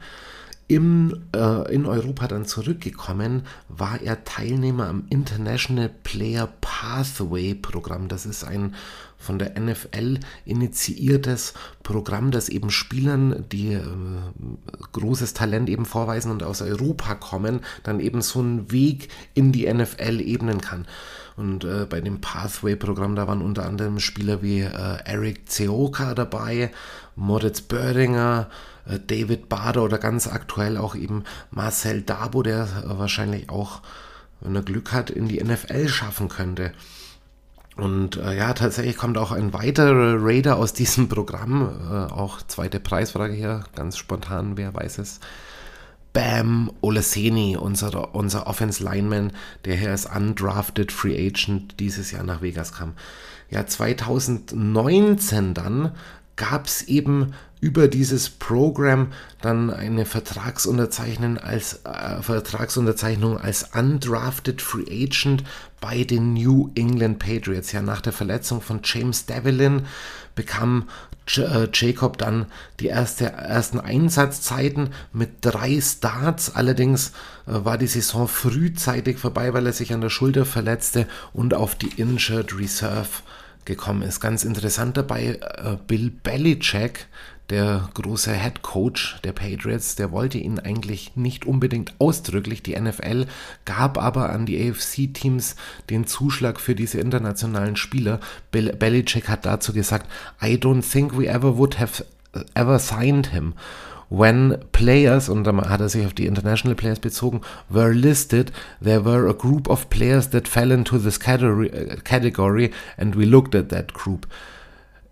im, 0.68 1.24
äh, 1.34 1.74
in 1.74 1.86
Europa 1.86 2.28
dann 2.28 2.46
zurückgekommen, 2.46 3.44
war 3.70 4.02
er 4.02 4.26
Teilnehmer 4.26 4.88
am 4.88 5.06
International 5.10 5.90
Player 6.04 6.50
Pathway 6.60 7.56
Programm. 7.56 8.10
Das 8.10 8.26
ist 8.26 8.44
ein 8.44 8.76
von 9.18 9.40
der 9.40 9.60
NFL 9.60 10.20
initiiertes 10.46 11.54
Programm, 11.84 12.32
das 12.32 12.50
eben 12.50 12.70
Spielern, 12.70 13.46
die 13.52 13.74
äh, 13.74 13.82
großes 14.94 15.34
Talent 15.34 15.70
eben 15.70 15.86
vorweisen 15.86 16.32
und 16.32 16.44
aus 16.44 16.62
Europa 16.62 17.16
kommen, 17.16 17.62
dann 17.84 18.00
eben 18.00 18.22
so 18.22 18.40
einen 18.40 18.72
Weg 18.72 19.10
in 19.34 19.52
die 19.52 19.72
NFL 19.72 20.22
ebnen 20.22 20.62
kann. 20.62 20.88
Und 21.36 21.64
äh, 21.66 21.86
bei 21.88 22.02
dem 22.02 22.20
Pathway-Programm, 22.20 23.16
da 23.16 23.28
waren 23.28 23.42
unter 23.42 23.66
anderem 23.66 24.00
Spieler 24.00 24.42
wie 24.42 24.62
äh, 24.62 24.98
Eric 25.06 25.50
Zeoka 25.50 26.16
dabei, 26.16 26.72
Moritz 27.16 27.62
Böhringer, 27.62 28.50
äh, 28.86 29.00
David 29.00 29.50
Bader 29.50 29.84
oder 29.84 29.98
ganz 30.00 30.28
aktuell 30.28 30.78
auch 30.78 30.96
eben 30.96 31.24
Marcel 31.52 32.02
Dabo, 32.02 32.44
der 32.44 32.64
äh, 32.64 32.98
wahrscheinlich 32.98 33.50
auch, 33.50 33.82
wenn 34.42 34.56
er 34.56 34.64
Glück 34.64 34.94
hat, 34.94 35.10
in 35.10 35.28
die 35.28 35.44
NFL 35.44 35.88
schaffen 35.90 36.28
könnte. 36.28 36.74
Und 37.78 38.18
äh, 38.18 38.36
ja, 38.36 38.54
tatsächlich 38.54 38.98
kommt 38.98 39.18
auch 39.18 39.32
ein 39.32 39.54
weiterer 39.54 40.18
Raider 40.20 40.58
aus 40.58 40.74
diesem 40.74 41.10
Programm. 41.10 41.70
Äh, 41.90 42.12
auch 42.12 42.42
zweite 42.42 42.80
Preisfrage 42.80 43.34
hier, 43.34 43.64
ganz 43.76 43.98
spontan, 43.98 44.58
wer 44.58 44.74
weiß 44.74 44.98
es. 44.98 45.20
Bam 46.14 46.72
Oleseni, 46.82 47.58
unser, 47.58 48.16
unser 48.16 48.48
Offense 48.48 48.84
Lineman, 48.84 49.34
der 49.66 49.76
hier 49.76 49.92
als 49.92 50.08
undrafted 50.08 50.92
Free 50.92 51.28
Agent 51.28 51.80
dieses 51.80 52.12
Jahr 52.12 52.24
nach 52.24 52.42
Vegas 52.42 52.74
kam. 52.74 52.94
Ja, 53.50 53.66
2019 53.66 55.54
dann 55.54 55.92
gab 56.38 56.68
es 56.68 56.84
eben 56.84 57.34
über 57.60 57.88
dieses 57.88 58.30
Programm 58.30 59.12
dann 59.42 59.72
eine 59.72 60.06
Vertragsunterzeichnung 60.06 61.38
als, 61.38 61.82
äh, 61.84 62.22
Vertragsunterzeichnung 62.22 63.38
als 63.38 63.64
undrafted 63.74 64.62
Free 64.62 64.86
Agent 64.90 65.44
bei 65.82 66.04
den 66.04 66.34
New 66.34 66.70
England 66.76 67.20
Patriots. 67.20 67.72
Ja, 67.72 67.82
nach 67.82 68.02
der 68.02 68.14
Verletzung 68.14 68.62
von 68.62 68.82
James 68.84 69.26
Devlin 69.26 69.88
bekam 70.36 70.88
äh, 71.36 71.68
Jacob 71.74 72.18
dann 72.20 72.46
die 72.80 72.88
erste, 72.88 73.26
ersten 73.26 73.80
Einsatzzeiten 73.80 74.92
mit 75.12 75.38
drei 75.42 75.82
Starts. 75.82 76.56
Allerdings 76.56 77.10
äh, 77.48 77.66
war 77.66 77.80
die 77.80 77.88
Saison 77.88 78.28
frühzeitig 78.28 79.18
vorbei, 79.18 79.54
weil 79.54 79.66
er 79.66 79.74
sich 79.74 79.94
an 79.94 80.02
der 80.02 80.10
Schulter 80.10 80.46
verletzte 80.46 81.08
und 81.34 81.56
auf 81.56 81.74
die 81.76 82.00
Injured 82.00 82.58
Reserve 82.58 83.10
gekommen 83.68 84.02
ist. 84.02 84.20
Ganz 84.20 84.44
interessant 84.44 84.98
dabei, 84.98 85.40
äh, 85.40 85.78
Bill 85.86 86.10
Belichick, 86.10 87.08
der 87.50 87.90
große 87.94 88.34
Head 88.34 88.62
Coach 88.62 89.18
der 89.24 89.32
Patriots, 89.32 89.96
der 89.96 90.12
wollte 90.12 90.38
ihn 90.38 90.60
eigentlich 90.60 91.16
nicht 91.16 91.46
unbedingt 91.46 91.94
ausdrücklich. 92.00 92.62
Die 92.64 92.76
NFL 92.78 93.28
gab 93.64 93.98
aber 93.98 94.32
an 94.32 94.46
die 94.46 94.70
AFC-Teams 94.70 95.56
den 95.90 96.08
Zuschlag 96.08 96.60
für 96.60 96.76
diese 96.76 97.00
internationalen 97.00 97.76
Spieler. 97.76 98.20
Bill 98.52 98.74
Belichick 98.74 99.30
hat 99.30 99.46
dazu 99.46 99.72
gesagt, 99.72 100.12
I 100.42 100.56
don't 100.56 100.82
think 100.82 101.18
we 101.18 101.28
ever 101.28 101.58
would 101.58 101.80
have 101.80 102.04
ever 102.54 102.80
signed 102.80 103.28
him. 103.28 103.54
When 104.10 104.58
players, 104.72 105.28
und 105.28 105.44
dann 105.44 105.70
hat 105.70 105.82
er 105.82 105.90
sich 105.90 106.06
auf 106.06 106.14
die 106.14 106.28
International 106.28 106.76
Players 106.76 107.00
bezogen, 107.00 107.42
were 107.68 107.92
listed, 107.92 108.54
there 108.82 109.04
were 109.04 109.30
a 109.30 109.34
group 109.34 109.70
of 109.70 109.90
players 109.90 110.30
that 110.30 110.48
fell 110.48 110.72
into 110.72 110.98
this 110.98 111.20
category, 111.20 111.70
category 112.04 112.72
and 112.98 113.18
we 113.18 113.26
looked 113.26 113.54
at 113.54 113.70
that 113.70 113.94
group. 113.94 114.26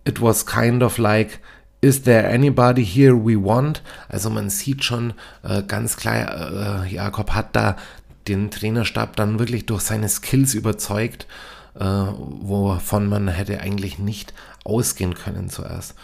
It 0.04 0.20
was 0.20 0.46
kind 0.46 0.82
of 0.82 0.98
like, 0.98 1.40
Is 1.82 2.02
there 2.02 2.28
anybody 2.28 2.82
here 2.82 3.14
we 3.14 3.36
want? 3.36 3.82
Also 4.08 4.30
man 4.30 4.48
sieht 4.48 4.82
schon 4.82 5.12
äh, 5.42 5.62
ganz 5.62 5.96
klar, 5.96 6.84
äh, 6.84 6.92
Jakob 6.92 7.32
hat 7.32 7.54
da 7.54 7.76
den 8.28 8.50
Trainerstab 8.50 9.14
dann 9.14 9.38
wirklich 9.38 9.66
durch 9.66 9.82
seine 9.82 10.08
Skills 10.08 10.54
überzeugt, 10.54 11.26
äh, 11.78 11.84
wovon 11.84 13.08
man 13.08 13.28
hätte 13.28 13.60
eigentlich 13.60 13.98
nicht 13.98 14.32
ausgehen 14.64 15.14
können 15.14 15.50
zuerst. 15.50 15.94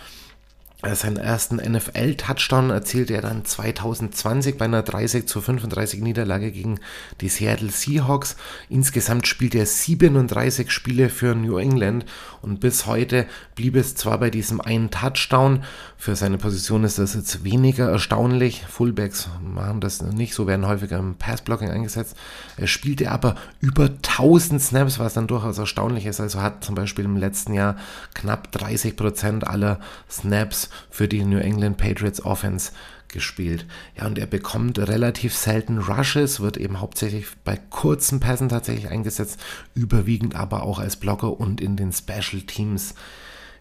Äh, 0.83 0.97
seinen 0.97 1.17
ersten 1.17 1.57
NFL-Touchdown 1.57 2.71
erzielte 2.71 3.15
er 3.15 3.23
dann 3.23 3.45
2020 3.45 4.59
bei 4.59 4.65
einer 4.65 4.83
30 4.83 5.27
zu 5.27 5.41
35 5.41 6.01
Niederlage 6.01 6.51
gegen 6.51 6.81
die 7.21 7.29
Seattle 7.29 7.71
Seahawks. 7.71 8.37
Insgesamt 8.69 9.29
spielte 9.29 9.59
er 9.59 9.67
37 9.67 10.71
Spiele 10.71 11.09
für 11.09 11.35
New 11.35 11.57
England 11.57 12.05
und 12.43 12.59
bis 12.59 12.87
heute 12.87 13.27
blieb 13.55 13.77
es 13.77 13.95
zwar 13.95 14.19
bei 14.19 14.29
diesem 14.29 14.61
einen 14.61 14.91
Touchdown. 14.91 15.63
Für 15.97 16.17
seine 16.17 16.39
Position 16.39 16.83
ist 16.83 16.99
das 16.99 17.15
jetzt 17.15 17.45
weniger 17.45 17.89
erstaunlich. 17.89 18.65
Fullbacks 18.69 19.29
machen 19.41 19.81
das 19.81 20.03
nicht 20.03 20.35
so, 20.35 20.49
werden 20.49 20.67
häufiger 20.67 20.99
im 20.99 21.15
Passblocking 21.15 21.71
eingesetzt. 21.71 22.17
Er 22.57 22.67
spielte 22.67 23.11
aber 23.13 23.37
über 23.61 23.85
1000 23.85 24.61
Snaps, 24.61 24.99
was 24.99 25.15
dann 25.15 25.29
durchaus 25.29 25.59
erstaunlich 25.59 26.07
ist. 26.07 26.21
Also 26.21 26.43
hat 26.43 26.65
zum 26.65 26.75
Beispiel 26.75 27.05
im 27.05 27.17
letzten 27.17 27.55
Jahr 27.55 27.77
knapp 28.15 28.51
30 28.51 28.97
Prozent 28.97 29.47
aller 29.47 29.79
Snaps 30.11 30.69
für 30.91 31.07
die 31.07 31.25
New 31.25 31.39
England 31.39 31.77
Patriots 31.77 32.25
Offense 32.25 32.73
gespielt. 33.13 33.67
Ja, 33.97 34.07
und 34.07 34.19
er 34.19 34.27
bekommt 34.27 34.79
relativ 34.79 35.37
selten 35.37 35.79
Rushes, 35.79 36.41
wird 36.41 36.57
eben 36.57 36.81
hauptsächlich 36.81 37.27
bei 37.45 37.57
kurzen 37.71 38.21
Pässen 38.21 38.49
tatsächlich 38.49 38.89
eingesetzt, 38.89 39.39
überwiegend 39.75 40.35
aber 40.35 40.63
auch 40.65 40.79
als 40.79 40.97
Blocker 40.97 41.39
und 41.39 41.61
in 41.61 41.77
den 41.77 41.93
Special 41.93 42.43
Teams. 42.47 42.95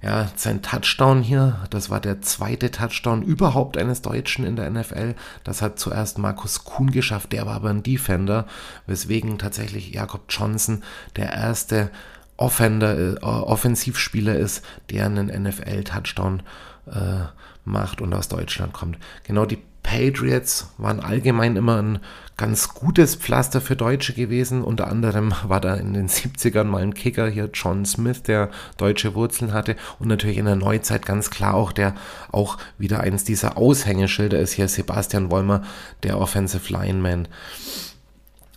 Ja, 0.01 0.31
sein 0.35 0.63
Touchdown 0.63 1.21
hier, 1.21 1.59
das 1.69 1.91
war 1.91 1.99
der 1.99 2.21
zweite 2.21 2.71
Touchdown 2.71 3.21
überhaupt 3.21 3.77
eines 3.77 4.01
Deutschen 4.01 4.45
in 4.45 4.55
der 4.55 4.67
NFL. 4.67 5.13
Das 5.43 5.61
hat 5.61 5.77
zuerst 5.77 6.17
Markus 6.17 6.63
Kuhn 6.63 6.89
geschafft, 6.89 7.33
der 7.33 7.45
war 7.45 7.53
aber 7.53 7.69
ein 7.69 7.83
Defender, 7.83 8.47
weswegen 8.87 9.37
tatsächlich 9.37 9.91
Jakob 9.91 10.23
Johnson 10.29 10.81
der 11.17 11.31
erste 11.33 11.91
Offender, 12.37 12.97
äh, 12.97 13.17
Offensivspieler 13.21 14.35
ist, 14.35 14.65
der 14.89 15.05
einen 15.05 15.27
NFL-Touchdown 15.27 16.41
äh, 16.87 17.25
macht 17.65 18.01
und 18.01 18.13
aus 18.13 18.27
Deutschland 18.27 18.73
kommt. 18.73 18.97
Genau 19.23 19.45
die 19.45 19.59
Patriots 19.83 20.69
waren 20.77 20.99
allgemein 20.99 21.55
immer 21.55 21.81
ein 21.81 21.99
ganz 22.37 22.73
gutes 22.73 23.15
Pflaster 23.15 23.61
für 23.61 23.75
Deutsche 23.75 24.13
gewesen. 24.13 24.63
Unter 24.63 24.87
anderem 24.87 25.33
war 25.47 25.59
da 25.59 25.75
in 25.75 25.93
den 25.93 26.07
70ern 26.07 26.65
mal 26.65 26.81
ein 26.81 26.93
Kicker 26.93 27.27
hier, 27.27 27.49
John 27.53 27.85
Smith, 27.85 28.23
der 28.23 28.49
deutsche 28.77 29.15
Wurzeln 29.15 29.53
hatte. 29.53 29.75
Und 29.99 30.07
natürlich 30.07 30.37
in 30.37 30.45
der 30.45 30.55
Neuzeit 30.55 31.05
ganz 31.05 31.29
klar 31.29 31.55
auch 31.55 31.71
der 31.71 31.95
auch 32.31 32.57
wieder 32.77 33.01
eines 33.01 33.23
dieser 33.23 33.57
Aushängeschilder 33.57 34.39
ist 34.39 34.53
hier 34.53 34.67
Sebastian 34.67 35.31
Wollmer, 35.31 35.63
der 36.03 36.19
Offensive 36.19 36.71
Lineman. 36.71 37.27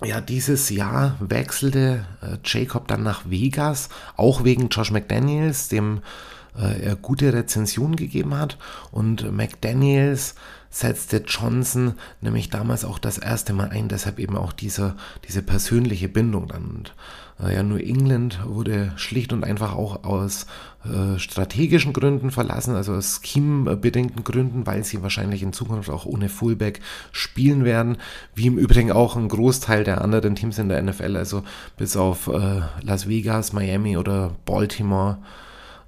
Ja, 0.03 0.21
dieses 0.21 0.71
Jahr 0.71 1.17
wechselte 1.21 2.05
äh, 2.21 2.37
Jacob 2.45 2.89
dann 2.89 3.03
nach 3.03 3.23
Vegas, 3.27 3.89
auch 4.17 4.45
wegen 4.45 4.69
Josh 4.69 4.91
McDaniels, 4.91 5.69
dem 5.69 6.01
äh, 6.57 6.97
gute 7.01 7.33
Rezensionen 7.33 7.97
gegeben 7.97 8.37
hat 8.37 8.59
und 8.91 9.31
McDaniels 9.33 10.35
setzte 10.75 11.19
Johnson 11.19 11.95
nämlich 12.21 12.51
damals 12.51 12.85
auch 12.85 12.99
das 12.99 13.19
erste 13.19 13.53
Mal 13.53 13.71
ein, 13.71 13.89
deshalb 13.89 14.19
eben 14.19 14.37
auch 14.37 14.53
diese, 14.53 14.97
diese 15.29 15.43
persönliche 15.43 16.09
Bindung 16.09 16.49
dann. 16.49 16.65
Und, 16.65 16.95
äh, 17.41 17.55
ja, 17.55 17.63
New 17.63 17.77
England 17.77 18.41
wurde 18.45 18.93
schlicht 18.97 19.33
und 19.33 19.45
einfach 19.45 19.75
auch 19.75 20.03
aus 20.03 20.47
äh, 20.85 21.17
strategischen 21.19 21.93
Gründen 21.93 22.33
verlassen, 22.33 22.75
also 22.75 22.93
aus 22.93 23.21
scheme-bedingten 23.23 24.25
Gründen, 24.25 24.67
weil 24.67 24.83
sie 24.83 25.01
wahrscheinlich 25.01 25.45
in 25.45 25.53
Zukunft 25.53 25.91
auch 25.91 26.07
ohne 26.07 26.29
Fullback 26.29 26.81
spielen 27.13 27.65
werden, 27.65 27.99
wie 28.35 28.47
im 28.47 28.59
Übrigen 28.59 28.91
auch 28.91 29.15
ein 29.15 29.29
Großteil 29.29 29.85
der 29.85 30.03
anderen 30.03 30.35
Teams 30.35 30.59
in 30.59 30.69
der 30.69 30.83
NFL, 30.83 31.17
also 31.17 31.45
bis 31.77 31.97
auf 31.97 32.27
äh, 32.27 32.63
Las 32.83 33.09
Vegas, 33.09 33.53
Miami 33.53 33.97
oder 33.97 34.33
Baltimore 34.45 35.19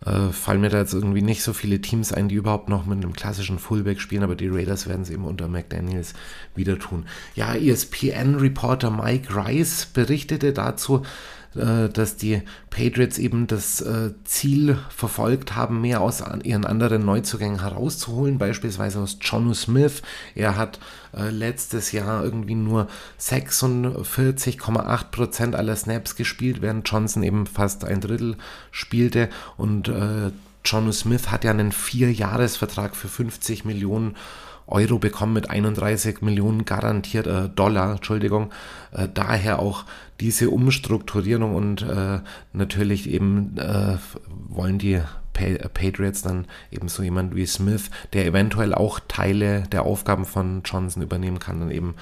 äh, 0.05 0.31
fallen 0.33 0.61
mir 0.61 0.69
da 0.69 0.79
jetzt 0.79 0.95
irgendwie 0.95 1.23
nicht 1.23 1.43
so 1.43 1.53
viele 1.53 1.81
Teams 1.81 2.13
ein, 2.13 2.29
die 2.29 2.35
überhaupt 2.35 2.69
noch 2.69 2.87
mit 2.87 3.03
einem 3.03 3.13
klassischen 3.13 3.59
Fullback 3.59 4.01
spielen, 4.01 4.23
aber 4.23 4.35
die 4.35 4.49
Raiders 4.49 4.87
werden 4.89 5.03
es 5.03 5.11
eben 5.11 5.25
unter 5.25 5.49
McDaniels 5.49 6.15
wieder 6.55 6.79
tun. 6.79 7.07
Ja, 7.35 7.55
ESPN-Reporter 7.55 8.91
Mike 8.91 9.35
Rice 9.35 9.87
berichtete 9.87 10.53
dazu, 10.53 11.03
dass 11.57 12.17
die 12.17 12.43
Patriots 12.71 13.19
eben 13.19 13.47
das 13.47 13.81
äh, 13.81 14.13
Ziel 14.25 14.79
verfolgt 14.89 15.57
haben, 15.57 15.81
mehr 15.81 16.01
aus 16.01 16.23
ihren 16.43 16.65
anderen 16.65 17.05
Neuzugängen 17.05 17.61
herauszuholen, 17.61 18.39
beispielsweise 18.39 19.01
aus 19.01 19.19
Jonu 19.21 19.55
Smith. 19.55 20.03
Er 20.35 20.57
hat 20.57 20.79
äh, 21.17 21.31
letztes 21.31 21.93
Jahr 21.93 22.23
irgendwie 22.25 22.55
nur 22.55 22.89
46,8 23.21 25.05
Prozent 25.11 25.55
aller 25.55 25.77
Snaps 25.77 26.17
gespielt, 26.17 26.63
während 26.63 26.89
Johnson 26.89 27.23
eben 27.23 27.47
fast 27.47 27.85
ein 27.85 28.01
Drittel 28.01 28.37
spielte 28.71 29.29
und 29.57 29.91
Jonu 30.65 30.93
Smith 30.93 31.31
hat 31.31 31.45
ja 31.45 31.51
einen 31.53 31.73
Vierjahresvertrag 31.73 32.97
für 32.97 33.09
50 33.09 33.65
Millionen 33.65 34.17
Euro 34.67 34.99
bekommen 34.99 35.33
mit 35.33 35.51
31 35.51 36.23
Millionen 36.23 36.65
garantiert 36.65 37.27
äh, 37.27 37.49
Dollar, 37.49 37.93
Entschuldigung. 37.93 38.51
Äh, 38.93 39.09
daher 39.13 39.61
auch 39.61 39.85
diese 40.21 40.51
Umstrukturierung 40.51 41.55
und 41.55 41.83
äh, 41.83 42.21
natürlich 42.53 43.11
eben 43.11 43.57
äh, 43.59 43.99
wollen 44.49 44.79
die 44.79 45.01
Patriots 45.33 46.23
dann 46.23 46.47
eben 46.71 46.89
so 46.89 47.03
jemand 47.03 47.35
wie 47.37 47.47
Smith, 47.47 47.91
der 48.13 48.27
eventuell 48.27 48.75
auch 48.75 49.01
Teile 49.07 49.65
der 49.71 49.83
Aufgaben 49.83 50.25
von 50.25 50.63
Johnson 50.65 51.03
übernehmen 51.03 51.39
kann, 51.39 51.61
dann 51.61 51.71
eben 51.71 51.95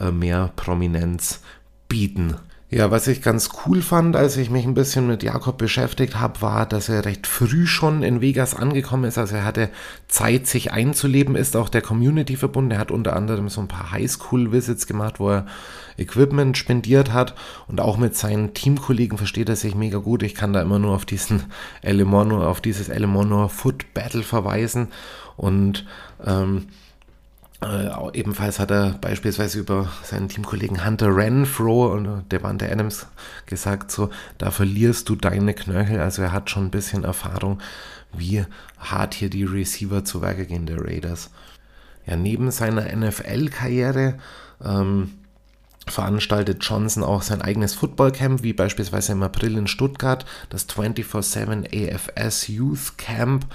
äh, 0.00 0.10
mehr 0.10 0.50
Prominenz 0.56 1.42
bieten. 1.88 2.36
Ja, 2.74 2.90
was 2.90 3.06
ich 3.06 3.20
ganz 3.20 3.50
cool 3.66 3.82
fand, 3.82 4.16
als 4.16 4.38
ich 4.38 4.48
mich 4.48 4.64
ein 4.64 4.72
bisschen 4.72 5.06
mit 5.06 5.22
Jakob 5.22 5.58
beschäftigt 5.58 6.18
habe, 6.18 6.40
war, 6.40 6.64
dass 6.64 6.88
er 6.88 7.04
recht 7.04 7.26
früh 7.26 7.66
schon 7.66 8.02
in 8.02 8.22
Vegas 8.22 8.54
angekommen 8.54 9.04
ist. 9.04 9.18
Also 9.18 9.36
er 9.36 9.44
hatte 9.44 9.68
Zeit, 10.08 10.46
sich 10.46 10.72
einzuleben, 10.72 11.36
ist 11.36 11.54
auch 11.54 11.68
der 11.68 11.82
Community 11.82 12.34
verbunden. 12.34 12.70
Er 12.70 12.78
hat 12.78 12.90
unter 12.90 13.14
anderem 13.14 13.50
so 13.50 13.60
ein 13.60 13.68
paar 13.68 13.92
Highschool-Visits 13.92 14.86
gemacht, 14.86 15.20
wo 15.20 15.28
er 15.28 15.46
Equipment 15.98 16.56
spendiert 16.56 17.12
hat 17.12 17.34
und 17.68 17.78
auch 17.78 17.98
mit 17.98 18.16
seinen 18.16 18.54
Teamkollegen 18.54 19.18
versteht 19.18 19.50
er 19.50 19.56
sich 19.56 19.74
mega 19.74 19.98
gut. 19.98 20.22
Ich 20.22 20.34
kann 20.34 20.54
da 20.54 20.62
immer 20.62 20.78
nur 20.78 20.94
auf 20.94 21.04
diesen 21.04 21.42
Elemono, 21.82 22.42
auf 22.42 22.62
dieses 22.62 22.88
Elemono 22.88 23.48
Foot 23.48 23.92
Battle 23.92 24.22
verweisen 24.22 24.88
und 25.36 25.84
ähm, 26.24 26.68
äh, 27.62 28.18
ebenfalls 28.18 28.58
hat 28.58 28.70
er 28.70 28.98
beispielsweise 29.00 29.60
über 29.60 29.88
seinen 30.02 30.28
Teamkollegen 30.28 30.84
Hunter 30.84 31.14
Renfro 31.14 31.92
und 31.92 32.30
Devante 32.30 32.70
Adams 32.70 33.06
gesagt, 33.46 33.90
so, 33.90 34.10
da 34.38 34.50
verlierst 34.50 35.08
du 35.08 35.16
deine 35.16 35.54
Knöchel. 35.54 36.00
Also 36.00 36.22
er 36.22 36.32
hat 36.32 36.50
schon 36.50 36.66
ein 36.66 36.70
bisschen 36.70 37.04
Erfahrung, 37.04 37.60
wie 38.12 38.44
hart 38.78 39.14
hier 39.14 39.30
die 39.30 39.44
Receiver 39.44 40.04
zu 40.04 40.20
Werke 40.22 40.46
gehen 40.46 40.66
der 40.66 40.84
Raiders. 40.84 41.30
Ja, 42.06 42.16
neben 42.16 42.50
seiner 42.50 42.94
NFL-Karriere 42.94 44.18
ähm, 44.64 45.12
veranstaltet 45.86 46.64
Johnson 46.64 47.02
auch 47.04 47.22
sein 47.22 47.42
eigenes 47.42 47.74
Footballcamp, 47.74 48.42
wie 48.42 48.52
beispielsweise 48.52 49.12
im 49.12 49.22
April 49.22 49.56
in 49.56 49.66
Stuttgart, 49.66 50.24
das 50.50 50.68
24-7 50.68 51.92
AFS 51.92 52.48
Youth 52.48 52.98
Camp. 52.98 53.46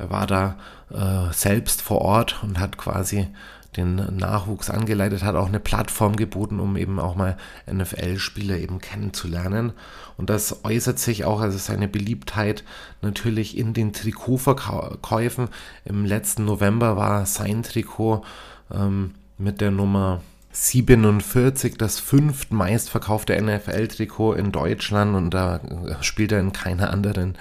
Er 0.00 0.10
war 0.10 0.26
da 0.26 0.56
äh, 0.90 1.32
selbst 1.32 1.82
vor 1.82 2.00
Ort 2.00 2.42
und 2.42 2.58
hat 2.58 2.78
quasi 2.78 3.28
den 3.76 4.16
Nachwuchs 4.16 4.68
angeleitet, 4.68 5.22
hat 5.22 5.36
auch 5.36 5.46
eine 5.46 5.60
Plattform 5.60 6.16
geboten, 6.16 6.58
um 6.58 6.76
eben 6.76 6.98
auch 6.98 7.14
mal 7.14 7.36
NFL-Spieler 7.70 8.56
eben 8.56 8.80
kennenzulernen. 8.80 9.72
Und 10.16 10.28
das 10.28 10.64
äußert 10.64 10.98
sich 10.98 11.24
auch, 11.24 11.40
also 11.40 11.56
seine 11.56 11.86
Beliebtheit 11.86 12.64
natürlich 13.00 13.56
in 13.56 13.72
den 13.72 13.92
Trikotverkäufen. 13.92 15.48
Im 15.84 16.04
letzten 16.04 16.44
November 16.46 16.96
war 16.96 17.26
sein 17.26 17.62
Trikot 17.62 18.24
ähm, 18.72 19.14
mit 19.38 19.60
der 19.60 19.70
Nummer 19.70 20.20
47 20.52 21.78
das 21.78 22.00
fünft 22.00 22.52
meistverkaufte 22.52 23.40
NFL-Trikot 23.40 24.34
in 24.34 24.50
Deutschland 24.50 25.14
und 25.14 25.30
da 25.30 25.60
spielt 26.00 26.32
er 26.32 26.40
in 26.40 26.52
keiner 26.52 26.90
anderen 26.90 27.36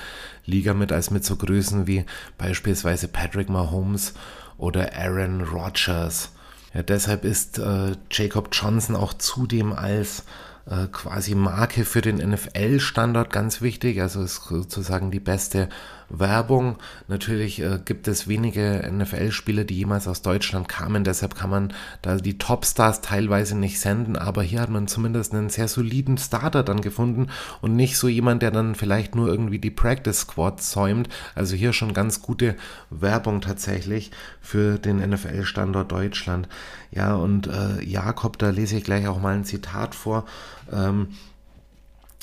Liga 0.50 0.74
mit 0.74 0.92
als 0.92 1.12
mit 1.12 1.24
so 1.24 1.36
Größen 1.36 1.88
wie 1.88 2.06
beispielsweise 2.38 3.08
Patrick 3.08 3.50
Mahomes 3.50 4.14
oder 4.58 4.94
Aaron 4.96 5.42
Rodgers. 5.42 6.32
Ja, 6.74 6.84
deshalb 6.84 7.26
ist 7.26 7.58
äh, 7.60 7.94
Jacob 8.12 8.50
Johnson 8.52 8.96
auch 8.96 9.14
zudem 9.14 9.74
als 9.74 10.24
äh, 10.66 10.88
quasi 10.92 11.34
Marke 11.36 11.84
für 11.84 12.02
den 12.02 12.18
NFL-Standard 12.18 13.32
ganz 13.32 13.62
wichtig. 13.62 14.02
Also 14.02 14.22
ist 14.22 14.44
sozusagen 14.44 15.12
die 15.12 15.20
beste 15.20 15.70
Werbung. 16.10 16.78
Natürlich 17.08 17.62
äh, 17.62 17.80
gibt 17.84 18.08
es 18.08 18.28
wenige 18.28 18.90
NFL-Spieler, 18.92 19.64
die 19.64 19.78
jemals 19.78 20.08
aus 20.08 20.22
Deutschland 20.22 20.68
kamen. 20.68 21.04
Deshalb 21.04 21.36
kann 21.36 21.50
man 21.50 21.74
da 22.02 22.18
die 22.18 22.38
Topstars 22.38 23.02
teilweise 23.02 23.58
nicht 23.58 23.80
senden. 23.80 24.16
Aber 24.16 24.44
hier 24.44 24.62
hat 24.62 24.70
man 24.70 24.88
zumindest 24.88 25.34
einen 25.34 25.50
sehr 25.50 25.68
soliden 25.68 26.18
Starter 26.18 26.64
dann 26.64 26.82
gefunden 26.82 27.28
und 27.62 27.76
nicht 27.76 27.98
so 27.98 28.08
jemand, 28.08 28.42
der 28.42 28.52
dann 28.52 28.76
vielleicht 28.76 29.16
nur 29.16 29.28
irgendwie 29.28 29.60
die 29.60 29.72
Practice 29.72 30.22
Squad 30.22 30.62
säumt. 30.62 31.10
Also 31.36 31.56
hier 31.56 31.74
schon 31.74 31.94
ganz 31.94 32.22
gute 32.22 32.56
Werbung 32.90 33.42
tatsächlich 33.42 34.12
für 34.42 34.78
den 34.78 34.98
NFL-Standort 34.98 35.92
Deutschland. 35.92 36.48
Ja, 36.92 37.16
und 37.16 37.48
äh, 37.48 37.84
Jakob, 37.84 38.38
da 38.38 38.50
lese 38.50 38.78
ich 38.78 38.84
gleich 38.84 39.08
auch 39.08 39.20
mal 39.20 39.36
ein 39.36 39.46
Zitat 39.46 39.96
vor. 39.96 40.26
Ähm, 40.72 41.10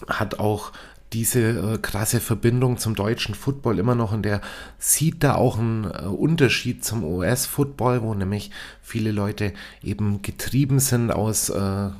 hat 0.08 0.38
auch 0.38 0.72
diese 1.12 1.40
äh, 1.40 1.78
krasse 1.78 2.20
Verbindung 2.20 2.78
zum 2.78 2.94
deutschen 2.94 3.34
Football 3.34 3.78
immer 3.78 3.94
noch 3.94 4.12
und 4.12 4.22
der 4.22 4.40
sieht 4.78 5.22
da 5.22 5.34
auch 5.34 5.58
einen 5.58 5.84
äh, 5.84 6.06
Unterschied 6.06 6.84
zum 6.84 7.04
US-Football, 7.04 8.02
wo 8.02 8.14
nämlich 8.14 8.50
viele 8.82 9.12
Leute 9.12 9.52
eben 9.82 10.22
getrieben 10.22 10.80
sind 10.80 11.10
aus 11.10 11.48
äh, 11.48 11.90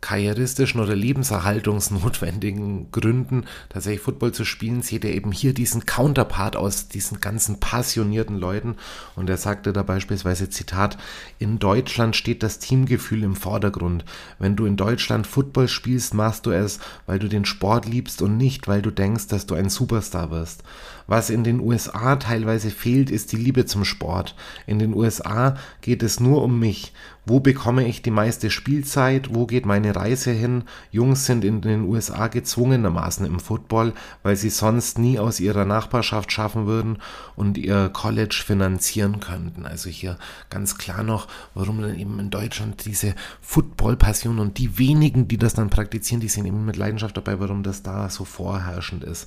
karrieristischen 0.00 0.80
oder 0.80 0.94
lebenserhaltungsnotwendigen 0.94 2.90
Gründen 2.92 3.44
tatsächlich 3.68 4.02
Football 4.02 4.32
zu 4.32 4.44
spielen, 4.44 4.82
seht 4.82 5.04
ihr 5.04 5.12
eben 5.12 5.32
hier 5.32 5.54
diesen 5.54 5.86
Counterpart 5.86 6.56
aus 6.56 6.88
diesen 6.88 7.20
ganzen 7.20 7.58
passionierten 7.60 8.36
Leuten. 8.36 8.76
Und 9.16 9.30
er 9.30 9.36
sagte 9.36 9.72
da 9.72 9.82
beispielsweise, 9.82 10.48
Zitat, 10.50 10.98
in 11.38 11.58
Deutschland 11.58 12.14
steht 12.14 12.42
das 12.42 12.58
Teamgefühl 12.58 13.22
im 13.22 13.36
Vordergrund. 13.36 14.04
Wenn 14.38 14.54
du 14.54 14.66
in 14.66 14.76
Deutschland 14.76 15.26
Football 15.26 15.68
spielst, 15.68 16.14
machst 16.14 16.46
du 16.46 16.50
es, 16.50 16.78
weil 17.06 17.18
du 17.18 17.28
den 17.28 17.44
Sport 17.44 17.86
liebst 17.86 18.22
und 18.22 18.36
nicht, 18.36 18.68
weil 18.68 18.82
du 18.82 18.90
denkst, 18.90 19.28
dass 19.28 19.46
du 19.46 19.54
ein 19.54 19.70
Superstar 19.70 20.30
wirst. 20.30 20.62
Was 21.06 21.30
in 21.30 21.44
den 21.44 21.60
USA 21.60 22.16
teilweise 22.16 22.70
fehlt, 22.70 23.10
ist 23.10 23.30
die 23.32 23.36
Liebe 23.36 23.64
zum 23.64 23.84
Sport. 23.84 24.34
In 24.66 24.78
den 24.78 24.92
USA 24.92 25.56
geht 25.80 26.02
es 26.02 26.18
nur 26.18 26.42
um 26.42 26.58
mich. 26.58 26.92
Wo 27.28 27.40
bekomme 27.40 27.88
ich 27.88 28.02
die 28.02 28.12
meiste 28.12 28.50
Spielzeit? 28.50 29.34
Wo 29.34 29.46
geht 29.46 29.66
meine 29.66 29.96
Reise 29.96 30.30
hin? 30.30 30.62
Jungs 30.92 31.26
sind 31.26 31.44
in 31.44 31.60
den 31.60 31.82
USA 31.82 32.28
gezwungenermaßen 32.28 33.26
im 33.26 33.40
Football, 33.40 33.94
weil 34.22 34.36
sie 34.36 34.48
sonst 34.48 35.00
nie 35.00 35.18
aus 35.18 35.40
ihrer 35.40 35.64
Nachbarschaft 35.64 36.30
schaffen 36.30 36.66
würden 36.66 36.98
und 37.34 37.58
ihr 37.58 37.88
College 37.88 38.44
finanzieren 38.46 39.18
könnten. 39.18 39.66
Also 39.66 39.90
hier 39.90 40.18
ganz 40.50 40.78
klar 40.78 41.02
noch, 41.02 41.26
warum 41.54 41.82
dann 41.82 41.98
eben 41.98 42.20
in 42.20 42.30
Deutschland 42.30 42.84
diese 42.84 43.16
Football-Passion 43.40 44.38
und 44.38 44.58
die 44.58 44.78
wenigen, 44.78 45.26
die 45.26 45.36
das 45.36 45.54
dann 45.54 45.68
praktizieren, 45.68 46.20
die 46.20 46.28
sind 46.28 46.46
eben 46.46 46.64
mit 46.64 46.76
Leidenschaft 46.76 47.16
dabei, 47.16 47.40
warum 47.40 47.64
das 47.64 47.82
da 47.82 48.08
so 48.08 48.24
vorherrschend 48.24 49.02
ist. 49.02 49.26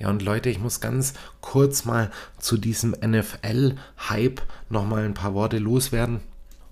Ja, 0.00 0.10
und 0.10 0.20
Leute, 0.20 0.50
ich 0.50 0.58
muss 0.58 0.80
ganz 0.80 1.14
kurz 1.40 1.84
mal 1.84 2.10
zu 2.40 2.58
diesem 2.58 2.90
NFL-Hype 2.90 4.42
nochmal 4.68 5.04
ein 5.04 5.14
paar 5.14 5.34
Worte 5.34 5.58
loswerden 5.58 6.22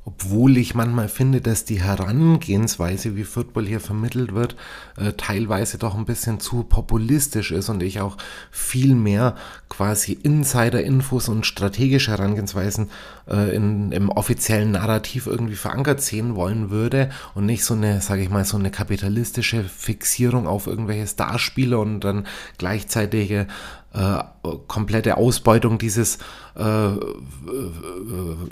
obwohl 0.07 0.59
ich 0.59 0.74
manchmal 0.74 1.09
finde, 1.09 1.40
dass 1.40 1.64
die 1.64 1.82
Herangehensweise, 1.82 3.16
wie 3.16 3.24
Football 3.24 3.66
hier 3.66 3.80
vermittelt 3.80 4.34
wird, 4.34 4.55
äh, 4.98 5.12
teilweise 5.14 5.78
doch 5.78 5.94
ein 5.94 6.05
bisschen 6.05 6.40
zu 6.40 6.62
populistisch 6.62 7.52
ist 7.52 7.70
und 7.70 7.82
ich 7.82 8.00
auch 8.00 8.18
viel 8.50 8.94
mehr 8.94 9.34
quasi 9.70 10.12
Insider-Infos 10.12 11.28
und 11.28 11.46
strategische 11.46 12.11
Herangehensweisen 12.11 12.90
äh, 13.28 13.57
in, 13.57 13.92
im 13.92 14.11
offiziellen 14.11 14.72
Narrativ 14.72 15.26
irgendwie 15.26 15.57
verankert 15.57 16.02
sehen 16.02 16.36
wollen 16.36 16.70
würde 16.70 17.11
und 17.34 17.46
nicht 17.46 17.64
so 17.64 17.72
eine, 17.72 18.02
sage 18.02 18.22
ich 18.22 18.30
mal, 18.30 18.44
so 18.44 18.59
eine 18.59 18.70
kapitalistische 18.70 19.64
Fixierung 19.64 20.46
auf 20.46 20.66
irgendwelche 20.66 21.07
Starspieler 21.07 21.80
und 21.80 22.00
dann 22.00 22.26
gleichzeitige 22.59 23.46
äh, 23.95 24.22
komplette 24.66 25.16
Ausbeutung 25.16 25.78
dieses 25.78 26.18
äh, 26.57 26.90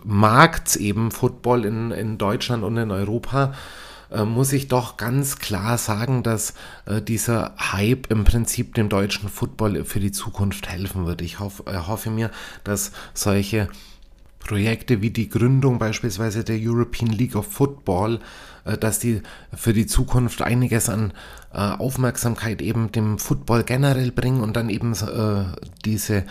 Markts 0.04 0.76
eben 0.76 1.10
Football 1.10 1.64
in, 1.64 1.90
in 1.90 2.18
Deutschland 2.18 2.64
und 2.64 2.76
in 2.76 2.90
Europa 2.90 3.52
äh, 4.12 4.24
muss 4.24 4.52
ich 4.52 4.68
doch 4.68 4.96
ganz 4.96 5.38
klar 5.38 5.78
sagen, 5.78 6.22
dass 6.22 6.54
äh, 6.86 7.02
dieser 7.02 7.54
Hype 7.58 8.10
im 8.10 8.24
Prinzip 8.24 8.74
dem 8.74 8.88
deutschen 8.88 9.28
Football 9.28 9.84
für 9.84 10.00
die 10.00 10.12
Zukunft 10.12 10.68
helfen 10.68 11.06
wird. 11.06 11.22
Ich 11.22 11.40
hoff, 11.40 11.64
äh, 11.66 11.76
hoffe 11.76 12.10
mir, 12.10 12.30
dass 12.62 12.92
solche 13.14 13.68
Projekte 14.38 15.02
wie 15.02 15.10
die 15.10 15.28
Gründung 15.28 15.78
beispielsweise 15.78 16.44
der 16.44 16.58
European 16.60 17.10
League 17.10 17.36
of 17.36 17.46
Football, 17.46 18.18
äh, 18.64 18.76
dass 18.76 18.98
die 18.98 19.22
für 19.54 19.72
die 19.72 19.86
Zukunft 19.86 20.42
einiges 20.42 20.88
an 20.88 21.12
äh, 21.52 21.58
Aufmerksamkeit 21.58 22.62
eben 22.62 22.92
dem 22.92 23.18
Football 23.18 23.64
generell 23.64 24.10
bringen 24.10 24.40
und 24.40 24.56
dann 24.56 24.70
eben 24.70 24.92
äh, 24.92 25.44
diese 25.84 26.24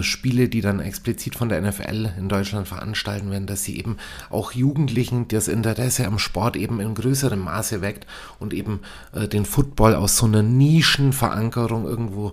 Spiele, 0.00 0.48
die 0.48 0.60
dann 0.60 0.80
explizit 0.80 1.36
von 1.36 1.48
der 1.48 1.60
NFL 1.62 2.10
in 2.18 2.28
Deutschland 2.28 2.66
veranstalten 2.66 3.30
werden, 3.30 3.46
dass 3.46 3.62
sie 3.62 3.78
eben 3.78 3.96
auch 4.28 4.50
Jugendlichen 4.50 5.28
das 5.28 5.46
Interesse 5.46 6.04
am 6.04 6.18
Sport 6.18 6.56
eben 6.56 6.80
in 6.80 6.96
größerem 6.96 7.38
Maße 7.38 7.80
weckt 7.80 8.04
und 8.40 8.52
eben 8.52 8.80
den 9.14 9.44
Football 9.44 9.94
aus 9.94 10.16
so 10.16 10.26
einer 10.26 10.42
Nischenverankerung 10.42 11.84
irgendwo 11.84 12.32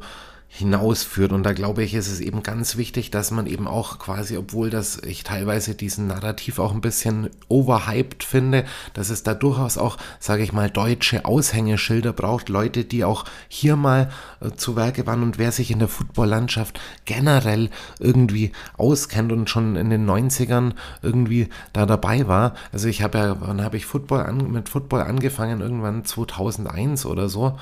hinausführt. 0.57 1.33
Und 1.33 1.43
da 1.43 1.51
glaube 1.51 1.83
ich, 1.83 1.93
ist 1.93 2.09
es 2.09 2.21
eben 2.21 2.41
ganz 2.41 2.77
wichtig, 2.77 3.11
dass 3.11 3.29
man 3.29 3.45
eben 3.45 3.67
auch 3.67 3.99
quasi, 3.99 4.37
obwohl 4.37 4.69
das 4.69 4.97
ich 5.03 5.23
teilweise 5.25 5.75
diesen 5.75 6.07
Narrativ 6.07 6.59
auch 6.59 6.73
ein 6.73 6.79
bisschen 6.79 7.29
overhyped 7.49 8.23
finde, 8.23 8.63
dass 8.93 9.09
es 9.09 9.23
da 9.23 9.33
durchaus 9.33 9.77
auch, 9.77 9.97
sage 10.19 10.43
ich 10.43 10.53
mal, 10.53 10.69
deutsche 10.69 11.25
Aushängeschilder 11.25 12.13
braucht, 12.13 12.47
Leute, 12.47 12.85
die 12.85 13.03
auch 13.03 13.25
hier 13.49 13.75
mal 13.75 14.09
äh, 14.39 14.51
zu 14.51 14.77
Werke 14.77 15.05
waren 15.05 15.23
und 15.23 15.37
wer 15.37 15.51
sich 15.51 15.71
in 15.71 15.79
der 15.79 15.89
Footballlandschaft 15.89 16.79
generell 17.03 17.69
irgendwie 17.99 18.53
auskennt 18.77 19.33
und 19.33 19.49
schon 19.49 19.75
in 19.75 19.89
den 19.89 20.09
90ern 20.09 20.71
irgendwie 21.01 21.49
da 21.73 21.85
dabei 21.85 22.29
war. 22.29 22.55
Also 22.71 22.87
ich 22.87 23.01
habe 23.01 23.17
ja, 23.17 23.37
wann 23.41 23.61
habe 23.61 23.75
ich 23.75 23.85
Football 23.85 24.21
an, 24.21 24.51
mit 24.51 24.69
Football 24.69 25.01
angefangen? 25.01 25.59
Irgendwann 25.59 26.05
2001 26.05 27.05
oder 27.05 27.27
so. 27.27 27.57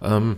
Ähm, 0.00 0.36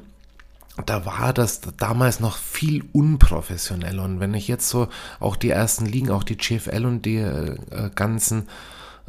da 0.87 1.05
war 1.05 1.33
das 1.33 1.61
damals 1.77 2.21
noch 2.21 2.37
viel 2.37 2.85
unprofessionell. 2.93 3.99
Und 3.99 4.21
wenn 4.21 4.35
ich 4.35 4.49
jetzt 4.49 4.69
so 4.69 4.89
auch 5.19 5.37
die 5.37 5.51
ersten 5.51 5.87
Ligen, 5.87 6.11
auch 6.11 6.25
die 6.25 6.37
GFL 6.37 6.87
und 6.87 7.05
die 7.05 7.19
äh, 7.19 7.91
ganzen 7.95 8.49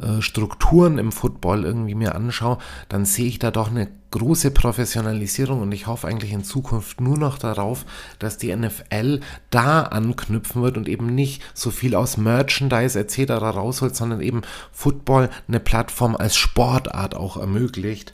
äh, 0.02 0.20
Strukturen 0.20 0.98
im 0.98 1.12
Football 1.12 1.64
irgendwie 1.64 1.94
mir 1.94 2.14
anschaue, 2.14 2.58
dann 2.88 3.04
sehe 3.04 3.26
ich 3.26 3.38
da 3.38 3.50
doch 3.50 3.70
eine 3.70 3.88
große 4.10 4.50
Professionalisierung 4.50 5.60
und 5.60 5.72
ich 5.72 5.86
hoffe 5.86 6.06
eigentlich 6.06 6.32
in 6.32 6.44
Zukunft 6.44 7.00
nur 7.00 7.16
noch 7.16 7.38
darauf, 7.38 7.86
dass 8.18 8.36
die 8.36 8.54
NFL 8.54 9.20
da 9.50 9.82
anknüpfen 9.82 10.62
wird 10.62 10.76
und 10.76 10.88
eben 10.88 11.14
nicht 11.14 11.42
so 11.54 11.70
viel 11.70 11.94
aus 11.94 12.16
Merchandise 12.16 12.98
etc. 12.98 13.32
rausholt, 13.32 13.96
sondern 13.96 14.20
eben 14.20 14.42
Football 14.70 15.30
eine 15.48 15.60
Plattform 15.60 16.16
als 16.16 16.36
Sportart 16.36 17.14
auch 17.14 17.36
ermöglicht. 17.36 18.12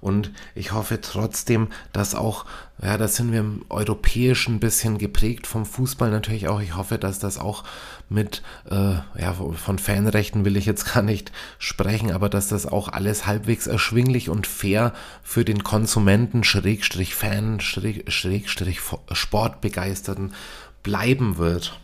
Und 0.00 0.32
ich 0.54 0.72
hoffe 0.72 1.00
trotzdem, 1.00 1.68
dass 1.92 2.14
auch, 2.14 2.46
ja, 2.82 2.96
da 2.96 3.06
sind 3.06 3.32
wir 3.32 3.40
im 3.40 3.64
Europäischen 3.68 4.54
ein 4.54 4.60
bisschen 4.60 4.96
geprägt 4.96 5.46
vom 5.46 5.66
Fußball 5.66 6.10
natürlich 6.10 6.48
auch. 6.48 6.60
Ich 6.60 6.74
hoffe, 6.74 6.98
dass 6.98 7.18
das 7.18 7.38
auch 7.38 7.64
mit, 8.08 8.42
äh, 8.70 8.94
ja, 9.20 9.34
von 9.34 9.78
Fanrechten 9.78 10.44
will 10.44 10.56
ich 10.56 10.66
jetzt 10.66 10.84
gar 10.94 11.02
nicht 11.02 11.32
sprechen, 11.58 12.12
aber 12.12 12.28
dass 12.28 12.48
das 12.48 12.66
auch 12.66 12.88
alles 12.88 13.26
halbwegs 13.26 13.66
erschwinglich 13.66 14.30
und 14.30 14.46
fair 14.46 14.94
für 15.22 15.44
den 15.44 15.62
Konsumenten, 15.64 16.44
Schrägstrich 16.44 17.14
Fan, 17.14 17.60
Schrägstrich 17.60 18.80
Sportbegeisterten 19.12 20.32
bleiben 20.82 21.36
wird. 21.36 21.78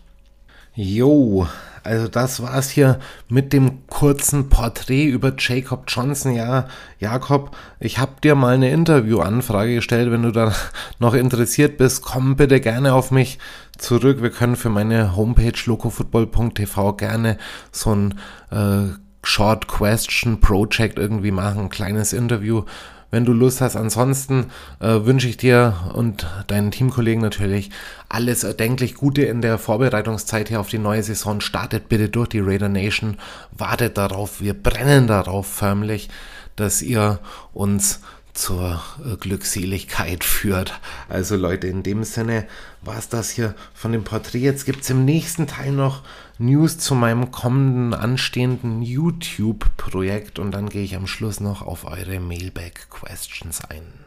Jo, 0.74 1.48
also 1.86 2.08
das 2.08 2.42
war's 2.42 2.68
hier 2.68 2.98
mit 3.28 3.52
dem 3.52 3.86
kurzen 3.86 4.48
Porträt 4.48 5.06
über 5.06 5.32
Jacob 5.38 5.84
Johnson. 5.88 6.34
Ja, 6.34 6.66
Jakob, 6.98 7.56
ich 7.80 7.98
habe 7.98 8.12
dir 8.22 8.34
mal 8.34 8.54
eine 8.54 8.70
Interviewanfrage 8.70 9.76
gestellt. 9.76 10.10
Wenn 10.10 10.22
du 10.22 10.32
da 10.32 10.52
noch 10.98 11.14
interessiert 11.14 11.78
bist, 11.78 12.02
komm 12.02 12.36
bitte 12.36 12.60
gerne 12.60 12.92
auf 12.92 13.10
mich 13.10 13.38
zurück. 13.78 14.20
Wir 14.20 14.30
können 14.30 14.56
für 14.56 14.70
meine 14.70 15.16
Homepage 15.16 15.58
locofootball.tv 15.64 16.94
gerne 16.94 17.38
so 17.70 17.94
ein 17.94 18.14
äh, 18.50 18.92
Short 19.22 19.66
Question 19.66 20.40
Project 20.40 20.98
irgendwie 20.98 21.32
machen, 21.32 21.62
ein 21.62 21.68
kleines 21.68 22.12
Interview 22.12 22.64
wenn 23.10 23.24
du 23.24 23.32
Lust 23.32 23.60
hast. 23.60 23.76
Ansonsten 23.76 24.46
äh, 24.80 25.04
wünsche 25.04 25.28
ich 25.28 25.36
dir 25.36 25.74
und 25.94 26.26
deinen 26.46 26.70
Teamkollegen 26.70 27.22
natürlich 27.22 27.70
alles 28.08 28.44
erdenklich 28.44 28.94
Gute 28.94 29.22
in 29.22 29.40
der 29.40 29.58
Vorbereitungszeit 29.58 30.48
hier 30.48 30.60
auf 30.60 30.68
die 30.68 30.78
neue 30.78 31.02
Saison. 31.02 31.40
Startet 31.40 31.88
bitte 31.88 32.08
durch 32.08 32.28
die 32.28 32.40
Raider 32.40 32.68
Nation. 32.68 33.16
Wartet 33.56 33.96
darauf. 33.98 34.40
Wir 34.40 34.54
brennen 34.54 35.06
darauf 35.06 35.46
förmlich, 35.46 36.08
dass 36.56 36.82
ihr 36.82 37.18
uns 37.52 38.00
zur 38.36 38.82
äh, 39.04 39.16
Glückseligkeit 39.16 40.22
führt. 40.22 40.78
Also 41.08 41.36
Leute, 41.36 41.66
in 41.68 41.82
dem 41.82 42.04
Sinne 42.04 42.46
war 42.82 42.98
es 42.98 43.08
das 43.08 43.30
hier 43.30 43.54
von 43.74 43.92
dem 43.92 44.04
Porträt. 44.04 44.40
Jetzt 44.40 44.66
gibt 44.66 44.82
es 44.82 44.90
im 44.90 45.04
nächsten 45.04 45.46
Teil 45.46 45.72
noch 45.72 46.02
News 46.38 46.76
zu 46.76 46.94
meinem 46.94 47.30
kommenden 47.30 47.94
anstehenden 47.94 48.82
YouTube-Projekt 48.82 50.38
und 50.38 50.50
dann 50.50 50.68
gehe 50.68 50.82
ich 50.82 50.94
am 50.94 51.06
Schluss 51.06 51.40
noch 51.40 51.62
auf 51.62 51.86
eure 51.86 52.20
Mailback-Questions 52.20 53.62
ein. 53.64 54.04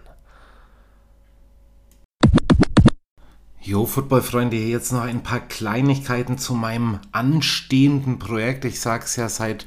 Jo, 3.61 3.87
Football-Freunde, 3.87 4.57
jetzt 4.57 4.91
noch 4.91 5.01
ein 5.01 5.23
paar 5.23 5.39
Kleinigkeiten 5.39 6.37
zu 6.37 6.53
meinem 6.53 6.99
anstehenden 7.11 8.19
Projekt. 8.19 8.63
Ich 8.63 8.79
sage 8.79 9.05
es 9.05 9.15
ja 9.15 9.27
seit 9.27 9.65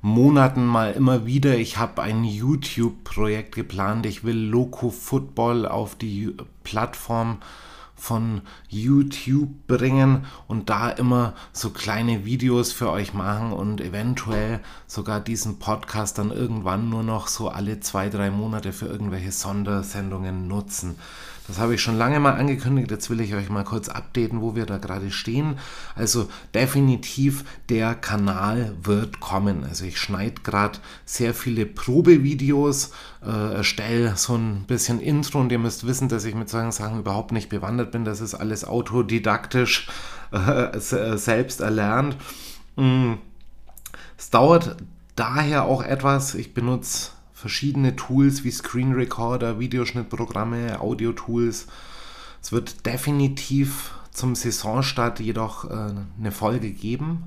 Monaten 0.00 0.64
mal 0.66 0.92
immer 0.92 1.26
wieder, 1.26 1.56
ich 1.56 1.78
habe 1.78 2.02
ein 2.02 2.22
YouTube-Projekt 2.22 3.56
geplant. 3.56 4.06
Ich 4.06 4.22
will 4.22 4.38
Loco 4.38 4.90
Football 4.90 5.66
auf 5.66 5.96
die 5.96 6.32
Plattform 6.62 7.38
von 7.98 8.42
YouTube 8.68 9.66
bringen 9.66 10.24
und 10.46 10.70
da 10.70 10.88
immer 10.88 11.34
so 11.52 11.70
kleine 11.70 12.24
Videos 12.24 12.72
für 12.72 12.90
euch 12.90 13.12
machen 13.12 13.52
und 13.52 13.80
eventuell 13.80 14.60
sogar 14.86 15.20
diesen 15.20 15.58
Podcast 15.58 16.18
dann 16.18 16.30
irgendwann 16.30 16.88
nur 16.88 17.02
noch 17.02 17.26
so 17.26 17.48
alle 17.48 17.80
zwei, 17.80 18.08
drei 18.08 18.30
Monate 18.30 18.72
für 18.72 18.86
irgendwelche 18.86 19.32
Sondersendungen 19.32 20.46
nutzen. 20.46 20.96
Das 21.48 21.58
habe 21.58 21.74
ich 21.74 21.82
schon 21.82 21.96
lange 21.96 22.20
mal 22.20 22.34
angekündigt. 22.34 22.90
Jetzt 22.90 23.08
will 23.08 23.20
ich 23.20 23.34
euch 23.34 23.48
mal 23.48 23.64
kurz 23.64 23.88
updaten, 23.88 24.42
wo 24.42 24.54
wir 24.54 24.66
da 24.66 24.76
gerade 24.76 25.10
stehen. 25.10 25.58
Also 25.96 26.28
definitiv 26.54 27.42
der 27.70 27.94
Kanal 27.94 28.76
wird 28.82 29.18
kommen. 29.18 29.64
Also 29.64 29.86
ich 29.86 29.98
schneide 29.98 30.42
gerade 30.42 30.78
sehr 31.06 31.32
viele 31.32 31.64
Probevideos, 31.64 32.92
äh, 33.24 33.54
erstelle 33.54 34.16
so 34.16 34.36
ein 34.36 34.64
bisschen 34.66 35.00
Intro 35.00 35.40
und 35.40 35.50
ihr 35.50 35.58
müsst 35.58 35.86
wissen, 35.86 36.10
dass 36.10 36.26
ich 36.26 36.34
mit 36.34 36.50
solchen 36.50 36.72
Sachen 36.72 37.00
überhaupt 37.00 37.32
nicht 37.32 37.48
bewandert 37.48 37.92
bin. 37.92 38.04
Das 38.04 38.20
ist 38.20 38.34
alles 38.34 38.66
autodidaktisch 38.66 39.88
äh, 40.30 40.78
selbst 40.78 41.62
erlernt. 41.62 42.16
Mm. 42.76 43.14
Es 44.18 44.28
dauert 44.30 44.76
daher 45.16 45.64
auch 45.64 45.82
etwas. 45.82 46.34
Ich 46.34 46.52
benutze 46.52 47.12
verschiedene 47.38 47.94
Tools 47.94 48.42
wie 48.42 48.50
Screen 48.50 48.94
Recorder, 48.94 49.60
Videoschnittprogramme, 49.60 50.80
Audio-Tools. 50.80 51.68
Es 52.42 52.50
wird 52.50 52.84
definitiv 52.84 53.92
zum 54.10 54.34
Saisonstart 54.34 55.20
jedoch 55.20 55.70
äh, 55.70 55.92
eine 56.18 56.32
Folge 56.32 56.70
geben, 56.70 57.22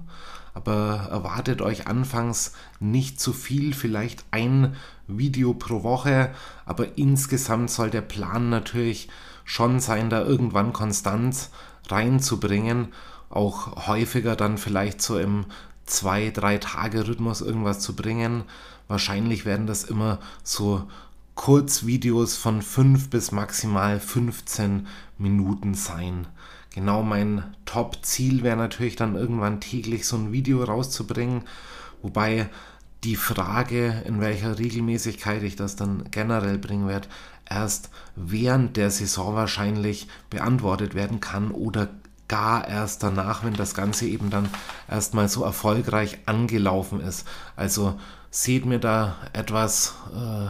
aber 0.54 1.08
erwartet 1.10 1.62
euch 1.62 1.88
anfangs 1.88 2.52
nicht 2.82 3.22
zu 3.22 3.32
viel, 3.32 3.74
vielleicht 3.74 4.26
ein 4.32 4.76
Video 5.08 5.54
pro 5.54 5.82
Woche, 5.84 6.32
aber 6.66 6.98
insgesamt 6.98 7.72
soll 7.72 7.90
der 7.90 8.02
Plan 8.02 8.50
natürlich 8.50 9.08
schon 9.46 9.80
sein, 9.80 10.10
da 10.10 10.22
irgendwann 10.24 10.74
Konstanz 10.74 11.52
reinzubringen, 11.88 12.90
auch 13.30 13.88
häufiger 13.88 14.36
dann 14.36 14.58
vielleicht 14.58 15.02
so 15.02 15.18
im 15.18 15.46
2-3 15.88 16.60
Tage 16.60 17.08
Rhythmus 17.08 17.40
irgendwas 17.40 17.80
zu 17.80 17.96
bringen, 17.96 18.44
Wahrscheinlich 18.92 19.46
werden 19.46 19.68
das 19.68 19.86
immer 19.86 20.20
so 20.44 20.84
Kurzvideos 21.36 22.36
von 22.36 22.62
5 22.62 23.10
bis 23.10 23.32
maximal 23.32 24.02
15 24.02 24.86
Minuten 25.18 25.76
sein. 25.76 26.28
Genau 26.76 27.02
mein 27.02 27.56
Top-Ziel 27.64 28.44
wäre 28.44 28.58
natürlich 28.58 28.98
dann 28.98 29.16
irgendwann 29.16 29.62
täglich 29.62 30.06
so 30.06 30.18
ein 30.18 30.34
Video 30.34 30.62
rauszubringen, 30.62 31.44
wobei 32.02 32.50
die 33.06 33.16
Frage, 33.16 34.04
in 34.06 34.20
welcher 34.20 34.60
Regelmäßigkeit 34.60 35.42
ich 35.44 35.56
das 35.56 35.78
dann 35.78 36.04
generell 36.12 36.58
bringen 36.58 36.90
werde, 36.90 37.08
erst 37.50 37.92
während 38.18 38.76
der 38.76 38.92
Saison 38.92 39.36
wahrscheinlich 39.36 40.10
beantwortet 40.30 40.96
werden 40.96 41.22
kann 41.22 41.52
oder 41.52 41.88
gar 42.28 42.68
erst 42.68 43.04
danach, 43.04 43.46
wenn 43.46 43.54
das 43.54 43.74
Ganze 43.74 44.06
eben 44.06 44.30
dann 44.30 44.50
erstmal 44.90 45.30
so 45.30 45.46
erfolgreich 45.46 46.18
angelaufen 46.26 47.00
ist. 47.00 47.26
Also 47.56 47.98
seht 48.32 48.66
mir 48.66 48.80
da 48.80 49.18
etwas, 49.34 49.96
äh, 50.14 50.48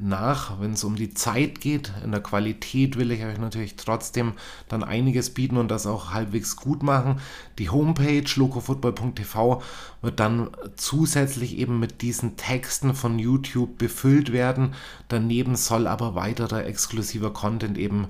nach, 0.00 0.60
wenn 0.60 0.72
es 0.72 0.84
um 0.84 0.96
die 0.96 1.12
Zeit 1.14 1.60
geht. 1.60 1.92
In 2.04 2.12
der 2.12 2.22
Qualität 2.22 2.96
will 2.96 3.10
ich 3.10 3.24
euch 3.24 3.38
natürlich 3.38 3.76
trotzdem 3.76 4.32
dann 4.68 4.82
einiges 4.82 5.30
bieten 5.30 5.56
und 5.56 5.70
das 5.70 5.86
auch 5.86 6.12
halbwegs 6.12 6.56
gut 6.56 6.82
machen. 6.82 7.20
Die 7.58 7.70
Homepage 7.70 8.24
locofootball.tv 8.34 9.62
wird 10.00 10.20
dann 10.20 10.50
zusätzlich 10.76 11.58
eben 11.58 11.78
mit 11.78 12.02
diesen 12.02 12.36
Texten 12.36 12.94
von 12.94 13.18
YouTube 13.18 13.76
befüllt 13.78 14.32
werden. 14.32 14.74
Daneben 15.08 15.56
soll 15.56 15.86
aber 15.86 16.14
weiterer 16.14 16.64
exklusiver 16.64 17.32
Content 17.32 17.76
eben 17.76 18.08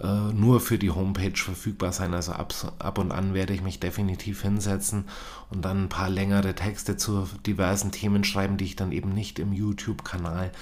äh, 0.00 0.32
nur 0.32 0.60
für 0.60 0.78
die 0.78 0.90
Homepage 0.90 1.36
verfügbar 1.36 1.92
sein. 1.92 2.14
Also 2.14 2.32
ab, 2.32 2.54
ab 2.78 2.98
und 2.98 3.12
an 3.12 3.34
werde 3.34 3.52
ich 3.52 3.62
mich 3.62 3.80
definitiv 3.80 4.42
hinsetzen 4.42 5.04
und 5.50 5.64
dann 5.64 5.84
ein 5.84 5.88
paar 5.88 6.10
längere 6.10 6.54
Texte 6.54 6.96
zu 6.96 7.28
diversen 7.46 7.92
Themen 7.92 8.24
schreiben, 8.24 8.56
die 8.56 8.64
ich 8.64 8.76
dann 8.76 8.92
eben 8.92 9.12
nicht 9.12 9.38
im 9.38 9.52
YouTube-Kanal 9.52 10.52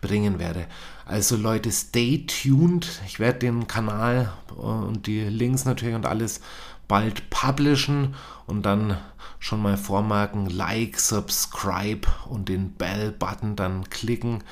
bringen 0.00 0.38
werde. 0.38 0.66
Also 1.06 1.36
Leute, 1.36 1.72
stay 1.72 2.26
tuned. 2.26 3.00
Ich 3.06 3.20
werde 3.20 3.38
den 3.38 3.66
Kanal 3.66 4.32
äh, 4.50 4.60
und 4.60 5.06
die 5.06 5.20
Links 5.20 5.64
natürlich 5.64 5.94
und 5.94 6.06
alles 6.06 6.40
bald 6.86 7.30
publishen 7.30 8.14
und 8.46 8.66
dann 8.66 8.98
schon 9.38 9.62
mal 9.62 9.76
vormarken, 9.76 10.46
Like, 10.48 11.00
Subscribe 11.00 12.08
und 12.28 12.48
den 12.48 12.72
Bell-Button 12.72 13.56
dann 13.56 13.88
klicken. 13.90 14.42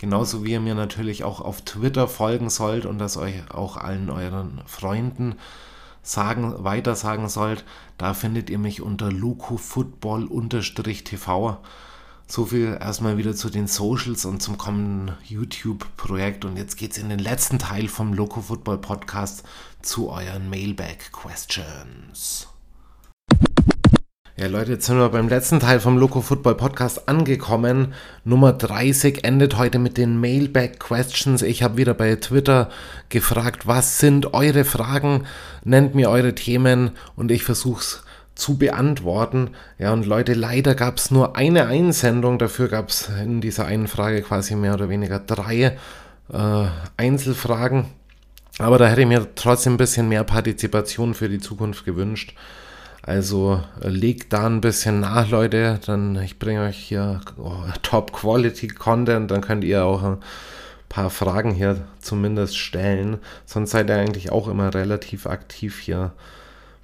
Genauso 0.00 0.44
wie 0.46 0.52
ihr 0.52 0.60
mir 0.60 0.74
natürlich 0.74 1.24
auch 1.24 1.42
auf 1.42 1.60
Twitter 1.60 2.08
folgen 2.08 2.48
sollt 2.48 2.86
und 2.86 2.96
das 2.96 3.18
euch 3.18 3.34
auch 3.50 3.76
allen 3.76 4.08
euren 4.08 4.62
Freunden 4.64 5.34
sagen, 6.02 6.54
weiter 6.64 6.96
sagen 6.96 7.28
sollt. 7.28 7.66
Da 7.98 8.14
findet 8.14 8.48
ihr 8.48 8.58
mich 8.58 8.80
unter 8.80 9.12
locofootball-tv. 9.12 11.58
So 12.26 12.46
viel 12.46 12.78
erstmal 12.80 13.18
wieder 13.18 13.36
zu 13.36 13.50
den 13.50 13.66
Socials 13.66 14.24
und 14.24 14.40
zum 14.40 14.56
kommenden 14.56 15.18
YouTube-Projekt. 15.26 16.46
Und 16.46 16.56
jetzt 16.56 16.78
geht 16.78 16.92
es 16.92 16.98
in 16.98 17.10
den 17.10 17.18
letzten 17.18 17.58
Teil 17.58 17.86
vom 17.86 18.14
Loco 18.14 18.40
Football 18.40 18.78
Podcast 18.78 19.42
zu 19.82 20.08
euren 20.08 20.48
Mailbag 20.48 21.12
Questions. 21.12 22.49
Ja, 24.40 24.46
Leute, 24.46 24.72
jetzt 24.72 24.86
sind 24.86 24.96
wir 24.96 25.10
beim 25.10 25.28
letzten 25.28 25.60
Teil 25.60 25.80
vom 25.80 25.98
Loco 25.98 26.22
Football 26.22 26.54
Podcast 26.54 27.10
angekommen. 27.10 27.92
Nummer 28.24 28.54
30 28.54 29.22
endet 29.22 29.58
heute 29.58 29.78
mit 29.78 29.98
den 29.98 30.18
Mailback 30.18 30.80
Questions. 30.80 31.42
Ich 31.42 31.62
habe 31.62 31.76
wieder 31.76 31.92
bei 31.92 32.16
Twitter 32.16 32.70
gefragt, 33.10 33.66
was 33.66 33.98
sind 33.98 34.32
eure 34.32 34.64
Fragen? 34.64 35.26
Nennt 35.62 35.94
mir 35.94 36.08
eure 36.08 36.34
Themen 36.34 36.92
und 37.16 37.30
ich 37.30 37.44
versuche 37.44 37.80
es 37.80 38.02
zu 38.34 38.56
beantworten. 38.56 39.50
Ja, 39.76 39.92
und 39.92 40.06
Leute, 40.06 40.32
leider 40.32 40.74
gab 40.74 40.96
es 40.96 41.10
nur 41.10 41.36
eine 41.36 41.66
Einsendung. 41.66 42.38
Dafür 42.38 42.68
gab 42.68 42.88
es 42.88 43.10
in 43.22 43.42
dieser 43.42 43.66
einen 43.66 43.88
Frage 43.88 44.22
quasi 44.22 44.56
mehr 44.56 44.72
oder 44.72 44.88
weniger 44.88 45.18
drei 45.18 45.76
äh, 46.32 46.66
Einzelfragen. 46.96 47.88
Aber 48.58 48.78
da 48.78 48.88
hätte 48.88 49.02
ich 49.02 49.06
mir 49.06 49.34
trotzdem 49.34 49.74
ein 49.74 49.76
bisschen 49.76 50.08
mehr 50.08 50.24
Partizipation 50.24 51.12
für 51.12 51.28
die 51.28 51.40
Zukunft 51.40 51.84
gewünscht. 51.84 52.34
Also 53.02 53.62
äh, 53.82 53.88
legt 53.88 54.32
da 54.32 54.46
ein 54.46 54.60
bisschen 54.60 55.00
nach, 55.00 55.28
Leute. 55.28 55.80
Dann 55.86 56.20
ich 56.22 56.38
bringe 56.38 56.62
euch 56.62 56.76
hier 56.76 57.20
oh, 57.38 57.62
Top-Quality-Content. 57.82 59.30
Dann 59.30 59.40
könnt 59.40 59.64
ihr 59.64 59.84
auch 59.84 60.02
ein 60.02 60.18
paar 60.88 61.10
Fragen 61.10 61.52
hier 61.52 61.80
zumindest 62.00 62.58
stellen. 62.58 63.18
Sonst 63.46 63.70
seid 63.70 63.88
ihr 63.88 63.96
eigentlich 63.96 64.32
auch 64.32 64.48
immer 64.48 64.74
relativ 64.74 65.26
aktiv 65.26 65.78
hier 65.78 66.12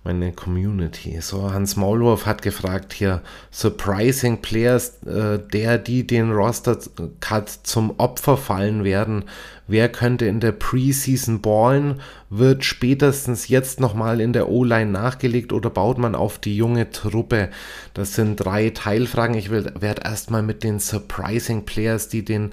meine 0.06 0.32
Community. 0.32 1.20
So, 1.20 1.52
Hans 1.52 1.74
Maulwurf 1.76 2.26
hat 2.26 2.40
gefragt 2.40 2.92
hier, 2.92 3.22
Surprising 3.50 4.40
Players, 4.40 5.02
äh, 5.02 5.38
der, 5.38 5.78
die 5.78 6.06
den 6.06 6.30
Roster-Cut 6.30 7.48
zum 7.64 7.98
Opfer 7.98 8.36
fallen 8.36 8.84
werden. 8.84 9.24
Wer 9.66 9.88
könnte 9.88 10.26
in 10.26 10.38
der 10.38 10.52
Preseason 10.52 11.40
ballen? 11.40 12.00
Wird 12.30 12.64
spätestens 12.64 13.48
jetzt 13.48 13.80
nochmal 13.80 14.20
in 14.20 14.32
der 14.32 14.48
O-Line 14.48 14.92
nachgelegt 14.92 15.52
oder 15.52 15.70
baut 15.70 15.98
man 15.98 16.14
auf 16.14 16.38
die 16.38 16.56
junge 16.56 16.90
Truppe? 16.90 17.50
Das 17.92 18.14
sind 18.14 18.36
drei 18.36 18.70
Teilfragen. 18.70 19.34
Ich 19.34 19.50
werde 19.50 20.02
erstmal 20.04 20.42
mit 20.42 20.62
den 20.62 20.78
Surprising 20.78 21.64
Players, 21.64 22.08
die 22.08 22.24
den 22.24 22.52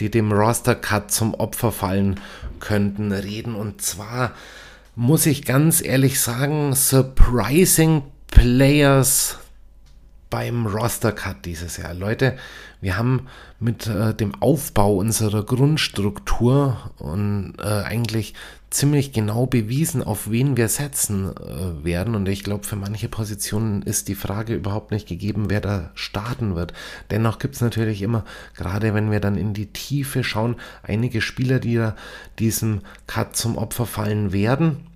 die 0.00 0.10
dem 0.10 0.32
Roster-Cut 0.32 1.10
zum 1.10 1.32
Opfer 1.32 1.72
fallen 1.72 2.20
könnten, 2.60 3.10
reden. 3.10 3.54
Und 3.54 3.80
zwar 3.80 4.32
muss 4.96 5.26
ich 5.26 5.44
ganz 5.44 5.84
ehrlich 5.84 6.20
sagen, 6.20 6.74
surprising 6.74 8.02
Players 8.28 9.38
beim 10.30 10.66
Roster 10.66 11.12
Cut 11.12 11.44
dieses 11.44 11.76
Jahr. 11.76 11.92
Leute, 11.92 12.36
wir 12.80 12.96
haben 12.96 13.26
mit 13.60 13.86
äh, 13.86 14.14
dem 14.14 14.34
Aufbau 14.40 14.96
unserer 14.96 15.44
Grundstruktur 15.44 16.90
und 16.98 17.54
äh, 17.58 17.64
eigentlich 17.64 18.34
ziemlich 18.76 19.12
genau 19.12 19.46
bewiesen, 19.46 20.02
auf 20.02 20.30
wen 20.30 20.56
wir 20.56 20.68
setzen 20.68 21.34
äh, 21.36 21.84
werden. 21.84 22.14
Und 22.14 22.28
ich 22.28 22.44
glaube, 22.44 22.64
für 22.64 22.76
manche 22.76 23.08
Positionen 23.08 23.82
ist 23.82 24.08
die 24.08 24.14
Frage 24.14 24.54
überhaupt 24.54 24.90
nicht 24.90 25.08
gegeben, 25.08 25.48
wer 25.48 25.60
da 25.60 25.90
starten 25.94 26.54
wird. 26.54 26.72
Dennoch 27.10 27.38
gibt 27.38 27.54
es 27.54 27.60
natürlich 27.60 28.02
immer, 28.02 28.24
gerade 28.54 28.92
wenn 28.94 29.10
wir 29.10 29.20
dann 29.20 29.36
in 29.36 29.54
die 29.54 29.72
Tiefe 29.72 30.22
schauen, 30.22 30.56
einige 30.82 31.20
Spieler, 31.20 31.58
die 31.58 31.76
da 31.76 31.96
diesem 32.38 32.82
Cut 33.06 33.36
zum 33.36 33.56
Opfer 33.56 33.86
fallen 33.86 34.32
werden. 34.32 34.86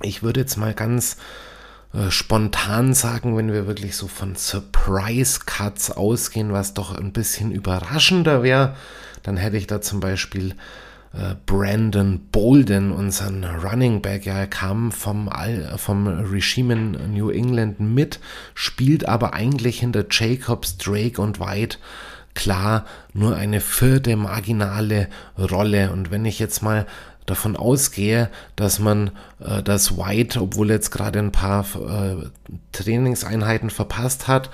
Ich 0.00 0.22
würde 0.22 0.40
jetzt 0.40 0.56
mal 0.56 0.74
ganz 0.74 1.16
äh, 1.92 2.10
spontan 2.10 2.94
sagen, 2.94 3.36
wenn 3.36 3.52
wir 3.52 3.66
wirklich 3.66 3.96
so 3.96 4.06
von 4.06 4.36
Surprise 4.36 5.40
Cuts 5.44 5.90
ausgehen, 5.90 6.52
was 6.52 6.74
doch 6.74 6.94
ein 6.94 7.12
bisschen 7.12 7.50
überraschender 7.50 8.42
wäre, 8.42 8.76
dann 9.22 9.36
hätte 9.36 9.56
ich 9.56 9.66
da 9.66 9.80
zum 9.80 9.98
Beispiel 9.98 10.54
Brandon 11.46 12.20
Bolden, 12.30 12.92
unseren 12.92 13.44
Running 13.44 14.02
Back. 14.02 14.26
Ja, 14.26 14.38
er 14.38 14.46
kam 14.46 14.92
vom, 14.92 15.30
vom 15.76 16.06
Regime 16.06 16.72
in 16.74 17.14
New 17.14 17.30
England 17.30 17.80
mit, 17.80 18.20
spielt 18.54 19.08
aber 19.08 19.34
eigentlich 19.34 19.80
hinter 19.80 20.04
Jacobs, 20.10 20.78
Drake 20.78 21.20
und 21.20 21.40
White 21.40 21.78
klar 22.38 22.84
nur 23.12 23.36
eine 23.36 23.60
vierte 23.60 24.14
marginale 24.16 25.08
Rolle. 25.36 25.90
Und 25.90 26.12
wenn 26.12 26.24
ich 26.24 26.38
jetzt 26.38 26.62
mal 26.62 26.86
davon 27.26 27.56
ausgehe, 27.56 28.30
dass 28.56 28.78
man 28.78 29.10
äh, 29.40 29.62
das 29.62 29.96
White, 29.98 30.40
obwohl 30.40 30.70
jetzt 30.70 30.90
gerade 30.90 31.18
ein 31.18 31.32
paar 31.32 31.66
äh, 31.74 32.26
Trainingseinheiten 32.72 33.70
verpasst 33.70 34.28
hat, 34.28 34.50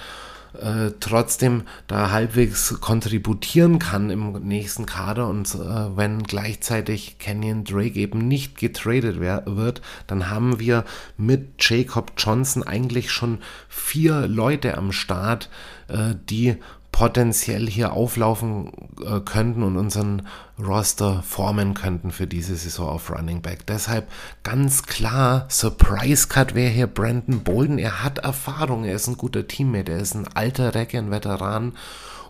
äh, 0.60 0.92
trotzdem 1.00 1.62
da 1.86 2.10
halbwegs 2.10 2.80
kontributieren 2.80 3.78
kann 3.78 4.10
im 4.10 4.32
nächsten 4.46 4.86
Kader. 4.86 5.28
Und 5.28 5.54
äh, 5.54 5.96
wenn 5.96 6.22
gleichzeitig 6.22 7.18
Kenyon 7.18 7.64
Drake 7.64 7.98
eben 7.98 8.26
nicht 8.26 8.58
getradet 8.58 9.20
wird, 9.20 9.82
dann 10.06 10.30
haben 10.30 10.60
wir 10.60 10.84
mit 11.16 11.54
Jacob 11.58 12.12
Johnson 12.16 12.62
eigentlich 12.62 13.10
schon 13.10 13.38
vier 13.68 14.26
Leute 14.28 14.78
am 14.78 14.92
Start, 14.92 15.50
äh, 15.88 16.14
die 16.28 16.56
potenziell 16.94 17.68
hier 17.68 17.92
auflaufen 17.92 18.70
äh, 19.04 19.18
könnten 19.18 19.64
und 19.64 19.76
unseren 19.76 20.28
Roster 20.64 21.24
formen 21.24 21.74
könnten 21.74 22.12
für 22.12 22.28
diese 22.28 22.54
Saison 22.54 22.88
auf 22.88 23.10
Running 23.10 23.42
Back. 23.42 23.66
Deshalb 23.66 24.08
ganz 24.44 24.84
klar, 24.84 25.46
Surprise 25.48 26.28
Cut 26.28 26.54
wäre 26.54 26.70
hier 26.70 26.86
Brandon 26.86 27.42
Bolden. 27.42 27.80
Er 27.80 28.04
hat 28.04 28.18
Erfahrung, 28.18 28.84
er 28.84 28.94
ist 28.94 29.08
ein 29.08 29.16
guter 29.16 29.48
Teammate, 29.48 29.90
er 29.90 29.98
ist 29.98 30.14
ein 30.14 30.28
alter 30.34 30.76
Recke, 30.76 30.98
ein 30.98 31.10
Veteran 31.10 31.72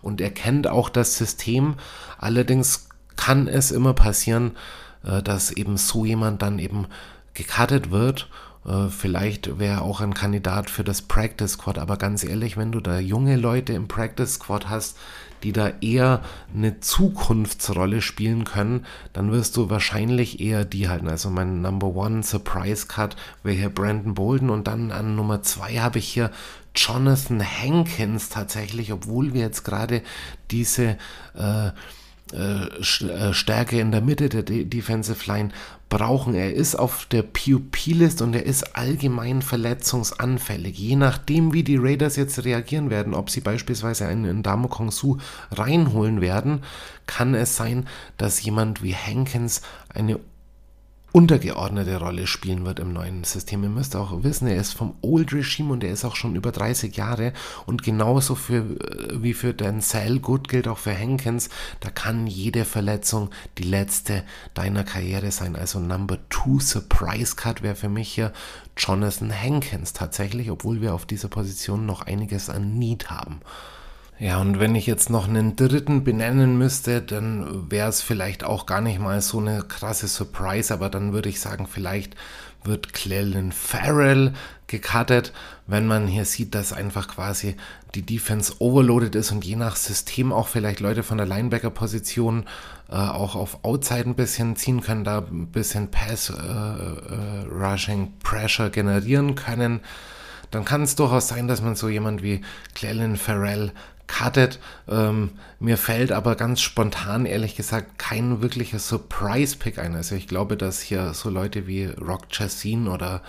und 0.00 0.22
er 0.22 0.30
kennt 0.30 0.66
auch 0.66 0.88
das 0.88 1.18
System. 1.18 1.74
Allerdings 2.16 2.88
kann 3.16 3.48
es 3.48 3.70
immer 3.70 3.92
passieren, 3.92 4.52
äh, 5.04 5.22
dass 5.22 5.50
eben 5.50 5.76
so 5.76 6.06
jemand 6.06 6.40
dann 6.40 6.58
eben 6.58 6.86
gecuttet 7.34 7.90
wird 7.90 8.30
vielleicht 8.88 9.58
wäre 9.58 9.82
auch 9.82 10.00
ein 10.00 10.14
Kandidat 10.14 10.70
für 10.70 10.84
das 10.84 11.02
Practice 11.02 11.52
Squad, 11.52 11.78
aber 11.78 11.96
ganz 11.96 12.24
ehrlich, 12.24 12.56
wenn 12.56 12.72
du 12.72 12.80
da 12.80 12.98
junge 12.98 13.36
Leute 13.36 13.74
im 13.74 13.88
Practice 13.88 14.34
Squad 14.34 14.70
hast, 14.70 14.96
die 15.42 15.52
da 15.52 15.70
eher 15.82 16.22
eine 16.54 16.80
Zukunftsrolle 16.80 18.00
spielen 18.00 18.44
können, 18.44 18.86
dann 19.12 19.30
wirst 19.30 19.58
du 19.58 19.68
wahrscheinlich 19.68 20.40
eher 20.40 20.64
die 20.64 20.88
halten. 20.88 21.08
Also 21.08 21.28
mein 21.28 21.60
Number 21.60 21.88
One 21.88 22.22
Surprise 22.22 22.86
Cut 22.86 23.16
wäre 23.42 23.56
hier 23.56 23.68
Brandon 23.68 24.14
Bolden 24.14 24.48
und 24.48 24.66
dann 24.66 24.90
an 24.90 25.14
Nummer 25.14 25.42
zwei 25.42 25.80
habe 25.80 25.98
ich 25.98 26.08
hier 26.08 26.30
Jonathan 26.74 27.44
Hankins 27.44 28.30
tatsächlich, 28.30 28.92
obwohl 28.92 29.34
wir 29.34 29.42
jetzt 29.42 29.64
gerade 29.64 30.02
diese 30.50 30.96
äh, 31.36 31.68
äh, 31.68 31.68
äh, 31.68 31.72
Stärke 32.80 33.78
in 33.78 33.92
der 33.92 34.00
Mitte 34.00 34.28
der 34.28 34.42
Defensive 34.42 35.30
Line 35.30 35.50
brauchen. 35.88 36.34
Er 36.34 36.52
ist 36.52 36.74
auf 36.74 37.06
der 37.06 37.22
PUP-List 37.22 38.20
und 38.20 38.34
er 38.34 38.44
ist 38.44 38.76
allgemein 38.76 39.42
verletzungsanfällig. 39.42 40.76
Je 40.78 40.96
nachdem, 40.96 41.52
wie 41.52 41.62
die 41.62 41.76
Raiders 41.76 42.16
jetzt 42.16 42.44
reagieren 42.44 42.90
werden, 42.90 43.14
ob 43.14 43.30
sie 43.30 43.40
beispielsweise 43.40 44.06
einen 44.06 44.42
Damo 44.42 44.68
Kong 44.68 44.90
Su 44.90 45.18
reinholen 45.52 46.20
werden, 46.20 46.62
kann 47.06 47.34
es 47.34 47.56
sein, 47.56 47.86
dass 48.16 48.42
jemand 48.42 48.82
wie 48.82 48.94
Hankins 48.94 49.62
eine 49.88 50.18
untergeordnete 51.14 52.00
Rolle 52.00 52.26
spielen 52.26 52.66
wird 52.66 52.80
im 52.80 52.92
neuen 52.92 53.22
System. 53.22 53.62
Ihr 53.62 53.68
müsst 53.68 53.94
auch 53.94 54.24
wissen, 54.24 54.48
er 54.48 54.56
ist 54.56 54.72
vom 54.72 54.96
Old 55.00 55.32
Regime 55.32 55.72
und 55.72 55.84
er 55.84 55.92
ist 55.92 56.04
auch 56.04 56.16
schon 56.16 56.34
über 56.34 56.50
30 56.50 56.96
Jahre 56.96 57.32
und 57.66 57.84
genauso 57.84 58.34
für, 58.34 58.56
äh, 58.56 59.22
wie 59.22 59.32
für 59.32 59.54
Dan 59.54 59.80
gut 60.20 60.48
gilt 60.48 60.66
auch 60.66 60.78
für 60.78 60.98
Hankins, 60.98 61.50
da 61.78 61.90
kann 61.90 62.26
jede 62.26 62.64
Verletzung 62.64 63.30
die 63.58 63.62
letzte 63.62 64.24
deiner 64.54 64.82
Karriere 64.82 65.30
sein. 65.30 65.54
Also 65.54 65.78
Number 65.78 66.18
Two 66.30 66.58
Surprise 66.58 67.36
Cut 67.36 67.62
wäre 67.62 67.76
für 67.76 67.88
mich 67.88 68.12
hier 68.12 68.32
Jonathan 68.76 69.32
Hankins 69.32 69.92
tatsächlich, 69.92 70.50
obwohl 70.50 70.80
wir 70.80 70.94
auf 70.94 71.06
dieser 71.06 71.28
Position 71.28 71.86
noch 71.86 72.02
einiges 72.02 72.50
an 72.50 72.76
Need 72.76 73.10
haben. 73.10 73.40
Ja, 74.18 74.40
und 74.40 74.60
wenn 74.60 74.76
ich 74.76 74.86
jetzt 74.86 75.10
noch 75.10 75.26
einen 75.26 75.56
dritten 75.56 76.04
benennen 76.04 76.56
müsste, 76.56 77.02
dann 77.02 77.70
wäre 77.70 77.88
es 77.88 78.00
vielleicht 78.00 78.44
auch 78.44 78.64
gar 78.66 78.80
nicht 78.80 79.00
mal 79.00 79.20
so 79.20 79.40
eine 79.40 79.62
krasse 79.62 80.06
Surprise, 80.06 80.72
aber 80.72 80.88
dann 80.88 81.12
würde 81.12 81.28
ich 81.28 81.40
sagen, 81.40 81.66
vielleicht 81.66 82.14
wird 82.62 82.92
Clellan 82.92 83.50
Farrell 83.52 84.32
gecuttet, 84.68 85.32
wenn 85.66 85.86
man 85.86 86.06
hier 86.06 86.24
sieht, 86.24 86.54
dass 86.54 86.72
einfach 86.72 87.08
quasi 87.08 87.56
die 87.94 88.02
Defense 88.02 88.54
overloaded 88.60 89.14
ist 89.14 89.32
und 89.32 89.44
je 89.44 89.56
nach 89.56 89.76
System 89.76 90.32
auch 90.32 90.48
vielleicht 90.48 90.80
Leute 90.80 91.02
von 91.02 91.18
der 91.18 91.26
Linebacker-Position 91.26 92.46
äh, 92.88 92.94
auch 92.94 93.34
auf 93.34 93.64
Outside 93.64 94.08
ein 94.08 94.14
bisschen 94.14 94.56
ziehen 94.56 94.80
können, 94.80 95.04
da 95.04 95.18
ein 95.18 95.48
bisschen 95.48 95.90
Pass-Rushing 95.90 96.38
äh, 98.00 98.04
äh, 98.04 98.08
Pressure 98.22 98.70
generieren 98.70 99.34
können. 99.34 99.80
Dann 100.50 100.64
kann 100.64 100.82
es 100.82 100.96
durchaus 100.96 101.28
sein, 101.28 101.48
dass 101.48 101.62
man 101.62 101.74
so 101.74 101.88
jemand 101.88 102.22
wie 102.22 102.40
Clellan 102.74 103.16
Farrell 103.16 103.72
cuttet. 104.06 104.58
Ähm, 104.88 105.30
mir 105.58 105.76
fällt 105.76 106.12
aber 106.12 106.36
ganz 106.36 106.60
spontan, 106.60 107.26
ehrlich 107.26 107.56
gesagt, 107.56 107.98
kein 107.98 108.42
wirklicher 108.42 108.78
Surprise-Pick 108.78 109.78
ein. 109.78 109.94
Also 109.94 110.14
ich 110.14 110.28
glaube, 110.28 110.56
dass 110.56 110.80
hier 110.80 111.14
so 111.14 111.30
Leute 111.30 111.66
wie 111.66 111.86
Rock 111.86 112.30
Chassin 112.30 112.88
oder 112.88 113.22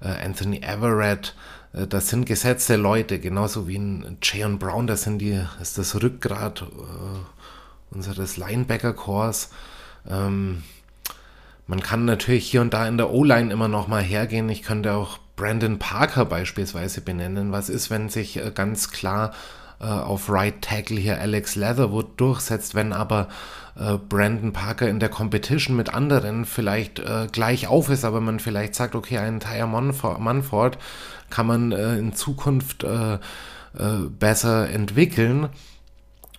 äh, 0.00 0.08
Anthony 0.08 0.60
Everett, 0.60 1.34
äh, 1.72 1.86
das 1.86 2.08
sind 2.08 2.26
gesetzte 2.26 2.76
Leute, 2.76 3.18
genauso 3.18 3.68
wie 3.68 3.78
ein 3.78 4.18
Jayon 4.22 4.58
Brown, 4.58 4.86
das 4.86 5.02
sind 5.02 5.18
die, 5.18 5.40
ist 5.60 5.78
das 5.78 6.00
Rückgrat 6.02 6.62
äh, 6.62 7.94
unseres 7.94 8.36
Linebacker-Cores. 8.36 9.50
Ähm, 10.08 10.62
man 11.66 11.80
kann 11.80 12.06
natürlich 12.06 12.50
hier 12.50 12.62
und 12.62 12.72
da 12.72 12.88
in 12.88 12.96
der 12.96 13.10
O-Line 13.10 13.52
immer 13.52 13.68
noch 13.68 13.88
mal 13.88 14.02
hergehen. 14.02 14.48
Ich 14.48 14.62
könnte 14.62 14.94
auch 14.94 15.18
Brandon 15.36 15.78
Parker 15.78 16.24
beispielsweise 16.24 17.02
benennen. 17.02 17.52
Was 17.52 17.68
ist, 17.68 17.90
wenn 17.90 18.08
sich 18.08 18.38
äh, 18.38 18.50
ganz 18.54 18.90
klar 18.90 19.32
äh, 19.80 19.86
auf 19.86 20.28
Right 20.28 20.60
Tackle 20.62 20.98
hier 20.98 21.20
Alex 21.20 21.54
Leatherwood 21.54 22.18
durchsetzt, 22.20 22.74
wenn 22.74 22.92
aber 22.92 23.28
äh, 23.78 23.96
Brandon 23.96 24.52
Parker 24.52 24.88
in 24.88 24.98
der 24.98 25.08
Competition 25.08 25.76
mit 25.76 25.94
anderen 25.94 26.44
vielleicht 26.44 26.98
äh, 26.98 27.28
gleich 27.30 27.68
auf 27.68 27.88
ist, 27.88 28.04
aber 28.04 28.20
man 28.20 28.40
vielleicht 28.40 28.74
sagt, 28.74 28.94
okay, 28.94 29.18
einen 29.18 29.40
Tyre 29.40 29.68
Manford 29.68 30.78
kann 31.30 31.46
man 31.46 31.72
äh, 31.72 31.96
in 31.96 32.14
Zukunft 32.14 32.84
äh, 32.84 33.14
äh, 33.14 33.18
besser 34.18 34.68
entwickeln. 34.70 35.48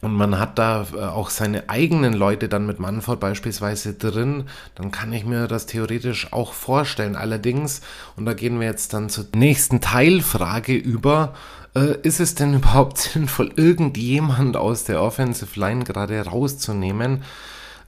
Und 0.02 0.14
man 0.14 0.40
hat 0.40 0.58
da 0.58 0.86
auch 1.14 1.30
seine 1.30 1.68
eigenen 1.68 2.14
Leute 2.14 2.48
dann 2.48 2.66
mit 2.66 2.80
Manford 2.80 3.20
beispielsweise 3.20 3.96
drin, 3.96 4.46
dann 4.76 4.92
kann 4.92 5.12
ich 5.12 5.26
mir 5.26 5.50
das 5.50 5.66
theoretisch 5.66 6.32
auch 6.32 6.54
vorstellen. 6.54 7.18
Allerdings, 7.18 7.82
und 8.16 8.26
da 8.26 8.34
gehen 8.34 8.62
wir 8.62 8.68
jetzt 8.68 8.94
dann 8.94 9.10
zur 9.10 9.26
nächsten 9.36 9.82
Teilfrage 9.82 10.74
über, 10.74 11.34
äh, 11.76 11.98
ist 12.02 12.20
es 12.20 12.36
denn 12.36 12.54
überhaupt 12.56 12.98
sinnvoll, 12.98 13.52
irgendjemand 13.56 14.58
aus 14.58 14.84
der 14.84 15.02
Offensive 15.02 15.60
Line 15.60 15.84
gerade 15.84 16.20
rauszunehmen? 16.26 17.24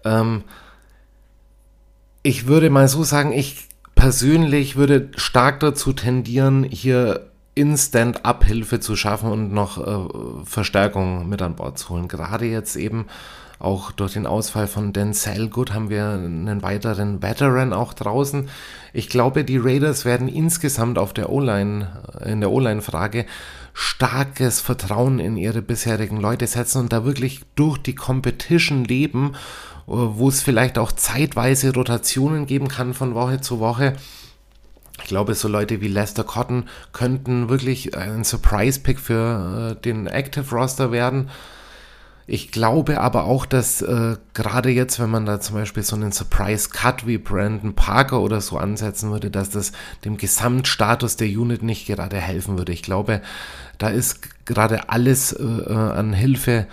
Ähm, 0.04 0.44
ich 2.24 2.48
würde 2.48 2.70
mal 2.70 2.88
so 2.88 3.04
sagen, 3.04 3.32
ich 3.32 3.68
persönlich 3.96 4.76
würde 4.76 5.10
stark 5.16 5.60
dazu 5.60 5.94
tendieren, 5.94 6.64
hier 6.64 7.32
Instant-Abhilfe 7.56 8.80
zu 8.80 8.96
schaffen 8.96 9.32
und 9.32 9.54
noch 9.54 9.78
äh, 9.78 10.46
Verstärkung 10.46 11.28
mit 11.28 11.42
an 11.42 11.56
Bord 11.56 11.78
zu 11.78 11.90
holen. 11.90 12.08
Gerade 12.08 12.46
jetzt 12.46 12.76
eben 12.76 13.08
auch 13.60 13.92
durch 13.92 14.14
den 14.14 14.26
Ausfall 14.26 14.68
von 14.68 14.94
Denzel 14.94 15.50
Good 15.50 15.74
haben 15.74 15.90
wir 15.90 16.10
einen 16.10 16.64
weiteren 16.64 17.22
Veteran 17.22 17.74
auch 17.74 17.94
draußen. 17.94 18.50
Ich 18.94 19.10
glaube, 19.10 19.44
die 19.44 19.58
Raiders 19.58 20.04
werden 20.04 20.28
insgesamt 20.28 20.98
auf 20.98 21.14
der 21.14 21.30
O-Line, 21.30 21.88
in 22.26 22.42
der 22.42 22.52
O-Line-Frage 22.52 23.26
starkes 23.74 24.60
Vertrauen 24.60 25.20
in 25.20 25.38
ihre 25.38 25.62
bisherigen 25.62 26.18
Leute 26.20 26.48
setzen 26.48 26.80
und 26.80 26.94
da 26.94 27.06
wirklich 27.06 27.42
durch 27.56 27.78
die 27.78 27.96
Competition 27.96 28.84
leben, 28.84 29.34
äh, 29.88 29.92
wo 29.92 30.30
es 30.30 30.42
vielleicht 30.42 30.78
auch 30.78 30.92
zeitweise 30.92 31.74
Rotationen 31.74 32.46
geben 32.46 32.68
kann 32.68 32.94
von 32.94 33.14
Woche 33.14 33.42
zu 33.42 33.60
Woche. 33.60 33.94
Ich 35.02 35.08
glaube, 35.08 35.34
so 35.34 35.48
Leute 35.48 35.82
wie 35.82 35.88
Lester 35.88 36.24
Cotton 36.24 36.66
könnten 36.94 37.50
wirklich 37.50 37.98
ein 37.98 38.24
Surprise-Pick 38.24 39.00
für 39.00 39.76
äh, 39.78 39.82
den 39.82 40.08
Active 40.08 40.56
Roster 40.56 40.92
werden. 40.92 41.30
Ich 42.34 42.50
glaube 42.50 43.02
aber 43.02 43.26
auch, 43.26 43.46
dass 43.46 43.82
äh, 43.82 44.16
gerade 44.34 44.70
jetzt, 44.70 45.02
wenn 45.02 45.10
man 45.10 45.26
da 45.26 45.42
zum 45.42 45.58
Beispiel 45.58 45.84
so 45.84 45.98
einen 45.98 46.14
Surprise 46.14 46.70
Cut 46.70 47.06
wie 47.06 47.18
Brandon 47.18 47.74
Parker 47.74 48.22
oder 48.22 48.40
so 48.40 48.58
ansetzen 48.58 49.12
würde, 49.12 49.30
dass 49.30 49.50
das 49.50 49.74
dem 50.06 50.16
Gesamtstatus 50.16 51.18
der 51.18 51.28
Unit 51.28 51.62
nicht 51.62 51.88
gerade 51.88 52.16
helfen 52.16 52.58
würde. 52.58 52.72
Ich 52.72 52.84
glaube, 52.84 53.22
da 53.80 53.90
ist 53.90 54.46
gerade 54.46 54.88
alles 54.88 55.34
äh, 55.34 55.44
äh 55.44 55.74
an 55.74 56.14
Hilfe 56.14 56.52
äh, 56.52 56.66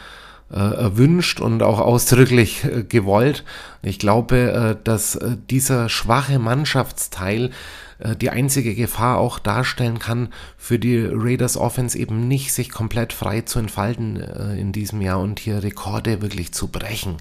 erwünscht 0.56 1.40
und 1.40 1.62
auch 1.62 1.78
ausdrücklich 1.78 2.64
äh, 2.64 2.82
gewollt. 2.82 3.44
Ich 3.82 3.98
glaube, 3.98 4.36
äh, 4.38 4.76
dass 4.82 5.18
dieser 5.50 5.88
schwache 5.88 6.38
Mannschaftsteil 6.38 7.50
äh, 7.98 8.16
die 8.16 8.30
einzige 8.30 8.74
Gefahr 8.74 9.18
auch 9.18 9.38
darstellen 9.38 9.98
kann, 9.98 10.28
für 10.56 10.78
die 10.78 11.04
Raiders 11.04 11.56
Offense 11.56 11.98
eben 11.98 12.28
nicht 12.28 12.52
sich 12.52 12.70
komplett 12.70 13.12
frei 13.12 13.42
zu 13.42 13.58
entfalten 13.58 14.20
äh, 14.20 14.58
in 14.58 14.72
diesem 14.72 15.00
Jahr 15.00 15.20
und 15.20 15.40
hier 15.40 15.62
Rekorde 15.62 16.22
wirklich 16.22 16.52
zu 16.52 16.68
brechen. 16.68 17.16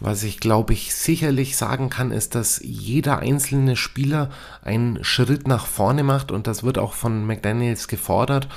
Was 0.00 0.24
ich 0.24 0.40
glaube 0.40 0.72
ich 0.72 0.96
sicherlich 0.96 1.56
sagen 1.56 1.88
kann, 1.88 2.10
ist, 2.10 2.34
dass 2.34 2.60
jeder 2.64 3.20
einzelne 3.20 3.76
Spieler 3.76 4.30
einen 4.62 5.04
Schritt 5.04 5.46
nach 5.46 5.66
vorne 5.66 6.02
macht 6.02 6.32
und 6.32 6.48
das 6.48 6.64
wird 6.64 6.76
auch 6.76 6.94
von 6.94 7.24
McDaniels 7.24 7.86
gefordert. 7.86 8.48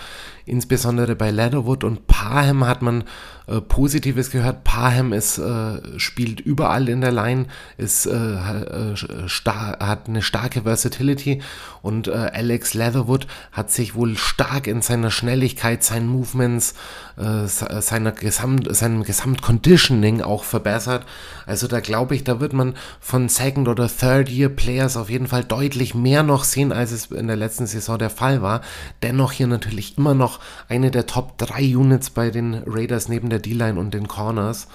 Insbesondere 0.45 1.15
bei 1.15 1.31
Leatherwood 1.31 1.83
und 1.83 2.05
Parham 2.07 2.67
hat 2.67 2.81
man 2.81 3.03
äh, 3.47 3.61
Positives 3.61 4.31
gehört. 4.31 4.63
Parham 4.63 5.13
ist, 5.13 5.37
äh, 5.37 5.99
spielt 5.99 6.39
überall 6.39 6.89
in 6.89 7.01
der 7.01 7.11
Line, 7.11 7.47
ist, 7.77 8.05
äh, 8.05 8.11
äh 8.11 8.95
hat 9.35 10.07
eine 10.07 10.21
starke 10.21 10.63
Versatility 10.63 11.41
und 11.81 12.07
äh, 12.07 12.11
Alex 12.11 12.73
Leatherwood 12.73 13.27
hat 13.51 13.71
sich 13.71 13.95
wohl 13.95 14.17
stark 14.17 14.67
in 14.67 14.81
seiner 14.81 15.11
Schnelligkeit, 15.11 15.83
seinen 15.83 16.07
Movements, 16.07 16.73
äh, 17.17 17.47
seiner 17.47 18.11
Gesamt, 18.11 18.75
seinem 18.75 19.03
Gesamtconditioning 19.03 20.21
auch 20.21 20.43
verbessert. 20.43 21.05
Also 21.45 21.67
da 21.67 21.79
glaube 21.79 22.15
ich, 22.15 22.23
da 22.23 22.39
wird 22.39 22.53
man 22.53 22.75
von 22.99 23.29
Second- 23.29 23.67
oder 23.67 23.87
Third-Year-Players 23.87 24.97
auf 24.97 25.09
jeden 25.09 25.27
Fall 25.27 25.43
deutlich 25.43 25.93
mehr 25.93 26.23
noch 26.23 26.43
sehen, 26.43 26.71
als 26.71 26.91
es 26.91 27.07
in 27.07 27.27
der 27.27 27.35
letzten 27.35 27.67
Saison 27.67 27.97
der 27.99 28.09
Fall 28.09 28.41
war. 28.41 28.61
Dennoch 29.03 29.31
hier 29.31 29.47
natürlich 29.47 29.97
immer 29.97 30.13
noch 30.13 30.34
eine 30.69 30.91
der 30.91 31.05
Top 31.05 31.37
3 31.37 31.77
Units 31.77 32.09
bei 32.09 32.29
den 32.29 32.63
Raiders 32.65 33.09
neben 33.09 33.29
der 33.29 33.39
D-Line 33.39 33.79
und 33.79 33.93
den 33.93 34.07
Corners, 34.07 34.67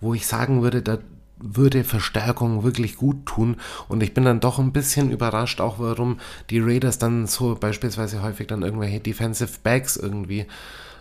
wo 0.00 0.14
ich 0.14 0.26
sagen 0.26 0.62
würde, 0.62 0.82
da 0.82 0.98
würde 1.40 1.84
Verstärkung 1.84 2.64
wirklich 2.64 2.96
gut 2.96 3.26
tun. 3.26 3.56
Und 3.88 4.02
ich 4.02 4.14
bin 4.14 4.24
dann 4.24 4.40
doch 4.40 4.58
ein 4.58 4.72
bisschen 4.72 5.10
überrascht, 5.10 5.60
auch 5.60 5.78
warum 5.78 6.18
die 6.50 6.60
Raiders 6.60 6.98
dann 6.98 7.26
so 7.26 7.54
beispielsweise 7.54 8.22
häufig 8.22 8.46
dann 8.48 8.62
irgendwelche 8.62 9.00
Defensive 9.00 9.58
Backs 9.62 9.96
irgendwie 9.96 10.46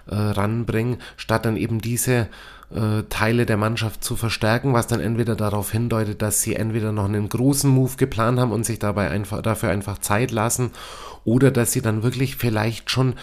äh, 0.07 0.15
ranbringen, 0.15 0.97
statt 1.17 1.45
dann 1.45 1.57
eben 1.57 1.81
diese 1.81 2.27
äh, 2.69 3.03
Teile 3.09 3.45
der 3.45 3.57
Mannschaft 3.57 4.03
zu 4.03 4.15
verstärken, 4.15 4.73
was 4.73 4.87
dann 4.87 4.99
entweder 4.99 5.35
darauf 5.35 5.71
hindeutet, 5.71 6.21
dass 6.21 6.41
sie 6.41 6.55
entweder 6.55 6.91
noch 6.91 7.05
einen 7.05 7.29
großen 7.29 7.69
Move 7.69 7.95
geplant 7.97 8.39
haben 8.39 8.51
und 8.51 8.65
sich 8.65 8.79
dabei 8.79 9.09
einfach 9.09 9.41
dafür 9.41 9.69
einfach 9.69 9.97
Zeit 9.99 10.31
lassen, 10.31 10.71
oder 11.25 11.51
dass 11.51 11.73
sie 11.73 11.81
dann 11.81 12.03
wirklich 12.03 12.37
vielleicht 12.37 12.89
schon 12.89 13.15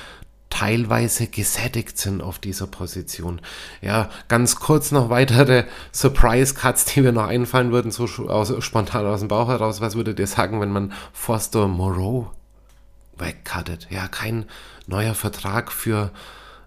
teilweise 0.51 1.27
gesättigt 1.27 1.99
sind 1.99 2.23
auf 2.23 2.39
dieser 2.39 2.67
Position. 2.67 3.41
Ja, 3.81 4.09
ganz 4.29 4.57
kurz 4.57 4.93
noch 4.93 5.11
weitere 5.11 5.65
Surprise-Cuts, 5.93 6.85
die 6.87 7.01
mir 7.01 7.13
noch 7.13 7.27
einfallen 7.27 7.73
würden, 7.73 7.91
so 7.91 8.05
aus, 8.29 8.53
spontan 8.65 9.05
aus 9.07 9.21
dem 9.21 9.29
Bauch 9.29 9.49
heraus. 9.49 9.81
Was 9.81 9.97
würdet 9.97 10.19
ihr 10.21 10.27
sagen, 10.27 10.61
wenn 10.61 10.71
man 10.71 10.93
Foster 11.13 11.67
Moreau 11.67 12.31
wegcuttet? 13.17 13.89
Ja, 13.91 14.07
kein 14.07 14.47
neuer 14.87 15.15
Vertrag 15.15 15.73
für 15.73 16.13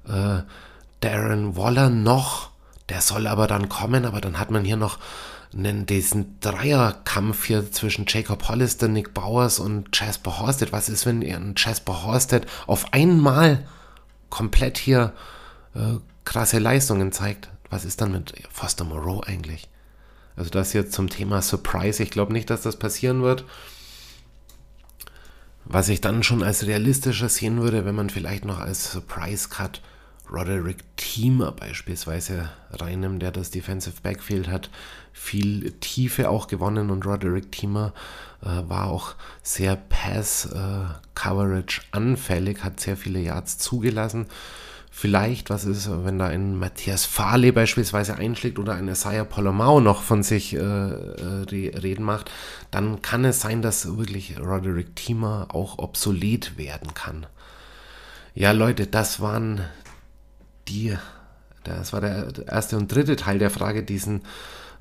äh, 0.08 0.40
Darren 1.00 1.56
Waller 1.56 1.90
noch. 1.90 2.50
Der 2.90 3.02
soll 3.02 3.28
aber 3.28 3.48
dann 3.48 3.70
kommen, 3.70 4.06
aber 4.06 4.22
dann 4.22 4.40
hat 4.40 4.52
man 4.52 4.64
hier 4.64 4.78
noch 4.78 4.98
diesen 5.54 6.40
Dreierkampf 6.40 7.46
hier 7.46 7.72
zwischen 7.72 8.06
Jacob 8.08 8.48
Hollister, 8.50 8.88
Nick 8.88 9.14
Bowers 9.14 9.60
und 9.60 9.90
Jasper 9.94 10.40
Horsted. 10.40 10.72
Was 10.72 10.90
ist, 10.90 11.06
wenn 11.06 11.56
Jasper 11.56 12.04
Horsted 12.04 12.46
auf 12.68 12.94
einmal 12.94 13.66
komplett 14.30 14.78
hier 14.78 15.14
äh, 15.74 15.96
krasse 16.26 16.60
Leistungen 16.60 17.12
zeigt, 17.12 17.50
was 17.70 17.86
ist 17.86 18.02
dann 18.02 18.12
mit 18.12 18.34
Foster 18.52 18.84
Moreau 18.84 19.22
eigentlich? 19.22 19.70
Also 20.36 20.50
das 20.52 20.74
jetzt 20.74 20.94
zum 20.94 21.10
Thema 21.10 21.42
Surprise. 21.42 22.02
Ich 22.04 22.12
glaube 22.12 22.34
nicht, 22.34 22.50
dass 22.50 22.62
das 22.62 22.78
passieren 22.78 23.24
wird. 23.24 23.44
Was 25.66 25.90
ich 25.90 26.00
dann 26.00 26.24
schon 26.24 26.44
als 26.44 26.66
realistischer 26.66 27.28
sehen 27.28 27.62
würde, 27.62 27.86
wenn 27.86 27.96
man 27.96 28.10
vielleicht 28.10 28.46
noch 28.46 28.60
als 28.60 28.92
Surprise 28.92 29.50
Cut 29.50 29.82
Roderick 30.32 30.84
Thiemer 30.98 31.52
beispielsweise 31.52 32.50
reinnimmt, 32.72 33.22
der 33.22 33.32
das 33.32 33.50
Defensive 33.50 34.02
Backfield 34.02 34.50
hat, 34.50 34.70
viel 35.14 35.72
Tiefe 35.80 36.30
auch 36.30 36.48
gewonnen 36.48 36.90
und 36.90 37.06
Roderick 37.06 37.52
Thiemer 37.52 37.94
äh, 38.42 38.70
war 38.70 38.88
auch 38.88 39.16
sehr 39.42 39.76
Pass-Coverage 39.76 41.82
äh, 41.82 41.86
anfällig, 41.92 42.64
hat 42.64 42.80
sehr 42.80 42.98
viele 42.98 43.20
Yards 43.20 43.58
zugelassen. 43.58 44.28
Vielleicht, 44.92 45.52
was 45.52 45.66
ist, 45.66 45.90
wenn 46.06 46.18
da 46.18 46.26
ein 46.26 46.58
Matthias 46.58 47.06
Fahle 47.06 47.54
beispielsweise 47.54 48.16
einschlägt 48.16 48.58
oder 48.58 48.74
ein 48.74 48.88
Isaiah 48.88 49.26
Polomau 49.26 49.80
noch 49.80 50.02
von 50.02 50.24
sich 50.24 50.56
äh, 50.56 50.60
äh 50.60 51.78
reden 51.78 52.04
macht, 52.04 52.32
dann 52.72 53.04
kann 53.04 53.24
es 53.24 53.42
sein, 53.42 53.62
dass 53.62 53.96
wirklich 53.96 54.40
Roderick 54.40 54.96
Thiemer 54.96 55.50
auch 55.50 55.78
obsolet 55.78 56.58
werden 56.58 56.96
kann. 56.96 57.28
Ja, 58.34 58.54
Leute, 58.54 58.88
das 58.88 59.20
waren 59.20 59.62
die, 60.68 60.98
das 61.64 61.94
war 61.94 62.02
der 62.02 62.28
erste 62.48 62.78
und 62.78 62.94
dritte 62.94 63.16
Teil 63.16 63.40
der 63.40 63.50
Frage, 63.50 63.84
diesen 63.84 64.22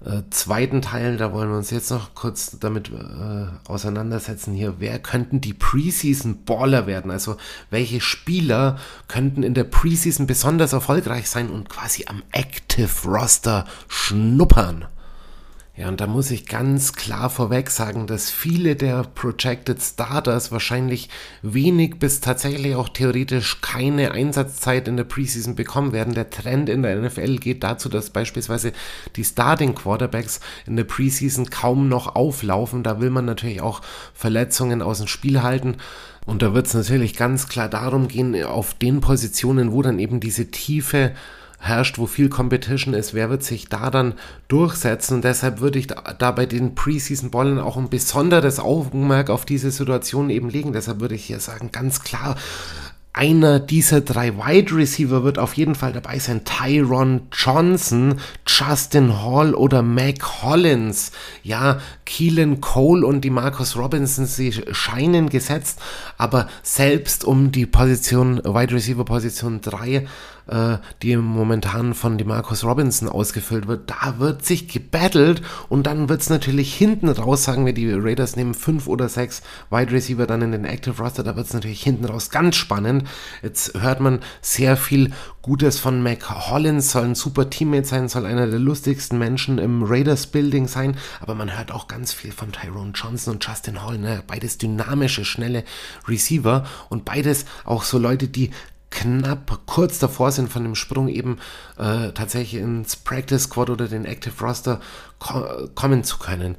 äh, 0.05 0.22
zweiten 0.30 0.82
Teil, 0.82 1.16
da 1.16 1.32
wollen 1.32 1.51
wir 1.51 1.57
uns 1.57 1.70
jetzt 1.70 1.91
noch 1.91 2.14
kurz 2.14 2.59
damit 2.61 2.91
äh, 2.91 3.47
auseinandersetzen 3.66 4.53
hier. 4.55 4.74
Wer 4.78 4.99
könnten 4.99 5.41
die 5.41 5.55
Preseason 5.55 6.45
Baller 6.45 6.87
werden? 6.87 7.11
Also 7.11 7.37
welche 7.70 8.01
Spieler 8.01 8.78
könnten 9.09 9.43
in 9.43 9.55
der 9.55 9.64
Preseason 9.64 10.26
besonders 10.26 10.72
erfolgreich 10.74 11.30
sein 11.30 11.49
und 11.51 11.70
quasi 11.70 12.05
am 12.09 12.22
Active 12.32 12.91
Roster 13.09 13.66
schnuppern? 13.89 14.84
Ja, 15.79 15.89
und 15.89 16.01
da 16.01 16.07
muss 16.07 16.31
ich 16.31 16.47
ganz 16.47 16.95
klar 16.95 17.29
vorweg 17.29 17.68
sagen, 17.68 18.07
dass 18.07 18.31
viele 18.31 18.77
der 18.77 19.03
Projected 19.03 19.83
Starters 19.83 20.51
wahrscheinlich 20.51 21.11
wenig 21.43 21.99
bis 21.99 22.22
tatsächlich 22.22 22.74
auch 22.77 22.89
theoretisch 22.89 23.61
keine 23.61 24.12
Einsatzzeit 24.12 24.89
in 24.89 24.97
der 24.97 25.05
Preseason 25.05 25.55
bekommen 25.55 25.93
werden. 25.93 26.14
Der 26.14 26.31
Trend 26.31 26.70
in 26.70 26.83
der 26.83 26.97
NFL 26.97 27.37
geht 27.37 27.62
dazu, 27.62 27.91
dass 27.91 28.09
beispielsweise 28.09 28.72
die 29.16 29.24
Starting 29.24 29.74
Quarterbacks 29.74 30.41
in 30.66 30.77
der 30.77 30.85
Preseason 30.85 31.51
kaum 31.51 31.91
noch 31.91 32.14
auflaufen. 32.16 32.83
Da 32.83 32.99
will 33.03 33.11
man 33.11 33.27
natürlich 33.27 33.61
auch 33.61 33.83
Verletzungen 34.14 34.81
aus 34.81 34.97
dem 34.99 35.09
Spiel 35.09 35.43
halten. 35.43 35.77
Und 36.24 36.41
da 36.41 36.55
wird 36.55 36.68
es 36.68 36.74
natürlich 36.74 37.16
ganz 37.16 37.49
klar 37.49 37.68
darum 37.68 38.09
gehen, 38.09 38.43
auf 38.45 38.72
den 38.72 39.03
Positionen, 39.03 39.72
wo 39.72 39.83
dann 39.83 39.99
eben 39.99 40.20
diese 40.20 40.51
tiefe 40.51 41.12
herrscht, 41.59 41.99
wo 41.99 42.07
viel 42.07 42.29
Competition 42.29 42.95
ist, 42.95 43.15
wer 43.15 43.31
wird 43.31 43.43
sich 43.43 43.69
da 43.69 43.91
dann 43.91 44.15
durchsetzen? 44.49 45.15
Und 45.15 45.25
deshalb 45.25 45.61
würde 45.61 45.79
ich 45.79 45.87
da 45.87 46.31
bei 46.33 46.47
den 46.47 46.75
Preseason 46.75 47.31
Ballen 47.31 47.59
auch 47.59 47.77
ein 47.77 47.91
besonderes 47.91 48.61
Augenmerk 48.61 49.31
auf 49.31 49.45
diese 49.45 49.71
Situation 49.71 50.31
eben 50.31 50.51
legen. 50.51 50.73
Deshalb 50.73 51.01
würde 51.01 51.15
ich 51.15 51.25
hier 51.25 51.41
sagen, 51.41 51.71
ganz 51.73 52.03
klar, 52.03 52.37
einer 53.17 53.61
dieser 53.61 54.03
drei 54.03 54.37
Wide 54.37 54.77
Receiver 54.77 55.25
wird 55.25 55.39
auf 55.39 55.55
jeden 55.55 55.75
Fall 55.75 55.95
dabei 55.95 56.19
sein. 56.19 56.43
Tyron 56.45 57.23
Johnson, 57.33 58.21
Justin 58.47 59.23
Hall 59.23 59.55
oder 59.55 59.81
Mac 59.81 60.43
Hollins. 60.43 61.13
Ja, 61.43 61.81
Keelan 62.05 62.61
Cole 62.61 63.07
und 63.07 63.23
die 63.23 63.31
Marcus 63.31 63.75
Robinson, 63.75 64.27
sie 64.27 64.53
scheinen 64.71 65.31
gesetzt, 65.31 65.81
aber 66.19 66.47
selbst 66.63 67.25
um 67.25 67.53
die 67.53 67.65
Position, 67.65 68.37
Wide 68.45 68.75
Receiver 68.75 69.07
Position 69.07 69.63
3 69.63 70.07
äh, 70.49 70.78
die 71.03 71.16
momentan 71.16 71.94
von 71.94 72.18
Demarcus 72.18 72.64
Robinson 72.64 73.09
ausgefüllt 73.09 73.66
wird, 73.66 73.90
da 73.90 74.18
wird 74.18 74.44
sich 74.44 74.68
gebattelt 74.68 75.42
und 75.68 75.86
dann 75.86 76.09
wird 76.09 76.22
es 76.22 76.30
natürlich 76.30 76.74
hinten 76.74 77.09
raus, 77.09 77.44
sagen 77.44 77.66
wir, 77.66 77.72
die 77.72 77.92
Raiders 77.92 78.36
nehmen 78.36 78.55
fünf 78.55 78.86
oder 78.86 79.09
sechs 79.09 79.42
Wide 79.70 79.92
Receiver 79.92 80.26
dann 80.26 80.42
in 80.42 80.53
den 80.53 80.64
Active 80.64 81.03
Roster, 81.03 81.22
da 81.22 81.36
wird 81.36 81.47
es 81.47 81.55
natürlich 81.55 81.82
hinten 81.82 82.05
raus 82.05 82.30
ganz 82.30 82.57
spannend. 82.57 83.05
Jetzt 83.42 83.74
hört 83.80 84.01
man 84.01 84.20
sehr 84.40 84.76
viel 84.76 85.12
Gutes 85.42 85.78
von 85.78 86.03
Mac 86.03 86.28
Hollins, 86.51 86.90
soll 86.90 87.05
ein 87.05 87.14
super 87.14 87.49
Teammate 87.51 87.86
sein, 87.86 88.09
soll 88.09 88.26
einer 88.26 88.49
der 88.49 88.59
lustigsten 88.59 89.18
Menschen 89.18 89.59
im 89.59 89.84
Raiders 89.84 90.26
Building 90.26 90.66
sein, 90.66 90.97
aber 91.20 91.34
man 91.34 91.57
hört 91.57 91.70
auch 91.70 91.86
ganz 91.86 92.12
viel 92.12 92.32
von 92.32 92.51
Tyrone 92.53 92.92
Johnson 92.94 93.34
und 93.34 93.47
Justin 93.47 93.82
Hall, 93.82 93.99
ne? 93.99 94.22
beides 94.26 94.59
dynamische, 94.59 95.24
schnelle 95.24 95.64
Receiver 96.09 96.64
und 96.88 97.05
beides 97.05 97.47
auch 97.64 97.84
so 97.84 97.99
Leute, 97.99 98.26
die 98.26 98.51
knapp 98.97 99.61
kurz 99.66 99.99
davor 99.99 100.32
sind, 100.32 100.51
von 100.51 100.62
dem 100.62 100.74
Sprung 100.74 101.09
eben 101.09 101.38
äh, 101.78 102.12
tatsächlich 102.12 102.61
ins 102.61 102.97
Practice 102.97 103.44
Squad 103.44 103.70
oder 103.70 103.88
den 103.88 104.07
Active 104.07 104.34
Roster 104.42 104.80
ko 105.18 105.68
kommen 105.74 106.03
zu 106.03 106.18
können. 106.18 106.57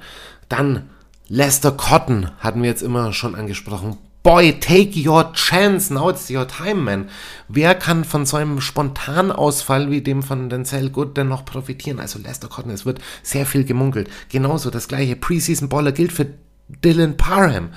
Dann 0.47 0.89
Lester 1.27 1.71
Cotton 1.71 2.31
hatten 2.39 2.61
wir 2.61 2.69
jetzt 2.69 2.83
immer 2.83 3.11
schon 3.11 3.35
angesprochen. 3.35 3.97
Boy, 4.21 4.59
take 4.59 5.07
your 5.07 5.31
chance, 5.33 5.91
now 5.93 6.09
it's 6.09 6.29
your 6.29 6.47
time, 6.47 6.81
man. 6.81 7.09
Wer 7.47 7.73
kann 7.75 8.03
von 8.03 8.25
so 8.25 8.37
einem 8.37 8.61
Spontanausfall 8.61 9.89
wie 9.89 10.01
dem 10.01 10.21
von 10.21 10.49
Denzel 10.49 10.89
Good 10.89 11.17
denn 11.17 11.29
noch 11.29 11.45
profitieren? 11.45 11.99
Also 11.99 12.19
Lester 12.19 12.49
Cotton, 12.49 12.71
es 12.71 12.85
wird 12.85 12.99
sehr 13.23 13.45
viel 13.45 13.63
gemunkelt. 13.63 14.09
Genauso 14.29 14.69
das 14.69 14.87
gleiche 14.87 15.15
Preseason 15.15 15.69
Baller 15.69 15.91
gilt 15.91 16.11
für 16.11 16.27
Dylan 16.67 17.17
Parham. 17.17 17.69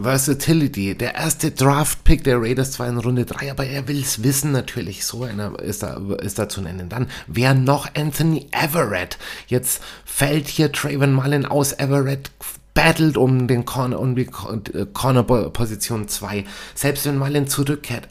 Versatility, 0.00 0.96
der 0.96 1.16
erste 1.16 1.50
Draft-Pick 1.50 2.24
der 2.24 2.40
Raiders 2.40 2.72
zwar 2.72 2.88
in 2.88 2.96
Runde 2.96 3.26
3, 3.26 3.50
aber 3.50 3.66
er 3.66 3.88
will 3.88 4.00
es 4.00 4.22
wissen 4.22 4.50
natürlich. 4.50 5.04
So 5.04 5.24
einer 5.24 5.58
ist 5.60 5.82
da, 5.82 6.00
ist 6.22 6.38
da 6.38 6.48
zu 6.48 6.62
nennen. 6.62 6.88
Dann 6.88 7.08
wer 7.26 7.52
noch 7.52 7.94
Anthony 7.94 8.46
Everett. 8.52 9.18
Jetzt 9.48 9.82
fällt 10.06 10.48
hier 10.48 10.72
Traven 10.72 11.12
Mullen 11.12 11.44
aus. 11.44 11.72
Everett 11.74 12.30
battelt 12.72 13.18
um, 13.18 13.46
den 13.48 13.66
Corner, 13.66 14.00
um 14.00 14.16
die 14.16 14.24
Corner-Position 14.26 16.08
2. 16.08 16.46
Selbst 16.74 17.04
wenn 17.04 17.18
Mullen 17.18 17.46
zurückkehrt, 17.46 18.08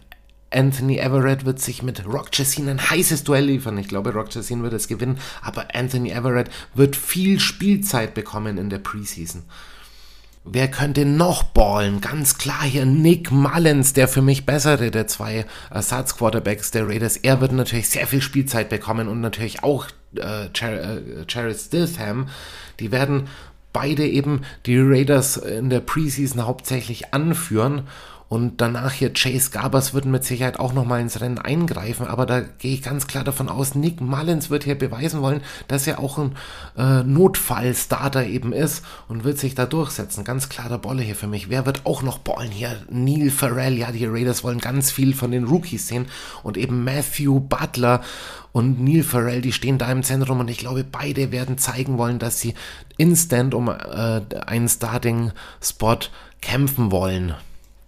Anthony 0.51 0.97
Everett 0.97 1.45
wird 1.45 1.59
sich 1.61 1.81
mit 1.81 2.05
Rock 2.05 2.31
Chassin 2.31 2.69
ein 2.69 2.91
heißes 2.91 3.23
Duell 3.23 3.45
liefern. 3.45 3.77
Ich 3.79 3.87
glaube, 3.87 4.13
Rock 4.13 4.29
Chassin 4.29 4.61
wird 4.61 4.73
es 4.73 4.87
gewinnen, 4.87 5.17
aber 5.41 5.73
Anthony 5.73 6.11
Everett 6.11 6.51
wird 6.75 6.95
viel 6.95 7.39
Spielzeit 7.39 8.13
bekommen 8.13 8.57
in 8.57 8.69
der 8.69 8.79
Preseason. 8.79 9.43
Wer 10.43 10.69
könnte 10.69 11.05
noch 11.05 11.43
ballen? 11.43 12.01
Ganz 12.01 12.39
klar 12.39 12.63
hier 12.63 12.85
Nick 12.85 13.31
Mullins, 13.31 13.93
der 13.93 14.07
für 14.07 14.23
mich 14.23 14.45
bessere 14.45 14.89
der 14.89 15.05
zwei 15.05 15.45
Ersatzquarterbacks 15.69 16.71
der 16.71 16.87
Raiders. 16.87 17.17
Er 17.17 17.41
wird 17.41 17.51
natürlich 17.51 17.89
sehr 17.89 18.07
viel 18.07 18.23
Spielzeit 18.23 18.69
bekommen 18.69 19.07
und 19.07 19.21
natürlich 19.21 19.63
auch 19.63 19.85
äh, 20.17 20.47
Jared 20.55 21.33
äh, 21.35 21.53
Stitham. 21.53 22.27
Die 22.79 22.91
werden 22.91 23.27
beide 23.71 24.07
eben 24.07 24.41
die 24.65 24.79
Raiders 24.79 25.37
in 25.37 25.69
der 25.69 25.79
Preseason 25.79 26.45
hauptsächlich 26.45 27.13
anführen 27.13 27.87
und 28.31 28.61
danach 28.61 28.93
hier 28.93 29.11
Chase 29.11 29.51
Garbers 29.51 29.93
wird 29.93 30.05
mit 30.05 30.23
Sicherheit 30.23 30.57
auch 30.57 30.71
nochmal 30.71 31.01
ins 31.01 31.19
Rennen 31.19 31.37
eingreifen, 31.37 32.07
aber 32.07 32.25
da 32.25 32.39
gehe 32.39 32.75
ich 32.75 32.81
ganz 32.81 33.05
klar 33.05 33.25
davon 33.25 33.49
aus, 33.49 33.75
Nick 33.75 33.99
Mullins 33.99 34.49
wird 34.49 34.63
hier 34.63 34.77
beweisen 34.77 35.21
wollen, 35.21 35.41
dass 35.67 35.85
er 35.85 35.99
auch 35.99 36.17
ein 36.17 36.37
äh, 36.77 37.03
Notfallstarter 37.03 38.25
eben 38.25 38.53
ist 38.53 38.85
und 39.09 39.25
wird 39.25 39.37
sich 39.37 39.53
da 39.53 39.65
durchsetzen. 39.65 40.23
Ganz 40.23 40.47
klarer 40.47 40.77
Bolle 40.77 41.01
hier 41.01 41.17
für 41.17 41.27
mich. 41.27 41.49
Wer 41.49 41.65
wird 41.65 41.85
auch 41.85 42.03
noch 42.03 42.19
ballen 42.19 42.51
hier? 42.51 42.77
Neil 42.89 43.31
Farrell, 43.31 43.77
ja, 43.77 43.91
die 43.91 44.05
Raiders 44.05 44.45
wollen 44.45 44.59
ganz 44.59 44.91
viel 44.91 45.13
von 45.13 45.31
den 45.31 45.43
Rookies 45.43 45.89
sehen 45.89 46.05
und 46.41 46.55
eben 46.55 46.85
Matthew 46.85 47.41
Butler 47.41 47.99
und 48.53 48.81
Neil 48.81 49.03
Farrell, 49.03 49.41
die 49.41 49.51
stehen 49.51 49.77
da 49.77 49.91
im 49.91 50.03
Zentrum 50.03 50.39
und 50.39 50.49
ich 50.49 50.59
glaube, 50.59 50.85
beide 50.85 51.33
werden 51.33 51.57
zeigen 51.57 51.97
wollen, 51.97 52.17
dass 52.17 52.39
sie 52.39 52.53
instant 52.95 53.53
um 53.53 53.67
äh, 53.67 54.21
einen 54.45 54.69
Starting-Spot 54.69 55.99
kämpfen 56.39 56.93
wollen 56.93 57.35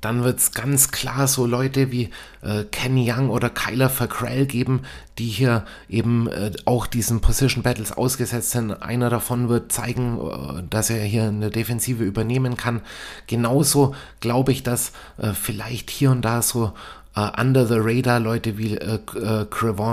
dann 0.03 0.23
wird 0.23 0.39
es 0.39 0.51
ganz 0.51 0.91
klar 0.91 1.27
so 1.27 1.45
Leute 1.45 1.91
wie 1.91 2.09
äh, 2.41 2.65
Ken 2.71 2.97
Young 2.97 3.29
oder 3.29 3.49
Kyler 3.49 3.89
Fackrell 3.89 4.45
geben, 4.45 4.81
die 5.17 5.27
hier 5.27 5.65
eben 5.87 6.27
äh, 6.27 6.51
auch 6.65 6.87
diesen 6.87 7.21
Position 7.21 7.63
Battles 7.63 7.93
ausgesetzt 7.93 8.51
sind. 8.51 8.71
Einer 8.71 9.09
davon 9.09 9.47
wird 9.47 9.71
zeigen, 9.71 10.19
äh, 10.19 10.63
dass 10.69 10.89
er 10.89 11.03
hier 11.03 11.23
eine 11.23 11.49
Defensive 11.49 12.03
übernehmen 12.03 12.57
kann. 12.57 12.81
Genauso 13.27 13.95
glaube 14.19 14.51
ich, 14.51 14.63
dass 14.63 14.91
äh, 15.17 15.31
vielleicht 15.33 15.89
hier 15.89 16.11
und 16.11 16.23
da 16.23 16.41
so 16.41 16.73
Uh, 17.15 17.29
under 17.39 17.67
the 17.67 17.77
radar 17.77 18.19
Leute 18.19 18.57
wie 18.57 18.75
äh, 18.75 18.95
äh, 18.95 19.45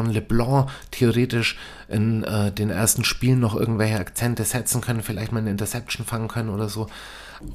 LeBlanc 0.08 0.70
theoretisch 0.90 1.58
in 1.86 2.24
äh, 2.24 2.50
den 2.50 2.70
ersten 2.70 3.04
Spielen 3.04 3.40
noch 3.40 3.54
irgendwelche 3.54 3.98
Akzente 3.98 4.44
setzen 4.44 4.80
können, 4.80 5.02
vielleicht 5.02 5.30
mal 5.30 5.40
eine 5.40 5.50
Interception 5.50 6.06
fangen 6.06 6.28
können 6.28 6.48
oder 6.48 6.70
so. 6.70 6.88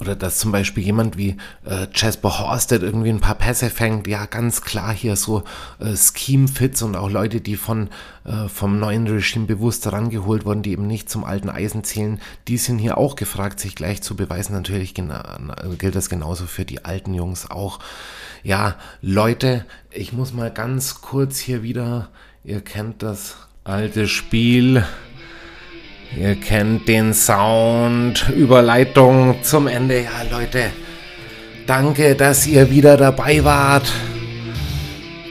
Oder 0.00 0.16
dass 0.16 0.38
zum 0.38 0.50
Beispiel 0.50 0.82
jemand 0.82 1.16
wie 1.16 1.36
äh, 1.64 1.86
Jasper 1.94 2.40
Horsted 2.40 2.82
irgendwie 2.82 3.10
ein 3.10 3.20
paar 3.20 3.36
Pässe 3.36 3.70
fängt, 3.70 4.08
ja, 4.08 4.26
ganz 4.26 4.62
klar 4.62 4.92
hier 4.92 5.14
so 5.14 5.44
äh, 5.78 5.94
Scheme-Fits 5.96 6.82
und 6.82 6.96
auch 6.96 7.08
Leute, 7.08 7.40
die 7.40 7.56
von, 7.56 7.88
äh, 8.24 8.48
vom 8.48 8.80
neuen 8.80 9.06
Regime 9.06 9.46
bewusst 9.46 9.90
rangeholt 9.90 10.44
wurden, 10.44 10.62
die 10.62 10.72
eben 10.72 10.88
nicht 10.88 11.08
zum 11.08 11.24
alten 11.24 11.48
Eisen 11.48 11.84
zählen, 11.84 12.20
die 12.48 12.58
sind 12.58 12.78
hier 12.78 12.98
auch 12.98 13.14
gefragt, 13.14 13.60
sich 13.60 13.76
gleich 13.76 14.02
zu 14.02 14.16
beweisen. 14.16 14.54
Natürlich 14.54 14.94
gilt 14.94 15.94
das 15.94 16.08
genauso 16.08 16.46
für 16.46 16.64
die 16.64 16.84
alten 16.84 17.14
Jungs 17.14 17.48
auch. 17.48 17.78
Ja, 18.42 18.76
Leute, 19.00 19.64
ich 19.90 20.12
muss 20.12 20.32
mal 20.32 20.50
ganz 20.50 21.00
kurz 21.00 21.38
hier 21.38 21.62
wieder, 21.62 22.08
ihr 22.42 22.60
kennt 22.60 23.02
das 23.02 23.36
alte 23.64 24.08
Spiel 24.08 24.84
Ihr 26.14 26.34
kennt 26.36 26.88
den 26.88 27.12
Sound. 27.12 28.28
Überleitung 28.34 29.36
zum 29.42 29.66
Ende. 29.66 30.02
Ja, 30.02 30.22
Leute, 30.30 30.70
danke, 31.66 32.14
dass 32.14 32.46
ihr 32.46 32.70
wieder 32.70 32.96
dabei 32.96 33.42
wart 33.44 33.90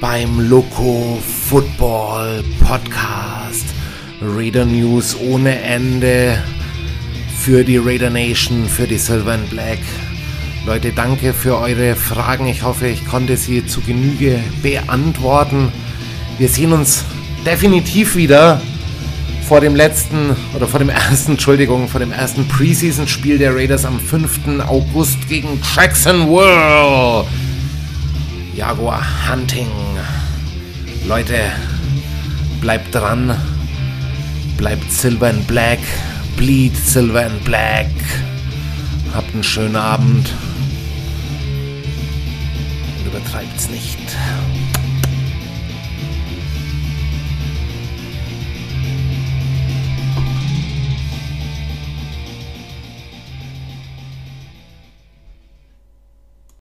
beim 0.02 0.50
Loco 0.50 1.18
Football 1.50 2.44
Podcast. 2.60 3.66
Raider 4.22 4.66
News 4.66 5.16
ohne 5.20 5.60
Ende 5.62 6.44
für 7.40 7.64
die 7.64 7.78
Raider 7.78 8.10
Nation, 8.10 8.68
für 8.68 8.88
die 8.88 8.98
Silver 8.98 9.34
and 9.34 9.50
Black. 9.50 9.80
Leute, 10.66 10.92
danke 10.92 11.34
für 11.34 11.60
eure 11.60 11.96
Fragen. 11.96 12.48
Ich 12.48 12.64
hoffe, 12.64 12.88
ich 12.88 13.06
konnte 13.06 13.38
sie 13.38 13.66
zu 13.66 13.82
Genüge 13.82 14.40
beantworten. 14.64 15.72
Wir 16.38 16.50
sehen 16.50 16.74
uns 16.74 17.06
definitiv 17.46 18.16
wieder 18.16 18.62
vor 19.48 19.62
dem 19.62 19.76
letzten 19.76 20.36
oder 20.56 20.68
vor 20.68 20.80
dem 20.80 20.90
ersten, 20.90 21.32
Entschuldigung, 21.34 21.88
vor 21.88 22.00
dem 22.00 22.12
ersten 22.12 22.48
Preseason-Spiel 22.48 23.38
der 23.38 23.56
Raiders 23.56 23.86
am 23.86 24.00
5. 24.00 24.60
August 24.68 25.28
gegen 25.30 25.60
Jacksonville. 25.76 27.26
Jaguar 28.56 29.04
Hunting. 29.30 29.68
Leute, 31.08 31.36
bleibt 32.60 32.96
dran. 32.96 33.36
Bleibt 34.58 34.92
Silver 34.92 35.30
and 35.30 35.46
Black. 35.48 35.80
Bleed 36.38 36.76
Silver 36.76 37.26
and 37.26 37.44
Black. 37.46 37.92
Habt 39.14 39.34
einen 39.34 39.44
schönen 39.44 39.76
Abend. 39.76 40.34
Und 42.98 43.08
übertreibt's 43.08 43.70
nicht. 43.70 44.00